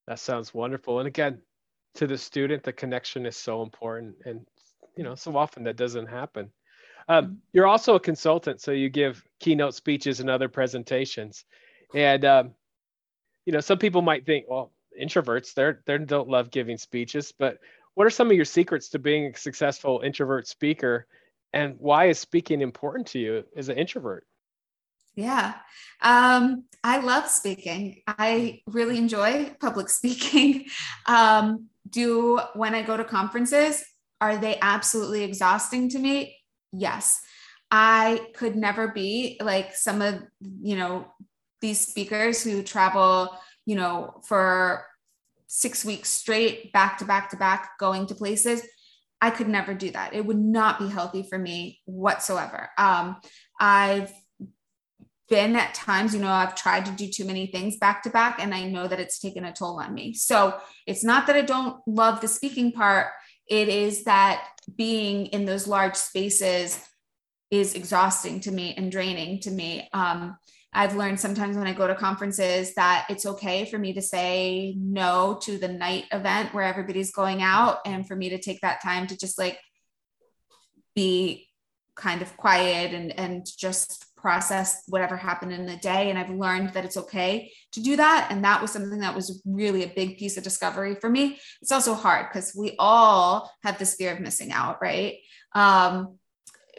That 0.07 0.19
sounds 0.19 0.53
wonderful. 0.53 0.99
And 0.99 1.09
again, 1.09 1.41
to 1.95 2.07
the 2.07 2.19
student, 2.19 2.63
the 2.63 2.75
connection 2.75 3.25
is 3.25 3.39
so 3.39 3.63
important. 3.63 4.17
And, 4.27 4.47
you 4.99 5.03
know, 5.03 5.15
so 5.15 5.35
often 5.35 5.65
that 5.65 5.77
doesn't 5.77 6.09
happen. 6.09 6.53
Um, 7.09 7.25
mm-hmm. 7.25 7.35
you're 7.55 7.67
also 7.67 7.95
a 7.95 8.01
consultant, 8.01 8.61
so 8.61 8.73
you 8.73 8.91
give 8.91 9.25
keynote 9.41 9.75
speeches 9.75 10.21
and 10.21 10.29
other 10.29 10.51
presentations. 10.51 11.47
And, 11.95 12.23
um, 12.27 12.51
you 13.47 13.55
know, 13.55 13.61
some 13.61 13.79
people 13.79 14.03
might 14.03 14.27
think, 14.27 14.45
well, 14.47 14.73
introverts, 15.01 15.55
they're, 15.55 15.81
they 15.87 15.97
don't 15.97 16.29
love 16.29 16.51
giving 16.51 16.77
speeches, 16.77 17.33
but 17.39 17.61
what 17.97 18.07
are 18.07 18.11
some 18.11 18.31
of 18.31 18.37
your 18.37 18.45
secrets 18.45 18.91
to 18.91 18.99
being 18.99 19.33
a 19.35 19.37
successful 19.37 20.03
introvert 20.05 20.47
speaker? 20.47 21.07
And 21.55 21.77
why 21.79 22.09
is 22.11 22.19
speaking 22.19 22.61
important 22.61 23.07
to 23.09 23.19
you 23.19 23.45
as 23.57 23.71
an 23.71 23.79
introvert? 23.79 24.27
Yeah. 25.15 25.55
Um, 26.03 26.65
i 26.85 27.01
love 27.01 27.27
speaking. 27.27 28.03
I 28.07 28.61
really 28.67 28.99
enjoy 28.99 29.57
public 29.61 29.89
speaking. 30.01 30.67
Um, 31.07 31.69
do 31.89 32.39
when 32.55 32.75
i 32.75 32.83
go 32.83 32.97
to 32.97 33.05
conferences 33.05 33.83
are 34.21 34.37
they 34.37 34.59
absolutely 34.61 35.23
exhausting 35.23 35.89
to 35.91 35.99
me? 35.99 36.37
Yes. 36.73 37.21
I 37.71 38.29
could 38.35 38.57
never 38.57 38.89
be 38.89 39.39
like 39.43 39.75
some 39.75 40.03
of 40.03 40.23
you 40.41 40.77
know 40.77 41.07
these 41.63 41.81
speakers 41.81 42.43
who 42.43 42.63
travel 42.63 43.37
you 43.65 43.75
know 43.75 44.21
for 44.27 44.85
six 45.47 45.85
weeks 45.85 46.09
straight, 46.09 46.73
back 46.73 46.99
to 46.99 47.05
back 47.05 47.31
to 47.31 47.37
back, 47.37 47.79
going 47.79 48.07
to 48.07 48.15
places. 48.15 48.63
I 49.21 49.31
could 49.31 49.49
never 49.49 49.75
do 49.75 49.91
that. 49.93 50.15
It 50.15 50.27
would 50.27 50.39
not 50.39 50.79
be 50.79 50.89
healthy 50.89 51.23
for 51.23 51.39
me 51.39 51.81
whatsoever. 51.87 52.69
Um, 52.77 53.17
I've 53.59 54.13
been 55.29 55.57
at 55.57 55.75
times, 55.75 56.15
you 56.15 56.21
know, 56.21 56.31
I've 56.31 56.55
tried 56.55 56.87
to 56.87 56.93
do 56.93 57.09
too 57.09 57.25
many 57.25 57.47
things 57.47 57.79
back 57.79 58.03
to 58.05 58.11
back, 58.11 58.39
and 58.41 58.55
I 58.55 58.65
know 58.65 58.87
that 58.87 59.01
it's 59.01 59.19
taken 59.19 59.45
a 59.45 59.53
toll 59.53 59.81
on 59.81 59.95
me. 59.95 60.15
So 60.15 60.57
it's 60.87 61.03
not 61.03 61.27
that 61.27 61.37
I 61.37 61.43
don't 61.43 61.81
love 61.87 62.21
the 62.21 62.29
speaking 62.29 62.73
part, 62.73 63.09
it 63.49 63.69
is 63.69 64.05
that 64.05 64.49
being 64.77 65.27
in 65.27 65.45
those 65.45 65.67
large 65.67 65.95
spaces 65.97 66.85
is 67.51 67.75
exhausting 67.75 68.41
to 68.41 68.51
me 68.51 68.75
and 68.77 68.91
draining 68.91 69.41
to 69.41 69.51
me. 69.51 69.89
Um, 69.93 70.37
I've 70.77 70.95
learned 70.95 71.19
sometimes 71.19 71.57
when 71.57 71.67
I 71.67 71.73
go 71.73 71.87
to 71.87 71.95
conferences 71.95 72.75
that 72.75 73.07
it's 73.09 73.25
okay 73.25 73.65
for 73.65 73.79
me 73.79 73.95
to 73.95 74.03
say 74.03 74.75
no 74.77 75.39
to 75.43 75.57
the 75.57 75.69
night 75.69 76.05
event 76.13 76.53
where 76.53 76.65
everybody's 76.65 77.13
going 77.13 77.41
out 77.43 77.79
and 77.87 78.07
for 78.07 78.15
me 78.15 78.29
to 78.29 78.39
take 78.39 78.61
that 78.61 78.83
time 78.83 79.07
to 79.07 79.17
just 79.17 79.39
like 79.39 79.59
be 80.95 81.49
kind 81.95 82.21
of 82.21 82.37
quiet 82.37 82.93
and 82.93 83.19
and 83.19 83.47
just 83.59 84.05
process 84.17 84.83
whatever 84.89 85.17
happened 85.17 85.53
in 85.53 85.65
the 85.65 85.77
day 85.77 86.11
and 86.11 86.19
I've 86.19 86.31
learned 86.31 86.75
that 86.75 86.85
it's 86.85 86.99
okay 86.99 87.53
to 87.73 87.81
do 87.81 87.97
that 87.97 88.29
and 88.31 88.45
that 88.45 88.61
was 88.61 88.71
something 88.71 88.99
that 89.01 89.15
was 89.15 89.43
really 89.47 89.83
a 89.83 89.89
big 89.97 90.19
piece 90.19 90.37
of 90.37 90.45
discovery 90.45 90.97
for 90.97 91.09
me. 91.09 91.39
It's 91.63 91.73
also 91.73 91.95
hard 91.95 92.27
because 92.29 92.55
we 92.55 92.75
all 92.79 93.51
have 93.63 93.79
this 93.79 93.95
fear 93.95 94.13
of 94.13 94.21
missing 94.21 94.53
out, 94.53 94.77
right? 94.83 95.15
Um, 95.55 96.19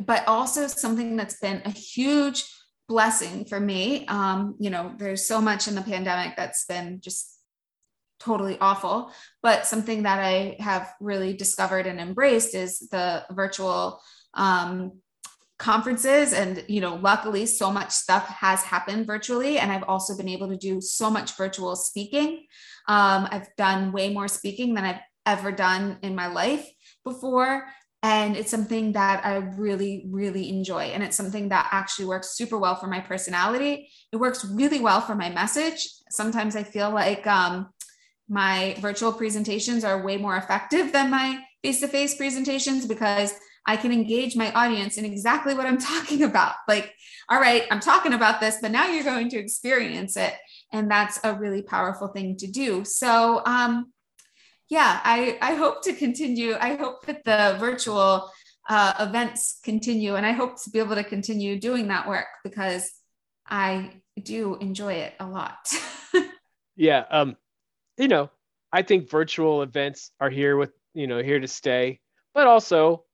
but 0.06 0.28
also 0.28 0.68
something 0.68 1.16
that's 1.16 1.40
been 1.40 1.64
a 1.66 1.72
huge 1.72 2.44
blessing 2.88 3.46
for 3.46 3.60
me. 3.60 4.06
Um, 4.08 4.56
you 4.60 4.70
know, 4.70 4.94
there's 4.98 5.28
so 5.28 5.42
much 5.42 5.68
in 5.68 5.76
the 5.76 5.82
pandemic 5.82 6.36
that's 6.36 6.66
been 6.66 7.00
just 7.02 7.34
totally 8.20 8.58
awful, 8.60 9.12
but 9.44 9.66
something 9.66 10.04
that 10.04 10.20
I 10.20 10.56
have 10.60 10.94
really 11.00 11.34
discovered 11.34 11.86
and 11.86 12.00
embraced 12.00 12.56
is 12.56 12.80
the 12.90 13.26
virtual 13.32 14.02
um, 14.34 14.94
conferences 15.60 16.34
and 16.34 16.64
you 16.68 16.80
know 16.80 16.96
luckily 16.98 17.48
so 17.48 17.72
much 17.72 17.90
stuff 17.90 18.28
has 18.28 18.62
happened 18.62 19.08
virtually 19.08 19.58
and 19.58 19.72
i've 19.72 19.86
also 19.88 20.16
been 20.16 20.30
able 20.30 20.48
to 20.48 20.56
do 20.56 20.80
so 20.80 21.10
much 21.10 21.36
virtual 21.36 21.76
speaking 21.76 22.46
um, 22.88 23.28
i've 23.32 23.48
done 23.58 23.92
way 23.92 24.14
more 24.14 24.28
speaking 24.28 24.76
than 24.76 24.86
i've 24.86 25.02
ever 25.28 25.52
done 25.52 25.98
in 26.02 26.16
my 26.16 26.28
life 26.28 26.68
before. 27.04 27.66
And 28.04 28.38
it's 28.38 28.52
something 28.52 28.94
that 28.94 29.26
I 29.26 29.38
really, 29.38 30.06
really 30.10 30.50
enjoy. 30.50 30.84
And 30.84 31.04
it's 31.04 31.18
something 31.18 31.50
that 31.50 31.70
actually 31.72 32.06
works 32.06 32.38
super 32.38 32.58
well 32.58 32.76
for 32.76 32.88
my 32.88 33.00
personality. 33.00 33.90
It 34.12 34.18
works 34.18 34.46
really 34.46 34.80
well 34.80 35.02
for 35.02 35.16
my 35.16 35.30
message. 35.30 35.88
Sometimes 36.12 36.56
I 36.56 36.64
feel 36.64 36.92
like 36.92 37.26
um, 37.26 37.70
my 38.30 38.76
virtual 38.80 39.12
presentations 39.12 39.84
are 39.84 40.04
way 40.04 40.18
more 40.18 40.38
effective 40.38 40.92
than 40.92 41.10
my 41.10 41.40
face 41.64 41.80
to 41.80 41.88
face 41.88 42.16
presentations 42.16 42.86
because 42.86 43.34
I 43.66 43.76
can 43.76 43.92
engage 43.92 44.36
my 44.36 44.52
audience 44.54 44.98
in 44.98 45.04
exactly 45.04 45.54
what 45.54 45.66
I'm 45.66 45.78
talking 45.80 46.24
about. 46.24 46.56
Like, 46.68 46.94
all 47.30 47.40
right, 47.40 47.64
I'm 47.70 47.82
talking 47.82 48.14
about 48.14 48.40
this, 48.40 48.58
but 48.62 48.72
now 48.72 48.88
you're 48.88 49.04
going 49.04 49.30
to 49.30 49.38
experience 49.38 50.16
it. 50.16 50.34
And 50.72 50.90
that's 50.90 51.20
a 51.24 51.34
really 51.34 51.62
powerful 51.62 52.08
thing 52.08 52.38
to 52.38 52.48
do. 52.48 52.86
So, 52.86 53.42
um, 53.46 53.92
yeah, 54.70 55.00
I, 55.04 55.38
I 55.42 55.56
hope 55.56 55.84
to 55.84 55.94
continue. 55.94 56.56
I 56.60 56.76
hope 56.76 57.06
that 57.06 57.24
the 57.24 57.58
virtual 57.60 58.32
uh, 58.70 58.94
events 59.00 59.60
continue, 59.64 60.16
and 60.16 60.26
I 60.26 60.32
hope 60.32 60.62
to 60.64 60.70
be 60.70 60.80
able 60.80 60.96
to 60.96 61.04
continue 61.04 61.60
doing 61.60 61.88
that 61.88 62.08
work 62.08 62.28
because 62.44 62.92
I 63.48 63.92
do 64.22 64.56
enjoy 64.56 64.94
it 64.94 65.14
a 65.20 65.28
lot. 65.28 65.58
yeah. 66.76 67.06
Um, 67.10 67.38
you 67.98 68.08
know, 68.08 68.30
I 68.72 68.82
think 68.82 69.10
virtual 69.10 69.62
events 69.62 70.12
are 70.20 70.30
here 70.30 70.58
with, 70.58 70.72
you 70.94 71.08
know, 71.08 71.22
here 71.22 71.40
to 71.40 71.48
stay, 71.48 72.00
but 72.34 72.48
also 72.48 73.06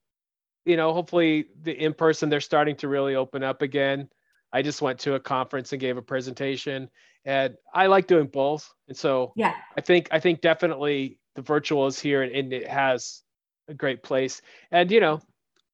you 0.64 0.76
know, 0.76 0.92
hopefully 0.92 1.46
the 1.62 1.72
in 1.72 1.94
person 1.94 2.28
they're 2.28 2.40
starting 2.40 2.76
to 2.76 2.88
really 2.88 3.14
open 3.14 3.42
up 3.42 3.62
again. 3.62 4.08
I 4.52 4.62
just 4.62 4.80
went 4.80 5.00
to 5.00 5.14
a 5.14 5.20
conference 5.20 5.72
and 5.72 5.80
gave 5.80 5.96
a 5.96 6.02
presentation, 6.02 6.88
and 7.24 7.54
I 7.74 7.86
like 7.86 8.06
doing 8.06 8.26
both. 8.26 8.72
And 8.88 8.96
so, 8.96 9.32
yeah, 9.36 9.54
I 9.76 9.80
think 9.80 10.08
I 10.10 10.20
think 10.20 10.40
definitely 10.40 11.18
the 11.34 11.42
virtual 11.42 11.86
is 11.86 11.98
here, 11.98 12.22
and, 12.22 12.34
and 12.34 12.52
it 12.52 12.68
has 12.68 13.22
a 13.68 13.74
great 13.74 14.02
place. 14.02 14.42
And 14.70 14.90
you 14.90 15.00
know, 15.00 15.20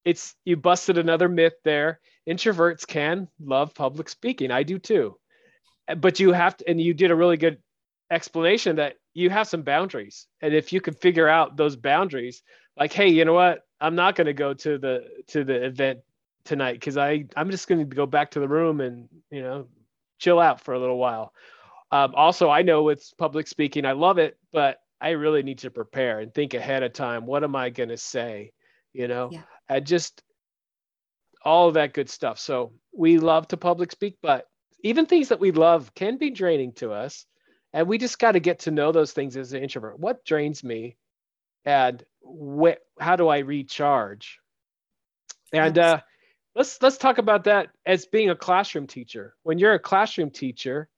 it's 0.04 0.34
you 0.44 0.56
busted 0.56 0.98
another 0.98 1.28
myth 1.28 1.54
there. 1.64 2.00
Introverts 2.28 2.86
can 2.86 3.28
love 3.42 3.74
public 3.74 4.08
speaking. 4.08 4.50
I 4.50 4.62
do 4.62 4.78
too, 4.78 5.16
but 5.96 6.20
you 6.20 6.32
have 6.32 6.56
to, 6.58 6.68
and 6.68 6.80
you 6.80 6.94
did 6.94 7.10
a 7.10 7.16
really 7.16 7.36
good 7.36 7.58
explanation 8.10 8.76
that 8.76 8.96
you 9.14 9.30
have 9.30 9.48
some 9.48 9.62
boundaries, 9.62 10.26
and 10.40 10.54
if 10.54 10.72
you 10.72 10.80
can 10.80 10.94
figure 10.94 11.28
out 11.28 11.56
those 11.56 11.76
boundaries, 11.76 12.42
like, 12.76 12.92
hey, 12.92 13.08
you 13.08 13.24
know 13.24 13.34
what? 13.34 13.62
I'm 13.80 13.94
not 13.94 14.14
going 14.14 14.26
to 14.26 14.32
go 14.32 14.54
to 14.54 14.78
the 14.78 15.04
to 15.28 15.44
the 15.44 15.64
event 15.64 16.00
tonight 16.44 16.74
because 16.74 16.96
I 16.96 17.24
I'm 17.36 17.50
just 17.50 17.68
going 17.68 17.88
to 17.88 17.96
go 17.96 18.06
back 18.06 18.32
to 18.32 18.40
the 18.40 18.48
room 18.48 18.80
and 18.80 19.08
you 19.30 19.42
know 19.42 19.66
chill 20.18 20.38
out 20.38 20.60
for 20.60 20.74
a 20.74 20.78
little 20.78 20.98
while. 20.98 21.32
Um, 21.92 22.14
also, 22.14 22.50
I 22.50 22.62
know 22.62 22.82
with 22.84 23.12
public 23.18 23.48
speaking, 23.48 23.84
I 23.84 23.92
love 23.92 24.18
it, 24.18 24.38
but 24.52 24.80
I 25.00 25.10
really 25.10 25.42
need 25.42 25.58
to 25.58 25.70
prepare 25.70 26.20
and 26.20 26.32
think 26.32 26.54
ahead 26.54 26.82
of 26.82 26.92
time. 26.92 27.26
What 27.26 27.44
am 27.44 27.56
I 27.56 27.70
going 27.70 27.88
to 27.88 27.96
say? 27.96 28.52
You 28.92 29.08
know, 29.08 29.30
yeah. 29.32 29.42
I 29.68 29.80
just 29.80 30.22
all 31.42 31.68
of 31.68 31.74
that 31.74 31.94
good 31.94 32.10
stuff. 32.10 32.38
So 32.38 32.72
we 32.92 33.18
love 33.18 33.48
to 33.48 33.56
public 33.56 33.92
speak, 33.92 34.16
but 34.20 34.46
even 34.82 35.06
things 35.06 35.28
that 35.28 35.40
we 35.40 35.52
love 35.52 35.94
can 35.94 36.18
be 36.18 36.30
draining 36.30 36.72
to 36.74 36.92
us. 36.92 37.26
And 37.72 37.86
we 37.86 37.98
just 37.98 38.18
got 38.18 38.32
to 38.32 38.40
get 38.40 38.60
to 38.60 38.70
know 38.70 38.92
those 38.92 39.12
things 39.12 39.36
as 39.36 39.52
an 39.52 39.62
introvert. 39.62 39.98
What 39.98 40.24
drains 40.24 40.64
me? 40.64 40.96
And 41.64 42.02
wh- 42.22 42.80
how 42.98 43.16
do 43.16 43.28
I 43.28 43.38
recharge? 43.38 44.38
And 45.52 45.78
uh, 45.78 46.00
let's 46.54 46.80
let's 46.82 46.96
talk 46.96 47.18
about 47.18 47.44
that 47.44 47.68
as 47.86 48.06
being 48.06 48.30
a 48.30 48.36
classroom 48.36 48.86
teacher. 48.86 49.34
When 49.42 49.58
you're 49.58 49.74
a 49.74 49.78
classroom 49.78 50.30
teacher, 50.30 50.88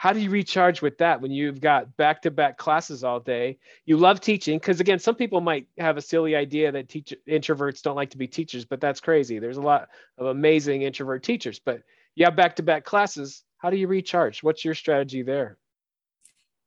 how 0.00 0.14
do 0.14 0.18
you 0.18 0.30
recharge 0.30 0.80
with 0.80 0.96
that 0.96 1.20
when 1.20 1.30
you've 1.30 1.60
got 1.60 1.94
back-to-back 1.98 2.56
classes 2.56 3.04
all 3.04 3.20
day? 3.20 3.58
You 3.84 3.98
love 3.98 4.18
teaching 4.18 4.58
because 4.58 4.80
again, 4.80 4.98
some 4.98 5.14
people 5.14 5.42
might 5.42 5.66
have 5.76 5.98
a 5.98 6.00
silly 6.00 6.34
idea 6.34 6.72
that 6.72 6.88
teach 6.88 7.12
introverts 7.28 7.82
don't 7.82 7.96
like 7.96 8.08
to 8.12 8.16
be 8.16 8.26
teachers, 8.26 8.64
but 8.64 8.80
that's 8.80 8.98
crazy. 8.98 9.38
There's 9.38 9.58
a 9.58 9.60
lot 9.60 9.90
of 10.16 10.28
amazing 10.28 10.80
introvert 10.80 11.22
teachers, 11.22 11.58
but 11.58 11.82
you 12.14 12.24
have 12.24 12.34
back-to-back 12.34 12.86
classes. 12.86 13.42
How 13.58 13.68
do 13.68 13.76
you 13.76 13.88
recharge? 13.88 14.42
What's 14.42 14.64
your 14.64 14.74
strategy 14.74 15.20
there? 15.20 15.58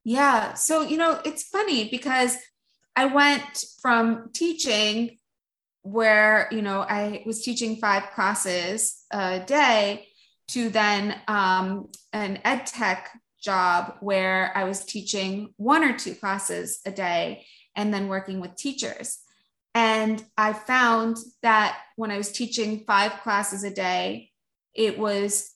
Yeah, 0.03 0.53
so 0.53 0.83
you 0.83 0.97
know, 0.97 1.19
it's 1.25 1.41
funny 1.41 1.89
because 1.89 2.37
I 2.95 3.05
went 3.05 3.65
from 3.81 4.29
teaching 4.31 5.17
where, 5.81 6.49
you 6.51 6.61
know, 6.61 6.81
I 6.81 7.23
was 7.25 7.41
teaching 7.41 7.77
five 7.77 8.11
classes 8.11 9.05
a 9.09 9.39
day 9.39 10.09
to 10.49 10.69
then 10.69 11.19
um, 11.27 11.89
an 12.11 12.37
ed 12.43 12.67
tech 12.67 13.09
job 13.43 13.95
where 13.99 14.51
I 14.55 14.63
was 14.63 14.85
teaching 14.85 15.53
one 15.57 15.83
or 15.83 15.97
two 15.97 16.15
classes 16.15 16.79
a 16.85 16.91
day 16.91 17.45
and 17.75 17.93
then 17.93 18.07
working 18.07 18.39
with 18.39 18.55
teachers. 18.55 19.19
And 19.75 20.23
I 20.37 20.53
found 20.53 21.17
that 21.41 21.77
when 21.95 22.11
I 22.11 22.17
was 22.17 22.31
teaching 22.31 22.83
five 22.85 23.21
classes 23.21 23.63
a 23.63 23.71
day, 23.71 24.31
it 24.73 24.97
was 24.97 25.51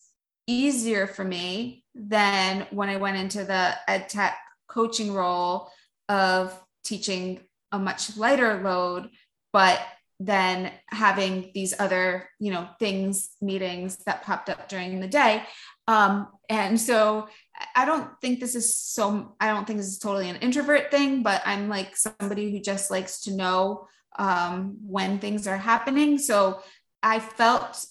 easier 0.47 1.07
for 1.07 1.23
me 1.23 1.83
than 1.93 2.65
when 2.71 2.89
I 2.89 2.97
went 2.97 3.17
into 3.17 3.43
the 3.43 3.75
ed 3.87 4.09
tech 4.09 4.37
coaching 4.67 5.13
role 5.13 5.69
of 6.09 6.59
teaching 6.83 7.41
a 7.71 7.79
much 7.79 8.17
lighter 8.17 8.61
load, 8.63 9.09
but 9.53 9.79
then 10.19 10.71
having 10.87 11.51
these 11.53 11.73
other, 11.79 12.29
you 12.39 12.51
know, 12.51 12.67
things, 12.79 13.29
meetings 13.41 13.97
that 14.05 14.23
popped 14.23 14.49
up 14.49 14.67
during 14.67 14.99
the 14.99 15.07
day. 15.07 15.43
Um, 15.87 16.27
and 16.49 16.79
so 16.79 17.27
I 17.75 17.85
don't 17.85 18.09
think 18.21 18.39
this 18.39 18.55
is 18.55 18.75
so, 18.75 19.35
I 19.39 19.47
don't 19.47 19.65
think 19.65 19.77
this 19.77 19.87
is 19.87 19.99
totally 19.99 20.29
an 20.29 20.37
introvert 20.37 20.91
thing, 20.91 21.23
but 21.23 21.41
I'm 21.45 21.69
like 21.69 21.95
somebody 21.95 22.51
who 22.51 22.59
just 22.59 22.91
likes 22.91 23.21
to 23.21 23.35
know 23.35 23.87
um, 24.17 24.77
when 24.81 25.19
things 25.19 25.47
are 25.47 25.57
happening. 25.57 26.17
So 26.17 26.61
I 27.01 27.19
felt 27.19 27.83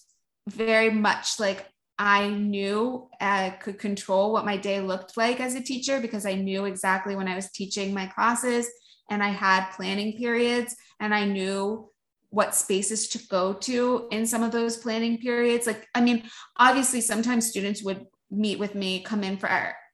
very 0.49 0.91
much 0.91 1.41
like 1.41 1.67
I 1.99 2.29
knew 2.29 3.09
I 3.21 3.51
could 3.51 3.79
control 3.79 4.33
what 4.33 4.45
my 4.45 4.57
day 4.57 4.81
looked 4.81 5.17
like 5.17 5.41
as 5.41 5.55
a 5.55 5.62
teacher 5.62 6.01
because 6.01 6.27
I 6.27 6.35
knew 6.35 6.67
exactly 6.67 7.17
when 7.17 7.29
I 7.29 7.35
was 7.35 7.51
teaching 7.51 7.95
my 7.95 8.07
classes 8.07 8.69
and 9.11 9.23
I 9.23 9.29
had 9.29 9.71
planning 9.71 10.17
periods 10.19 10.77
and 11.01 11.14
I 11.14 11.25
knew 11.25 11.91
what 12.31 12.55
spaces 12.55 13.09
to 13.09 13.19
go 13.29 13.55
to 13.55 14.09
in 14.11 14.27
some 14.27 14.43
of 14.43 14.53
those 14.53 14.77
planning 14.77 15.19
periods. 15.19 15.67
Like, 15.67 15.87
I 15.95 16.01
mean, 16.01 16.25
obviously, 16.57 17.01
sometimes 17.01 17.49
students 17.49 17.83
would 17.83 18.05
meet 18.31 18.59
with 18.59 18.74
me, 18.74 19.01
come 19.01 19.22
in 19.22 19.37
for 19.39 19.49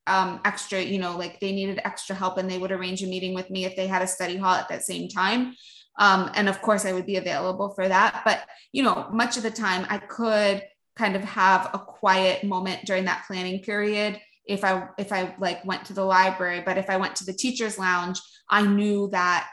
um, 0.06 0.40
extra, 0.44 0.80
you 0.80 0.98
know, 0.98 1.16
like 1.16 1.38
they 1.40 1.52
needed 1.52 1.80
extra 1.84 2.14
help 2.14 2.38
and 2.38 2.50
they 2.50 2.58
would 2.58 2.72
arrange 2.72 3.02
a 3.02 3.06
meeting 3.06 3.34
with 3.34 3.50
me 3.50 3.64
if 3.64 3.76
they 3.76 3.86
had 3.86 4.02
a 4.02 4.06
study 4.06 4.36
hall 4.36 4.54
at 4.54 4.68
that 4.68 4.82
same 4.82 5.08
time. 5.08 5.54
Um, 5.98 6.30
and 6.34 6.48
of 6.48 6.60
course, 6.62 6.84
I 6.84 6.92
would 6.92 7.06
be 7.06 7.16
available 7.16 7.70
for 7.74 7.86
that. 7.86 8.22
But, 8.24 8.44
you 8.72 8.82
know, 8.82 9.08
much 9.12 9.36
of 9.36 9.42
the 9.42 9.50
time 9.50 9.86
I 9.88 9.98
could 9.98 10.62
kind 10.96 11.16
of 11.16 11.22
have 11.22 11.70
a 11.72 11.78
quiet 11.78 12.44
moment 12.44 12.84
during 12.84 13.04
that 13.04 13.24
planning 13.26 13.60
period 13.62 14.20
if 14.46 14.64
i 14.64 14.88
if 14.98 15.12
i 15.12 15.34
like 15.38 15.64
went 15.64 15.84
to 15.84 15.92
the 15.92 16.04
library 16.04 16.62
but 16.64 16.76
if 16.76 16.90
i 16.90 16.96
went 16.96 17.16
to 17.16 17.24
the 17.24 17.32
teachers 17.32 17.78
lounge 17.78 18.20
i 18.50 18.62
knew 18.62 19.08
that 19.10 19.48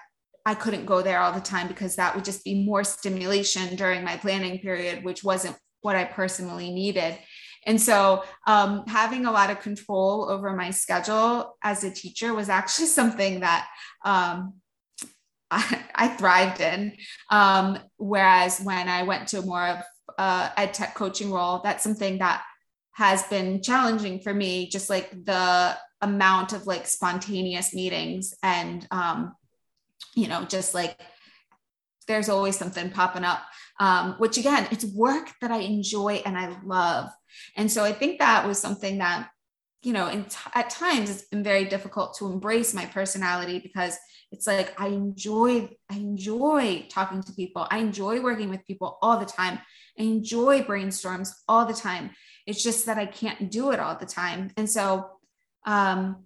i 0.46 0.54
couldn't 0.54 0.86
go 0.86 1.02
there 1.02 1.20
all 1.20 1.32
the 1.32 1.40
time 1.40 1.68
because 1.68 1.96
that 1.96 2.16
would 2.16 2.26
just 2.26 2.44
be 2.44 2.66
more 2.66 2.84
stimulation 2.84 3.76
during 3.76 4.04
my 4.04 4.18
planning 4.18 4.60
period 4.60 5.04
which 5.04 5.24
wasn't 5.24 5.56
what 5.82 5.96
i 5.96 6.04
personally 6.04 6.72
needed 6.72 7.18
and 7.66 7.82
so 7.82 8.24
um, 8.48 8.84
having 8.88 9.26
a 9.26 9.32
lot 9.32 9.50
of 9.50 9.60
control 9.60 10.30
over 10.30 10.56
my 10.56 10.72
schedule 10.72 11.58
as 11.64 11.84
a 11.84 11.92
teacher 11.92 12.34
was 12.34 12.50
actually 12.50 12.88
something 13.00 13.42
that 13.42 13.68
um, 14.06 14.54
I, 15.52 15.84
I, 15.96 16.08
thrived 16.10 16.62
in. 16.62 16.96
Um, 17.32 17.80
whereas 17.98 18.60
when 18.60 18.88
I 18.88 19.04
went 19.04 19.30
to 19.30 19.42
more 19.42 19.66
of 19.66 19.84
uh, 20.18 20.50
ed 20.58 20.74
tech 20.74 20.94
coaching 20.94 21.32
role, 21.32 21.62
that's 21.64 21.84
something 21.84 22.20
that 22.20 22.44
has 22.92 23.24
been 23.24 23.64
challenging 23.64 24.20
for 24.20 24.34
me, 24.34 24.68
just 24.68 24.90
like 24.90 25.10
the 25.12 25.76
amount 26.02 26.54
of 26.54 26.68
like 26.68 26.86
spontaneous 26.86 27.74
meetings 27.74 28.36
and, 28.44 28.88
um, 28.92 29.36
you 30.16 30.28
know, 30.28 30.44
just 30.46 30.74
like 30.74 31.00
there's 32.08 32.30
always 32.30 32.58
something 32.58 32.90
popping 32.90 33.24
up, 33.24 33.42
um, 33.80 34.16
which 34.18 34.38
again, 34.38 34.68
it's 34.72 34.86
work 34.86 35.32
that 35.42 35.52
I 35.52 35.60
enjoy 35.60 36.22
and 36.26 36.38
I 36.38 36.56
love. 36.64 37.10
And 37.56 37.72
so 37.72 37.84
I 37.84 37.94
think 37.94 38.20
that 38.20 38.46
was 38.46 38.60
something 38.60 38.98
that, 38.98 39.30
you 39.82 39.94
know, 39.94 40.10
t- 40.10 40.36
at 40.54 40.70
times 40.70 41.10
it's 41.10 41.28
been 41.30 41.44
very 41.44 41.66
difficult 41.66 42.18
to 42.18 42.28
embrace 42.28 42.74
my 42.74 42.86
personality 42.86 43.60
because 43.60 43.98
it's 44.32 44.46
like 44.46 44.80
I 44.80 44.88
enjoy 44.88 45.70
I 45.90 45.96
enjoy 45.96 46.88
talking 46.90 47.24
to 47.24 47.32
people. 47.34 47.68
I 47.72 47.80
enjoy 47.80 48.22
working 48.22 48.50
with 48.50 48.66
people 48.66 48.98
all 49.02 49.18
the 49.18 49.26
time. 49.26 49.60
I 49.98 50.04
enjoy 50.04 50.62
brainstorms 50.62 51.32
all 51.48 51.66
the 51.66 51.74
time. 51.74 52.12
It's 52.46 52.62
just 52.62 52.86
that 52.86 52.98
I 52.98 53.06
can't 53.06 53.50
do 53.50 53.72
it 53.72 53.80
all 53.80 53.96
the 53.96 54.06
time. 54.06 54.52
And 54.58 54.70
so, 54.70 55.10
um, 55.66 56.26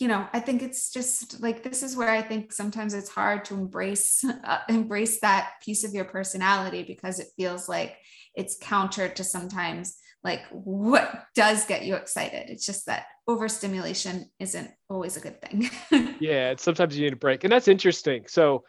you 0.00 0.08
know, 0.08 0.26
I 0.32 0.40
think 0.40 0.62
it's 0.62 0.90
just 0.90 1.42
like 1.42 1.62
this 1.62 1.82
is 1.82 1.94
where 1.94 2.08
I 2.08 2.22
think 2.22 2.52
sometimes 2.52 2.94
it's 2.94 3.10
hard 3.10 3.44
to 3.46 3.54
embrace 3.54 4.24
uh, 4.24 4.60
embrace 4.68 5.20
that 5.20 5.52
piece 5.62 5.84
of 5.84 5.92
your 5.92 6.06
personality 6.06 6.82
because 6.82 7.20
it 7.20 7.28
feels 7.36 7.68
like 7.68 7.96
it's 8.34 8.56
counter 8.60 9.08
to 9.08 9.22
sometimes 9.22 9.98
like 10.24 10.42
what 10.50 11.24
does 11.34 11.66
get 11.66 11.84
you 11.84 11.96
excited. 11.96 12.48
It's 12.48 12.64
just 12.64 12.86
that 12.86 13.06
overstimulation 13.28 14.30
isn't 14.38 14.70
always 14.88 15.16
a 15.16 15.20
good 15.20 15.40
thing. 15.42 15.70
yeah, 16.20 16.54
sometimes 16.56 16.96
you 16.96 17.04
need 17.04 17.12
a 17.12 17.16
break, 17.16 17.44
and 17.44 17.52
that's 17.52 17.68
interesting. 17.68 18.24
So 18.26 18.64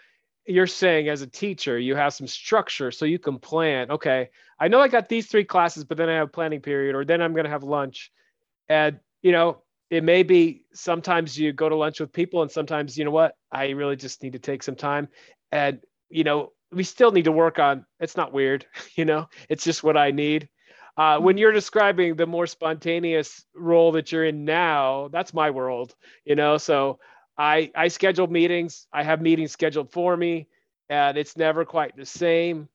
you're 0.45 0.67
saying 0.67 1.07
as 1.07 1.21
a 1.21 1.27
teacher, 1.27 1.79
you 1.79 1.95
have 1.95 2.13
some 2.13 2.27
structure 2.27 2.91
so 2.91 3.05
you 3.05 3.19
can 3.19 3.39
plan. 3.39 3.89
Okay, 3.89 4.29
I 4.59 4.67
know 4.67 4.81
I 4.81 4.89
got 4.89 5.07
these 5.07 5.27
three 5.27 5.45
classes, 5.45 5.85
but 5.85 5.97
then 5.97 6.09
I 6.09 6.15
have 6.15 6.33
planning 6.33 6.61
period, 6.61 6.93
or 6.93 7.05
then 7.05 7.21
I'm 7.21 7.33
going 7.33 7.45
to 7.45 7.51
have 7.51 7.63
lunch. 7.63 8.11
And, 8.67 8.99
you 9.21 9.31
know, 9.31 9.61
it 9.91 10.05
may 10.05 10.23
be 10.23 10.63
sometimes 10.73 11.37
you 11.37 11.51
go 11.51 11.67
to 11.67 11.75
lunch 11.75 11.99
with 11.99 12.13
people, 12.13 12.41
and 12.41 12.49
sometimes, 12.49 12.97
you 12.97 13.03
know 13.03 13.11
what, 13.11 13.35
I 13.51 13.69
really 13.71 13.97
just 13.97 14.23
need 14.23 14.33
to 14.33 14.39
take 14.39 14.63
some 14.63 14.75
time. 14.75 15.09
And, 15.51 15.81
you 16.09 16.23
know, 16.23 16.53
we 16.71 16.85
still 16.85 17.11
need 17.11 17.25
to 17.25 17.31
work 17.33 17.59
on 17.59 17.85
it's 17.99 18.15
not 18.15 18.31
weird, 18.31 18.65
you 18.95 19.05
know, 19.05 19.27
it's 19.49 19.65
just 19.65 19.83
what 19.83 19.97
I 19.97 20.11
need. 20.11 20.49
Uh, 20.97 21.19
when 21.19 21.37
you're 21.37 21.51
describing 21.51 22.15
the 22.15 22.25
more 22.25 22.47
spontaneous 22.47 23.45
role 23.53 23.91
that 23.91 24.11
you're 24.11 24.25
in 24.25 24.45
now, 24.45 25.09
that's 25.11 25.33
my 25.33 25.49
world, 25.49 25.93
you 26.25 26.35
know. 26.35 26.57
So 26.57 26.99
I 27.37 27.71
I 27.75 27.87
schedule 27.89 28.27
meetings. 28.27 28.87
I 28.93 29.03
have 29.03 29.21
meetings 29.21 29.51
scheduled 29.51 29.91
for 29.91 30.15
me, 30.15 30.47
and 30.89 31.17
it's 31.17 31.37
never 31.37 31.63
quite 31.65 31.95
the 31.95 32.05
same. 32.05 32.67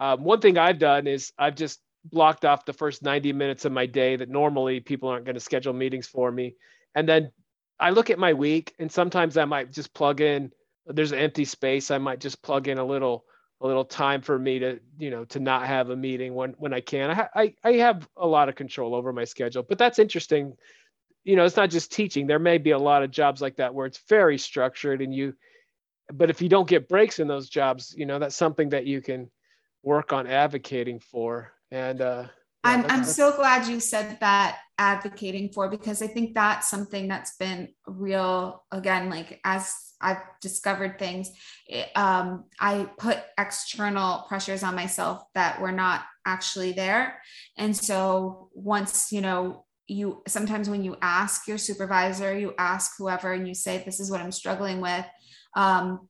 Um, 0.00 0.24
one 0.24 0.40
thing 0.40 0.58
I've 0.58 0.78
done 0.78 1.06
is 1.06 1.32
I've 1.38 1.54
just 1.54 1.80
blocked 2.04 2.44
off 2.44 2.64
the 2.64 2.72
first 2.72 3.02
90 3.02 3.32
minutes 3.32 3.64
of 3.64 3.72
my 3.72 3.86
day 3.86 4.16
that 4.16 4.28
normally 4.28 4.80
people 4.80 5.08
aren't 5.08 5.24
going 5.24 5.34
to 5.34 5.40
schedule 5.40 5.72
meetings 5.72 6.06
for 6.06 6.30
me, 6.30 6.54
and 6.94 7.08
then 7.08 7.32
I 7.78 7.90
look 7.90 8.10
at 8.10 8.18
my 8.18 8.34
week, 8.34 8.74
and 8.78 8.90
sometimes 8.90 9.36
I 9.36 9.44
might 9.46 9.72
just 9.72 9.94
plug 9.94 10.20
in. 10.20 10.52
There's 10.86 11.12
an 11.12 11.18
empty 11.18 11.44
space. 11.44 11.90
I 11.90 11.98
might 11.98 12.20
just 12.20 12.42
plug 12.42 12.68
in 12.68 12.78
a 12.78 12.84
little 12.84 13.24
a 13.62 13.66
little 13.66 13.84
time 13.84 14.22
for 14.22 14.38
me 14.38 14.58
to 14.58 14.80
you 14.98 15.10
know 15.10 15.24
to 15.26 15.40
not 15.40 15.66
have 15.66 15.90
a 15.90 15.96
meeting 15.96 16.34
when 16.34 16.54
when 16.58 16.72
I 16.72 16.80
can. 16.80 17.10
I 17.10 17.28
I, 17.34 17.54
I 17.64 17.72
have 17.74 18.08
a 18.16 18.26
lot 18.26 18.48
of 18.48 18.54
control 18.54 18.94
over 18.94 19.12
my 19.12 19.24
schedule, 19.24 19.62
but 19.62 19.78
that's 19.78 19.98
interesting 19.98 20.56
you 21.24 21.36
know, 21.36 21.44
it's 21.44 21.56
not 21.56 21.70
just 21.70 21.92
teaching. 21.92 22.26
There 22.26 22.38
may 22.38 22.58
be 22.58 22.70
a 22.70 22.78
lot 22.78 23.02
of 23.02 23.10
jobs 23.10 23.42
like 23.42 23.56
that 23.56 23.74
where 23.74 23.86
it's 23.86 24.02
very 24.08 24.38
structured 24.38 25.02
and 25.02 25.14
you, 25.14 25.34
but 26.12 26.30
if 26.30 26.40
you 26.40 26.48
don't 26.48 26.68
get 26.68 26.88
breaks 26.88 27.18
in 27.18 27.28
those 27.28 27.48
jobs, 27.48 27.94
you 27.96 28.06
know, 28.06 28.18
that's 28.18 28.36
something 28.36 28.70
that 28.70 28.86
you 28.86 29.00
can 29.00 29.30
work 29.82 30.12
on 30.12 30.26
advocating 30.26 30.98
for. 30.98 31.52
And, 31.72 32.00
uh, 32.00 32.24
yeah, 32.64 32.70
I'm, 32.72 32.86
I'm 32.90 33.04
so 33.04 33.34
glad 33.34 33.66
you 33.66 33.80
said 33.80 34.18
that 34.20 34.58
advocating 34.78 35.50
for 35.50 35.68
because 35.68 36.02
I 36.02 36.06
think 36.06 36.34
that's 36.34 36.70
something 36.70 37.06
that's 37.08 37.36
been 37.36 37.68
real 37.86 38.64
again 38.72 39.10
like 39.10 39.38
as 39.44 39.74
I've 40.00 40.22
discovered 40.40 40.98
things 40.98 41.30
it, 41.66 41.88
um, 41.94 42.44
I 42.58 42.88
put 42.98 43.18
external 43.38 44.24
pressures 44.26 44.62
on 44.62 44.74
myself 44.74 45.22
that 45.34 45.60
were 45.60 45.72
not 45.72 46.04
actually 46.26 46.72
there. 46.72 47.20
And 47.58 47.76
so 47.76 48.48
once 48.54 49.12
you 49.12 49.20
know 49.20 49.66
you 49.90 50.22
sometimes 50.28 50.70
when 50.70 50.84
you 50.84 50.96
ask 51.02 51.48
your 51.48 51.58
supervisor 51.58 52.38
you 52.38 52.54
ask 52.58 52.92
whoever 52.96 53.32
and 53.32 53.48
you 53.48 53.54
say 53.54 53.82
this 53.84 53.98
is 53.98 54.08
what 54.08 54.20
i'm 54.20 54.30
struggling 54.30 54.80
with 54.80 55.04
um, 55.56 56.08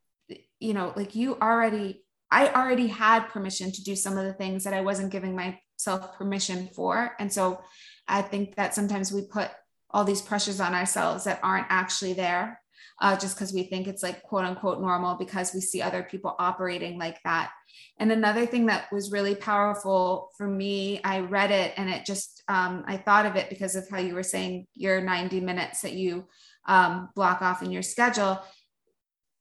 you 0.58 0.74
know 0.74 0.92
like 0.96 1.14
you 1.14 1.36
already 1.40 2.02
i 2.30 2.48
already 2.48 2.86
had 2.86 3.28
permission 3.28 3.72
to 3.72 3.82
do 3.82 3.96
some 3.96 4.16
of 4.18 4.24
the 4.24 4.32
things 4.34 4.64
that 4.64 4.74
i 4.74 4.80
wasn't 4.80 5.10
giving 5.10 5.34
myself 5.34 6.16
permission 6.16 6.68
for. 6.74 7.12
And 7.18 7.32
so 7.32 7.60
i 8.08 8.22
think 8.22 8.56
that 8.56 8.74
sometimes 8.74 9.12
we 9.12 9.22
put 9.22 9.50
all 9.90 10.04
these 10.04 10.22
pressures 10.22 10.60
on 10.60 10.74
ourselves 10.74 11.24
that 11.24 11.40
aren't 11.42 11.66
actually 11.68 12.12
there 12.12 12.60
uh, 13.00 13.16
just 13.16 13.36
because 13.36 13.52
we 13.52 13.64
think 13.64 13.86
it's 13.86 14.02
like 14.02 14.22
quote 14.22 14.44
unquote 14.44 14.80
normal 14.80 15.16
because 15.16 15.54
we 15.54 15.60
see 15.60 15.80
other 15.80 16.02
people 16.02 16.34
operating 16.38 16.98
like 16.98 17.20
that. 17.24 17.50
And 17.98 18.12
another 18.12 18.46
thing 18.46 18.66
that 18.66 18.92
was 18.92 19.10
really 19.10 19.34
powerful 19.34 20.30
for 20.36 20.46
me, 20.46 21.00
I 21.02 21.20
read 21.20 21.50
it 21.50 21.72
and 21.76 21.88
it 21.88 22.04
just, 22.04 22.42
um, 22.48 22.84
I 22.86 22.96
thought 22.98 23.26
of 23.26 23.36
it 23.36 23.48
because 23.48 23.74
of 23.74 23.88
how 23.88 23.98
you 23.98 24.14
were 24.14 24.22
saying 24.22 24.66
your 24.74 25.00
90 25.00 25.40
minutes 25.40 25.80
that 25.82 25.94
you 25.94 26.26
um, 26.66 27.08
block 27.14 27.42
off 27.42 27.62
in 27.62 27.70
your 27.70 27.82
schedule, 27.82 28.40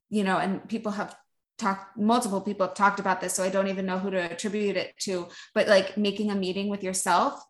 you 0.09 0.23
know, 0.23 0.37
and 0.37 0.67
people 0.69 0.93
have 0.93 1.15
talked, 1.59 1.97
multiple 1.97 2.41
people 2.41 2.65
have 2.65 2.75
talked 2.75 2.99
about 2.99 3.21
this. 3.21 3.33
So 3.33 3.43
I 3.43 3.49
don't 3.49 3.67
even 3.67 3.85
know 3.85 3.99
who 3.99 4.09
to 4.11 4.31
attribute 4.31 4.77
it 4.77 4.97
to, 5.01 5.27
but 5.53 5.67
like 5.67 5.97
making 5.97 6.31
a 6.31 6.35
meeting 6.35 6.69
with 6.69 6.83
yourself. 6.83 7.43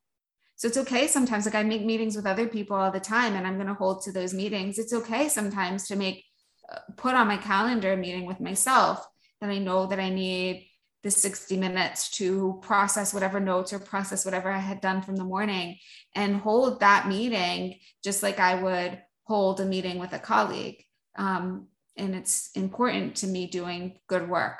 So 0.56 0.68
it's 0.68 0.78
okay 0.78 1.08
sometimes, 1.08 1.46
like 1.46 1.56
I 1.56 1.64
make 1.64 1.86
meetings 1.86 2.18
with 2.18 2.26
other 2.26 2.48
people 2.48 2.76
all 2.76 2.92
the 2.92 3.00
time 3.00 3.36
and 3.36 3.48
I'm 3.48 3.56
going 3.56 3.68
to 3.68 3.74
hold 3.74 4.04
to 4.04 4.12
those 4.12 4.34
meetings. 4.34 4.78
It's 4.78 4.94
okay 4.94 5.30
sometimes 5.30 5.88
to 5.88 5.96
make, 5.96 6.26
uh, 6.70 6.80
put 6.98 7.16
on 7.16 7.28
my 7.28 7.38
calendar 7.38 7.94
a 7.94 7.98
meeting 7.98 8.26
with 8.26 8.42
myself 8.42 9.08
that 9.40 9.50
I 9.50 9.60
know 9.60 9.86
that 9.86 10.00
I 10.00 10.10
need 10.10 10.68
the 11.02 11.12
60 11.12 11.56
minutes 11.56 12.10
to 12.18 12.60
process 12.62 13.14
whatever 13.14 13.40
notes 13.40 13.72
or 13.72 13.80
process 13.80 14.26
whatever 14.26 14.52
I 14.52 14.58
had 14.58 14.82
done 14.82 15.02
from 15.02 15.16
the 15.16 15.24
morning 15.24 15.78
and 16.14 16.36
hold 16.36 16.82
that 16.82 17.08
meeting 17.08 17.80
just 18.04 18.22
like 18.22 18.40
I 18.40 18.62
would 18.62 19.02
hold 19.24 19.62
a 19.62 19.66
meeting 19.66 19.98
with 19.98 20.12
a 20.12 20.20
colleague. 20.20 20.84
Um, 21.16 21.68
and 22.00 22.16
it's 22.16 22.50
important 22.56 23.16
to 23.18 23.28
me 23.28 23.48
doing 23.48 24.00
good 24.08 24.30
work. 24.30 24.58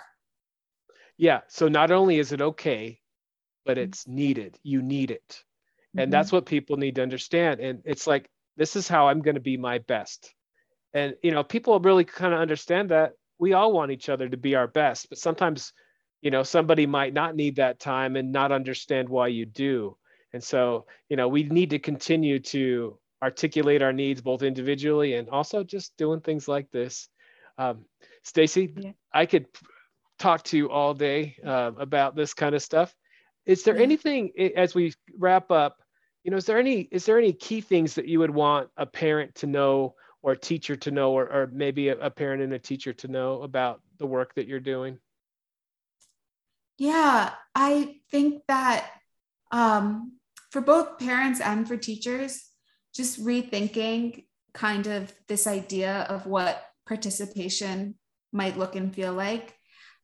Yeah. 1.18 1.42
So 1.48 1.68
not 1.68 1.92
only 1.92 2.20
is 2.20 2.32
it 2.32 2.42
okay, 2.42 3.00
but 3.66 3.78
mm-hmm. 3.78 3.84
it's 3.86 4.08
needed. 4.08 4.58
You 4.64 4.82
need 4.82 5.12
it. 5.12 5.44
And 5.94 6.06
mm-hmm. 6.06 6.12
that's 6.12 6.32
what 6.32 6.46
people 6.46 6.78
need 6.78 6.96
to 6.96 7.04
understand. 7.04 7.60
And 7.60 7.82
it's 7.86 8.08
like, 8.08 8.30
this 8.58 8.76
is 8.76 8.88
how 8.88 9.08
I'm 9.08 9.22
going 9.22 9.36
to 9.36 9.42
be 9.42 9.58
my 9.58 9.80
best. 9.80 10.34
And, 10.94 11.16
you 11.24 11.32
know, 11.32 11.44
people 11.44 11.80
really 11.80 12.06
kind 12.06 12.34
of 12.34 12.40
understand 12.40 12.90
that 12.90 13.14
we 13.38 13.54
all 13.54 13.72
want 13.72 13.92
each 13.92 14.10
other 14.10 14.28
to 14.28 14.38
be 14.38 14.56
our 14.56 14.68
best, 14.68 15.08
but 15.10 15.18
sometimes 15.18 15.74
you 16.22 16.32
know 16.32 16.44
somebody 16.44 16.86
might 16.86 17.14
not 17.14 17.36
need 17.36 17.56
that 17.56 17.80
time 17.80 18.16
and 18.16 18.32
not 18.32 18.52
understand 18.52 19.08
why 19.08 19.28
you 19.28 19.46
do 19.46 19.96
and 20.34 20.44
so 20.44 20.86
you 21.10 21.18
know 21.18 21.28
we 21.28 21.44
need 21.44 21.70
to 21.70 21.80
continue 21.80 22.40
to 22.40 22.98
articulate 23.22 23.82
our 23.82 23.94
needs 23.94 24.22
both 24.22 24.44
individually 24.44 25.16
and 25.16 25.30
also 25.30 25.64
just 25.64 25.96
doing 25.98 26.22
things 26.22 26.48
like 26.48 26.70
this 26.72 27.10
um, 27.60 27.86
stacey 28.24 28.74
yeah. 28.76 28.92
i 29.14 29.26
could 29.26 29.46
talk 30.18 30.44
to 30.44 30.58
you 30.58 30.70
all 30.70 30.94
day 30.94 31.36
uh, 31.46 31.72
about 31.78 32.16
this 32.16 32.34
kind 32.34 32.56
of 32.56 32.62
stuff 32.62 32.94
is 33.46 33.64
there 33.64 33.78
yeah. 33.78 33.84
anything 33.84 34.32
as 34.56 34.74
we 34.74 34.94
wrap 35.18 35.52
up 35.52 35.78
you 36.24 36.32
know 36.32 36.38
is 36.38 36.46
there 36.46 36.58
any 36.58 36.82
is 36.92 37.06
there 37.06 37.18
any 37.18 37.34
key 37.34 37.62
things 37.62 37.94
that 37.96 38.08
you 38.08 38.20
would 38.20 38.32
want 38.32 38.70
a 38.78 38.86
parent 38.86 39.34
to 39.36 39.48
know 39.48 39.94
or 40.22 40.34
a 40.34 40.38
teacher 40.38 40.76
to 40.76 40.92
know 40.92 41.14
or, 41.14 41.24
or 41.32 41.50
maybe 41.54 41.90
a, 41.90 41.98
a 42.00 42.10
parent 42.10 42.42
and 42.42 42.54
a 42.54 42.60
teacher 42.60 42.92
to 42.92 43.08
know 43.08 43.42
about 43.44 43.82
the 44.00 44.06
work 44.06 44.34
that 44.36 44.48
you're 44.48 44.60
doing 44.60 44.98
yeah, 46.80 47.34
I 47.54 47.98
think 48.10 48.44
that 48.48 48.90
um, 49.52 50.14
for 50.50 50.62
both 50.62 50.98
parents 50.98 51.42
and 51.42 51.68
for 51.68 51.76
teachers, 51.76 52.42
just 52.96 53.24
rethinking 53.24 54.24
kind 54.54 54.88
of 54.88 55.14
this 55.28 55.46
idea 55.46 56.08
of 56.10 56.26
what 56.26 56.64
participation 56.90 57.96
might 58.34 58.58
look 58.58 58.76
and 58.76 58.94
feel 58.94 59.14
like. 59.14 59.56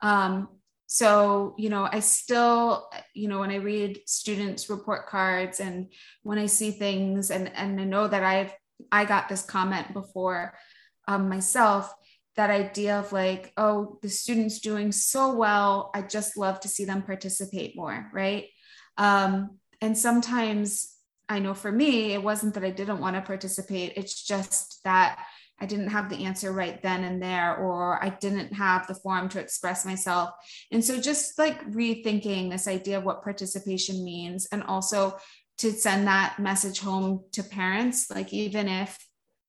Um, 0.02 0.48
so, 0.88 1.56
you 1.58 1.70
know, 1.70 1.90
I 1.92 2.00
still, 2.00 2.88
you 3.14 3.28
know, 3.28 3.40
when 3.40 3.52
I 3.52 3.56
read 3.56 4.00
students' 4.06 4.70
report 4.70 5.08
cards 5.08 5.60
and 5.60 5.88
when 6.24 6.38
I 6.38 6.46
see 6.46 6.72
things, 6.72 7.32
and 7.32 7.52
and 7.56 7.82
I 7.82 7.84
know 7.84 8.08
that 8.08 8.24
I've 8.24 8.54
I 8.92 9.06
got 9.06 9.28
this 9.28 9.42
comment 9.42 9.94
before 9.94 10.54
um, 11.08 11.28
myself 11.28 11.94
that 12.36 12.50
idea 12.50 13.00
of 13.00 13.14
like, 13.14 13.52
oh, 13.58 13.98
the 14.02 14.10
student's 14.10 14.60
doing 14.60 14.92
so 14.92 15.34
well. 15.34 15.90
I 15.96 16.02
just 16.02 16.38
love 16.38 16.60
to 16.62 16.68
see 16.68 16.86
them 16.86 17.02
participate 17.02 17.76
more, 17.76 18.10
right? 18.14 18.46
Um, 18.98 19.58
and 19.82 19.98
sometimes 19.98 20.92
I 21.30 21.40
know 21.40 21.54
for 21.54 21.72
me, 21.72 22.14
it 22.14 22.22
wasn't 22.22 22.54
that 22.54 22.64
I 22.64 22.72
didn't 22.72 23.00
want 23.00 23.16
to 23.16 23.22
participate, 23.22 23.94
it's 23.96 24.24
just 24.24 24.84
that 24.84 25.26
I 25.60 25.66
didn't 25.66 25.90
have 25.90 26.10
the 26.10 26.26
answer 26.26 26.52
right 26.52 26.82
then 26.82 27.04
and 27.04 27.22
there, 27.22 27.56
or 27.58 28.04
I 28.04 28.10
didn't 28.10 28.54
have 28.54 28.88
the 28.88 28.96
forum 28.96 29.30
to 29.30 29.40
express 29.40 29.86
myself. 29.86 30.32
And 30.72 30.84
so 30.84 31.00
just 31.00 31.40
like 31.40 31.66
rethinking 31.72 32.52
this 32.52 32.68
idea 32.68 32.98
of 32.98 33.06
what 33.06 33.24
participation 33.24 34.04
means, 34.04 34.48
and 34.52 34.64
also 34.64 35.18
to 35.60 35.72
send 35.72 36.08
that 36.08 36.38
message 36.40 36.80
home 36.80 37.24
to 37.32 37.44
parents, 37.44 38.12
like 38.12 38.34
even 38.34 38.68
if 38.68 38.98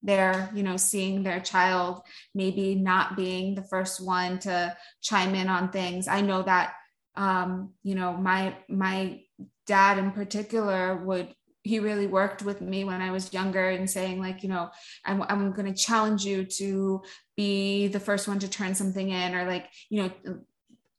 they're 0.02 0.50
you 0.54 0.62
know 0.62 0.76
seeing 0.76 1.22
their 1.22 1.40
child 1.40 2.00
maybe 2.34 2.74
not 2.74 3.16
being 3.16 3.54
the 3.54 3.62
first 3.62 4.04
one 4.04 4.38
to 4.38 4.76
chime 5.02 5.34
in 5.34 5.48
on 5.48 5.70
things 5.70 6.06
i 6.06 6.20
know 6.20 6.42
that 6.42 6.74
um, 7.16 7.72
you 7.82 7.94
know 7.94 8.12
my 8.12 8.54
my 8.68 9.20
dad 9.66 9.98
in 9.98 10.12
particular 10.12 10.96
would 11.04 11.34
he 11.66 11.78
really 11.80 12.06
worked 12.06 12.42
with 12.42 12.60
me 12.60 12.84
when 12.84 13.00
i 13.00 13.10
was 13.10 13.32
younger 13.32 13.68
and 13.70 13.88
saying 13.88 14.20
like 14.20 14.42
you 14.42 14.48
know 14.48 14.70
i'm, 15.04 15.22
I'm 15.22 15.52
going 15.52 15.72
to 15.72 15.82
challenge 15.82 16.24
you 16.24 16.44
to 16.44 17.02
be 17.36 17.88
the 17.88 18.00
first 18.00 18.28
one 18.28 18.38
to 18.40 18.48
turn 18.48 18.74
something 18.74 19.10
in 19.10 19.34
or 19.34 19.44
like 19.44 19.66
you 19.90 20.02
know 20.02 20.10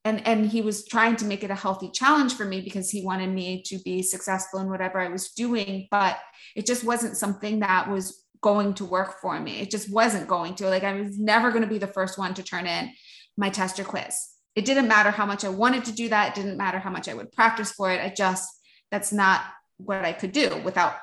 and 0.05 0.25
and 0.25 0.45
he 0.45 0.61
was 0.61 0.85
trying 0.85 1.15
to 1.17 1.25
make 1.25 1.43
it 1.43 1.51
a 1.51 1.55
healthy 1.55 1.89
challenge 1.91 2.35
for 2.35 2.45
me 2.45 2.61
because 2.61 2.89
he 2.89 3.05
wanted 3.05 3.29
me 3.29 3.61
to 3.63 3.79
be 3.79 4.01
successful 4.01 4.59
in 4.59 4.69
whatever 4.69 4.99
i 4.99 5.09
was 5.09 5.31
doing 5.31 5.87
but 5.91 6.17
it 6.55 6.65
just 6.65 6.83
wasn't 6.83 7.17
something 7.17 7.59
that 7.59 7.89
was 7.89 8.23
going 8.41 8.73
to 8.75 8.85
work 8.85 9.19
for 9.21 9.39
me. 9.39 9.59
It 9.59 9.71
just 9.71 9.91
wasn't 9.91 10.27
going 10.27 10.55
to. 10.55 10.69
Like 10.69 10.83
I 10.83 10.93
was 10.93 11.17
never 11.17 11.51
going 11.51 11.63
to 11.63 11.69
be 11.69 11.77
the 11.77 11.87
first 11.87 12.17
one 12.17 12.33
to 12.35 12.43
turn 12.43 12.67
in 12.67 12.91
my 13.35 13.49
test 13.49 13.79
or 13.79 13.83
quiz. 13.83 14.15
It 14.55 14.65
didn't 14.65 14.87
matter 14.87 15.11
how 15.11 15.25
much 15.25 15.43
I 15.43 15.49
wanted 15.49 15.85
to 15.85 15.91
do 15.91 16.09
that. 16.09 16.29
It 16.29 16.41
didn't 16.41 16.57
matter 16.57 16.79
how 16.79 16.89
much 16.89 17.07
I 17.07 17.13
would 17.13 17.31
practice 17.31 17.71
for 17.71 17.91
it. 17.91 18.01
I 18.01 18.13
just 18.15 18.49
that's 18.91 19.11
not 19.11 19.41
what 19.77 20.05
I 20.05 20.13
could 20.13 20.31
do 20.31 20.61
without 20.63 20.95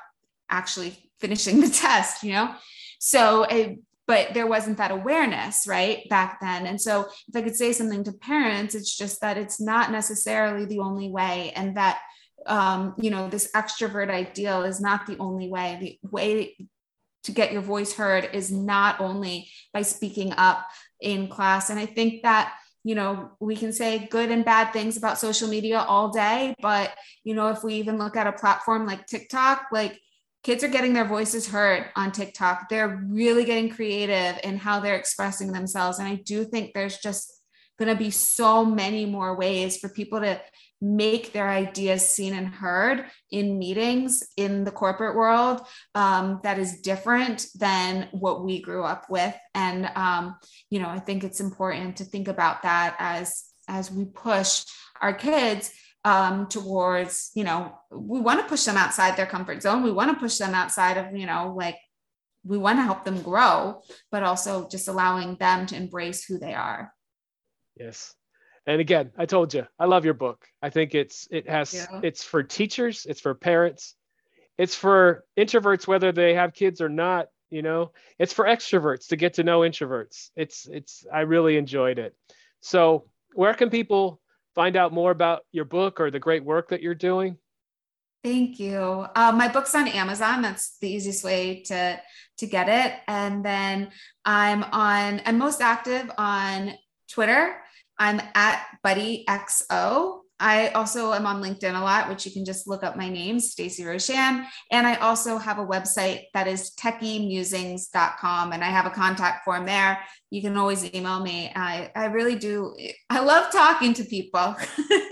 actually 0.49 0.97
finishing 1.19 1.61
the 1.61 1.69
test, 1.81 2.23
you 2.23 2.33
know? 2.33 2.53
So 2.99 3.45
I 3.49 3.77
but 4.07 4.35
there 4.35 4.45
wasn't 4.45 4.77
that 4.77 4.91
awareness 4.91 5.65
right 5.67 6.07
back 6.09 6.39
then. 6.39 6.67
And 6.67 6.79
so 6.79 7.07
if 7.27 7.35
i 7.35 7.41
could 7.41 7.55
say 7.55 7.71
something 7.71 8.03
to 8.03 8.13
parents 8.13 8.75
it's 8.75 8.95
just 8.95 9.21
that 9.21 9.37
it's 9.37 9.59
not 9.59 9.91
necessarily 9.91 10.65
the 10.65 10.79
only 10.79 11.09
way 11.09 11.51
and 11.55 11.75
that 11.75 11.99
um, 12.45 12.93
you 12.99 13.09
know 13.09 13.27
this 13.27 13.51
extrovert 13.55 14.09
ideal 14.09 14.63
is 14.63 14.79
not 14.79 15.07
the 15.07 15.17
only 15.17 15.49
way. 15.49 15.99
The 16.03 16.09
way 16.09 16.55
to 17.23 17.31
get 17.31 17.51
your 17.51 17.63
voice 17.63 17.95
heard 17.95 18.29
is 18.33 18.51
not 18.51 19.01
only 19.01 19.49
by 19.73 19.81
speaking 19.81 20.31
up 20.33 20.67
in 21.01 21.27
class. 21.27 21.69
And 21.69 21.79
i 21.79 21.85
think 21.85 22.23
that 22.23 22.53
you 22.85 22.95
know 22.95 23.31
we 23.41 23.55
can 23.55 23.73
say 23.73 24.07
good 24.09 24.31
and 24.31 24.45
bad 24.45 24.71
things 24.71 24.95
about 24.95 25.17
social 25.17 25.49
media 25.49 25.79
all 25.79 26.09
day 26.09 26.55
but 26.61 26.93
you 27.25 27.33
know 27.33 27.49
if 27.49 27.63
we 27.63 27.73
even 27.73 27.97
look 27.97 28.15
at 28.15 28.27
a 28.27 28.31
platform 28.31 28.85
like 28.85 29.05
tiktok 29.07 29.63
like 29.73 29.99
kids 30.45 30.63
are 30.63 30.69
getting 30.69 30.93
their 30.93 31.07
voices 31.07 31.49
heard 31.49 31.87
on 31.95 32.11
TikTok. 32.11 32.69
They're 32.69 33.03
really 33.09 33.45
getting 33.45 33.67
creative 33.67 34.39
in 34.43 34.59
how 34.59 34.79
they're 34.79 34.95
expressing 34.95 35.51
themselves. 35.51 35.97
And 35.97 36.07
I 36.07 36.15
do 36.23 36.45
think 36.45 36.71
there's 36.71 36.99
just 36.99 37.33
going 37.79 37.89
to 37.89 37.97
be 37.97 38.11
so 38.11 38.63
many 38.63 39.07
more 39.07 39.35
ways 39.35 39.77
for 39.77 39.89
people 39.89 40.19
to 40.19 40.39
make 40.85 41.33
their 41.33 41.49
ideas 41.49 42.07
seen 42.07 42.33
and 42.33 42.47
heard 42.47 43.05
in 43.31 43.57
meetings 43.57 44.27
in 44.37 44.63
the 44.63 44.71
corporate 44.71 45.15
world 45.15 45.61
um, 45.95 46.39
that 46.43 46.59
is 46.59 46.81
different 46.81 47.47
than 47.55 48.07
what 48.11 48.43
we 48.43 48.61
grew 48.61 48.83
up 48.83 49.05
with 49.09 49.35
and 49.53 49.89
um, 49.95 50.35
you 50.69 50.79
know 50.79 50.89
i 50.89 50.99
think 50.99 51.23
it's 51.23 51.39
important 51.39 51.97
to 51.97 52.03
think 52.03 52.27
about 52.27 52.61
that 52.61 52.95
as 52.99 53.45
as 53.67 53.91
we 53.91 54.05
push 54.05 54.63
our 55.01 55.13
kids 55.13 55.71
um, 56.05 56.45
towards, 56.47 57.31
you 57.33 57.43
know, 57.43 57.75
we 57.91 58.19
want 58.19 58.39
to 58.39 58.47
push 58.47 58.63
them 58.63 58.77
outside 58.77 59.17
their 59.17 59.25
comfort 59.25 59.63
zone. 59.63 59.81
We 59.81 59.91
want 59.91 60.11
to 60.11 60.19
push 60.19 60.37
them 60.37 60.53
outside 60.53 60.97
of, 60.97 61.15
you 61.15 61.25
know, 61.25 61.55
like 61.57 61.77
we 62.43 62.59
want 62.59 62.77
to 62.77 62.83
help 62.83 63.03
them 63.03 63.23
grow, 63.23 63.81
but 64.11 64.21
also 64.21 64.69
just 64.69 64.87
allowing 64.87 65.35
them 65.37 65.65
to 65.65 65.75
embrace 65.75 66.23
who 66.23 66.37
they 66.37 66.53
are. 66.53 66.93
Yes. 67.75 68.13
And 68.67 68.81
again, 68.81 69.11
I 69.17 69.25
told 69.25 69.53
you, 69.53 69.67
I 69.77 69.85
love 69.85 70.05
your 70.05 70.15
book. 70.15 70.47
I 70.61 70.69
think 70.69 70.95
it's 70.95 71.27
it 71.29 71.47
has 71.47 71.73
yeah. 71.73 71.99
it's 72.03 72.23
for 72.23 72.41
teachers, 72.41 73.05
it's 73.07 73.21
for 73.21 73.35
parents, 73.35 73.95
it's 74.57 74.75
for 74.75 75.23
introverts 75.37 75.87
whether 75.87 76.11
they 76.11 76.33
have 76.33 76.53
kids 76.53 76.81
or 76.81 76.89
not, 76.89 77.27
you 77.49 77.61
know. 77.61 77.91
It's 78.17 78.33
for 78.33 78.45
extroverts 78.45 79.07
to 79.09 79.15
get 79.15 79.35
to 79.35 79.43
know 79.43 79.59
introverts. 79.59 80.29
It's 80.35 80.67
it's 80.71 81.05
I 81.13 81.21
really 81.21 81.57
enjoyed 81.57 81.99
it. 81.99 82.15
So, 82.61 83.05
where 83.33 83.53
can 83.53 83.69
people 83.69 84.19
find 84.55 84.75
out 84.75 84.93
more 84.93 85.11
about 85.11 85.43
your 85.51 85.65
book 85.65 85.99
or 85.99 86.09
the 86.09 86.19
great 86.19 86.43
work 86.43 86.69
that 86.69 86.81
you're 86.81 86.95
doing? 86.95 87.37
Thank 88.23 88.59
you. 88.59 89.05
Uh, 89.15 89.31
my 89.31 89.49
book's 89.49 89.75
on 89.75 89.87
Amazon. 89.87 90.41
That's 90.41 90.79
the 90.79 90.89
easiest 90.89 91.23
way 91.23 91.61
to 91.67 92.01
to 92.39 92.47
get 92.47 92.67
it. 92.67 92.99
And 93.07 93.45
then 93.45 93.91
I'm 94.25 94.63
on. 94.63 95.21
I'm 95.25 95.37
most 95.37 95.61
active 95.61 96.09
on 96.17 96.73
Twitter. 97.11 97.57
I'm 97.97 98.21
at 98.35 98.65
Buddy 98.83 99.23
XO. 99.27 100.21
I 100.39 100.69
also 100.69 101.13
am 101.13 101.25
on 101.25 101.41
LinkedIn 101.41 101.79
a 101.79 101.83
lot, 101.83 102.09
which 102.09 102.25
you 102.25 102.31
can 102.31 102.43
just 102.43 102.67
look 102.67 102.83
up 102.83 102.97
my 102.97 103.07
name, 103.07 103.39
Stacey 103.39 103.85
Roshan. 103.85 104.45
And 104.69 104.85
I 104.85 104.95
also 104.95 105.37
have 105.37 105.59
a 105.59 105.65
website 105.65 106.23
that 106.33 106.45
is 106.47 106.71
techiemusings.com 106.77 108.51
and 108.51 108.63
I 108.63 108.67
have 108.67 108.85
a 108.85 108.89
contact 108.89 109.45
form 109.45 109.65
there. 109.65 109.99
You 110.31 110.41
can 110.41 110.57
always 110.57 110.93
email 110.93 111.21
me. 111.21 111.53
I, 111.55 111.89
I 111.95 112.05
really 112.05 112.35
do. 112.35 112.75
I 113.09 113.21
love 113.21 113.51
talking 113.51 113.93
to 113.93 114.03
people 114.03 114.57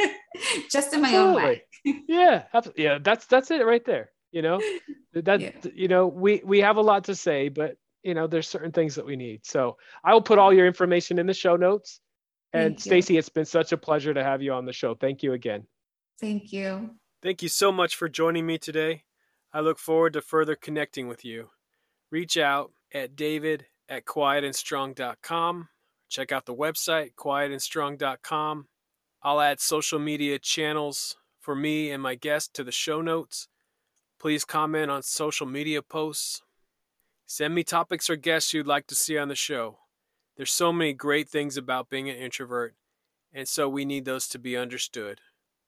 just 0.69 0.93
in 0.93 1.01
my 1.01 1.07
Absolutely. 1.07 1.15
own 1.15 1.36
way. 1.36 1.63
yeah. 2.09 2.43
Yeah. 2.75 2.97
That's, 3.01 3.25
that's 3.25 3.49
it 3.49 3.65
right 3.65 3.86
there. 3.86 4.11
You 4.34 4.41
know, 4.41 4.61
that, 5.13 5.39
yeah. 5.39 5.51
you 5.73 5.88
know, 5.88 6.07
we, 6.07 6.41
we 6.43 6.59
have 6.59 6.75
a 6.75 6.81
lot 6.81 7.05
to 7.05 7.15
say, 7.15 7.47
but 7.47 7.77
you 8.03 8.13
know, 8.13 8.27
there's 8.27 8.49
certain 8.49 8.73
things 8.73 8.95
that 8.95 9.05
we 9.05 9.15
need. 9.15 9.45
So 9.45 9.77
I 10.03 10.13
will 10.13 10.21
put 10.21 10.38
all 10.38 10.51
your 10.53 10.67
information 10.67 11.17
in 11.17 11.27
the 11.27 11.34
show 11.34 11.55
notes 11.55 12.01
and 12.54 12.80
Stacey, 12.80 13.18
it's 13.18 13.30
been 13.30 13.45
such 13.45 13.72
a 13.72 13.78
pleasure 13.78 14.14
to 14.14 14.24
have 14.24 14.41
you 14.41 14.54
on 14.54 14.66
the 14.66 14.74
show. 14.74 14.93
Thank 14.93 15.24
you 15.24 15.34
again. 15.34 15.66
Thank 16.20 16.54
you. 16.54 16.91
Thank 17.22 17.41
you 17.41 17.49
so 17.49 17.72
much 17.72 17.95
for 17.95 18.08
joining 18.08 18.45
me 18.45 18.58
today. 18.58 19.04
I 19.51 19.62
look 19.62 19.80
forward 19.80 20.14
to 20.14 20.22
further 20.22 20.56
connecting 20.56 21.08
with 21.08 21.26
you. 21.26 21.49
Reach 22.12 22.38
out 22.38 22.72
at 22.93 23.16
david 23.16 23.66
at 23.89 24.06
quietandstrong.com. 24.06 25.70
Check 26.10 26.32
out 26.32 26.45
the 26.45 26.56
website, 26.56 27.16
quietandstrong.com. 27.16 28.68
I'll 29.24 29.41
add 29.41 29.60
social 29.60 29.99
media 29.99 30.38
channels 30.38 31.18
for 31.39 31.56
me 31.56 31.91
and 31.91 32.04
my 32.04 32.16
guest 32.16 32.54
to 32.56 32.64
the 32.64 32.72
show 32.72 33.01
notes. 33.01 33.47
Please 34.20 34.45
comment 34.45 34.91
on 34.91 35.01
social 35.01 35.47
media 35.47 35.82
posts. 35.82 36.41
Send 37.26 37.56
me 37.56 37.64
topics 37.64 38.10
or 38.10 38.16
guests 38.16 38.54
you'd 38.54 38.68
like 38.68 38.88
to 38.88 38.95
see 38.95 39.18
on 39.18 39.28
the 39.28 39.36
show. 39.36 39.80
There's 40.36 40.51
so 40.51 40.73
many 40.73 40.93
great 40.93 41.29
things 41.29 41.57
about 41.57 41.89
being 41.89 42.09
an 42.09 42.15
introvert, 42.15 42.75
and 43.31 43.47
so 43.47 43.69
we 43.69 43.86
need 43.86 44.05
those 44.05 44.27
to 44.29 44.39
be 44.39 44.57
understood. 44.57 45.21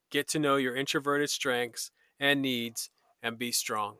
Get 0.09 0.27
to 0.29 0.39
know 0.39 0.55
your 0.55 0.75
introverted 0.75 1.29
strengths 1.29 1.91
and 2.19 2.41
needs 2.41 2.89
and 3.21 3.37
be 3.37 3.51
strong. 3.51 3.97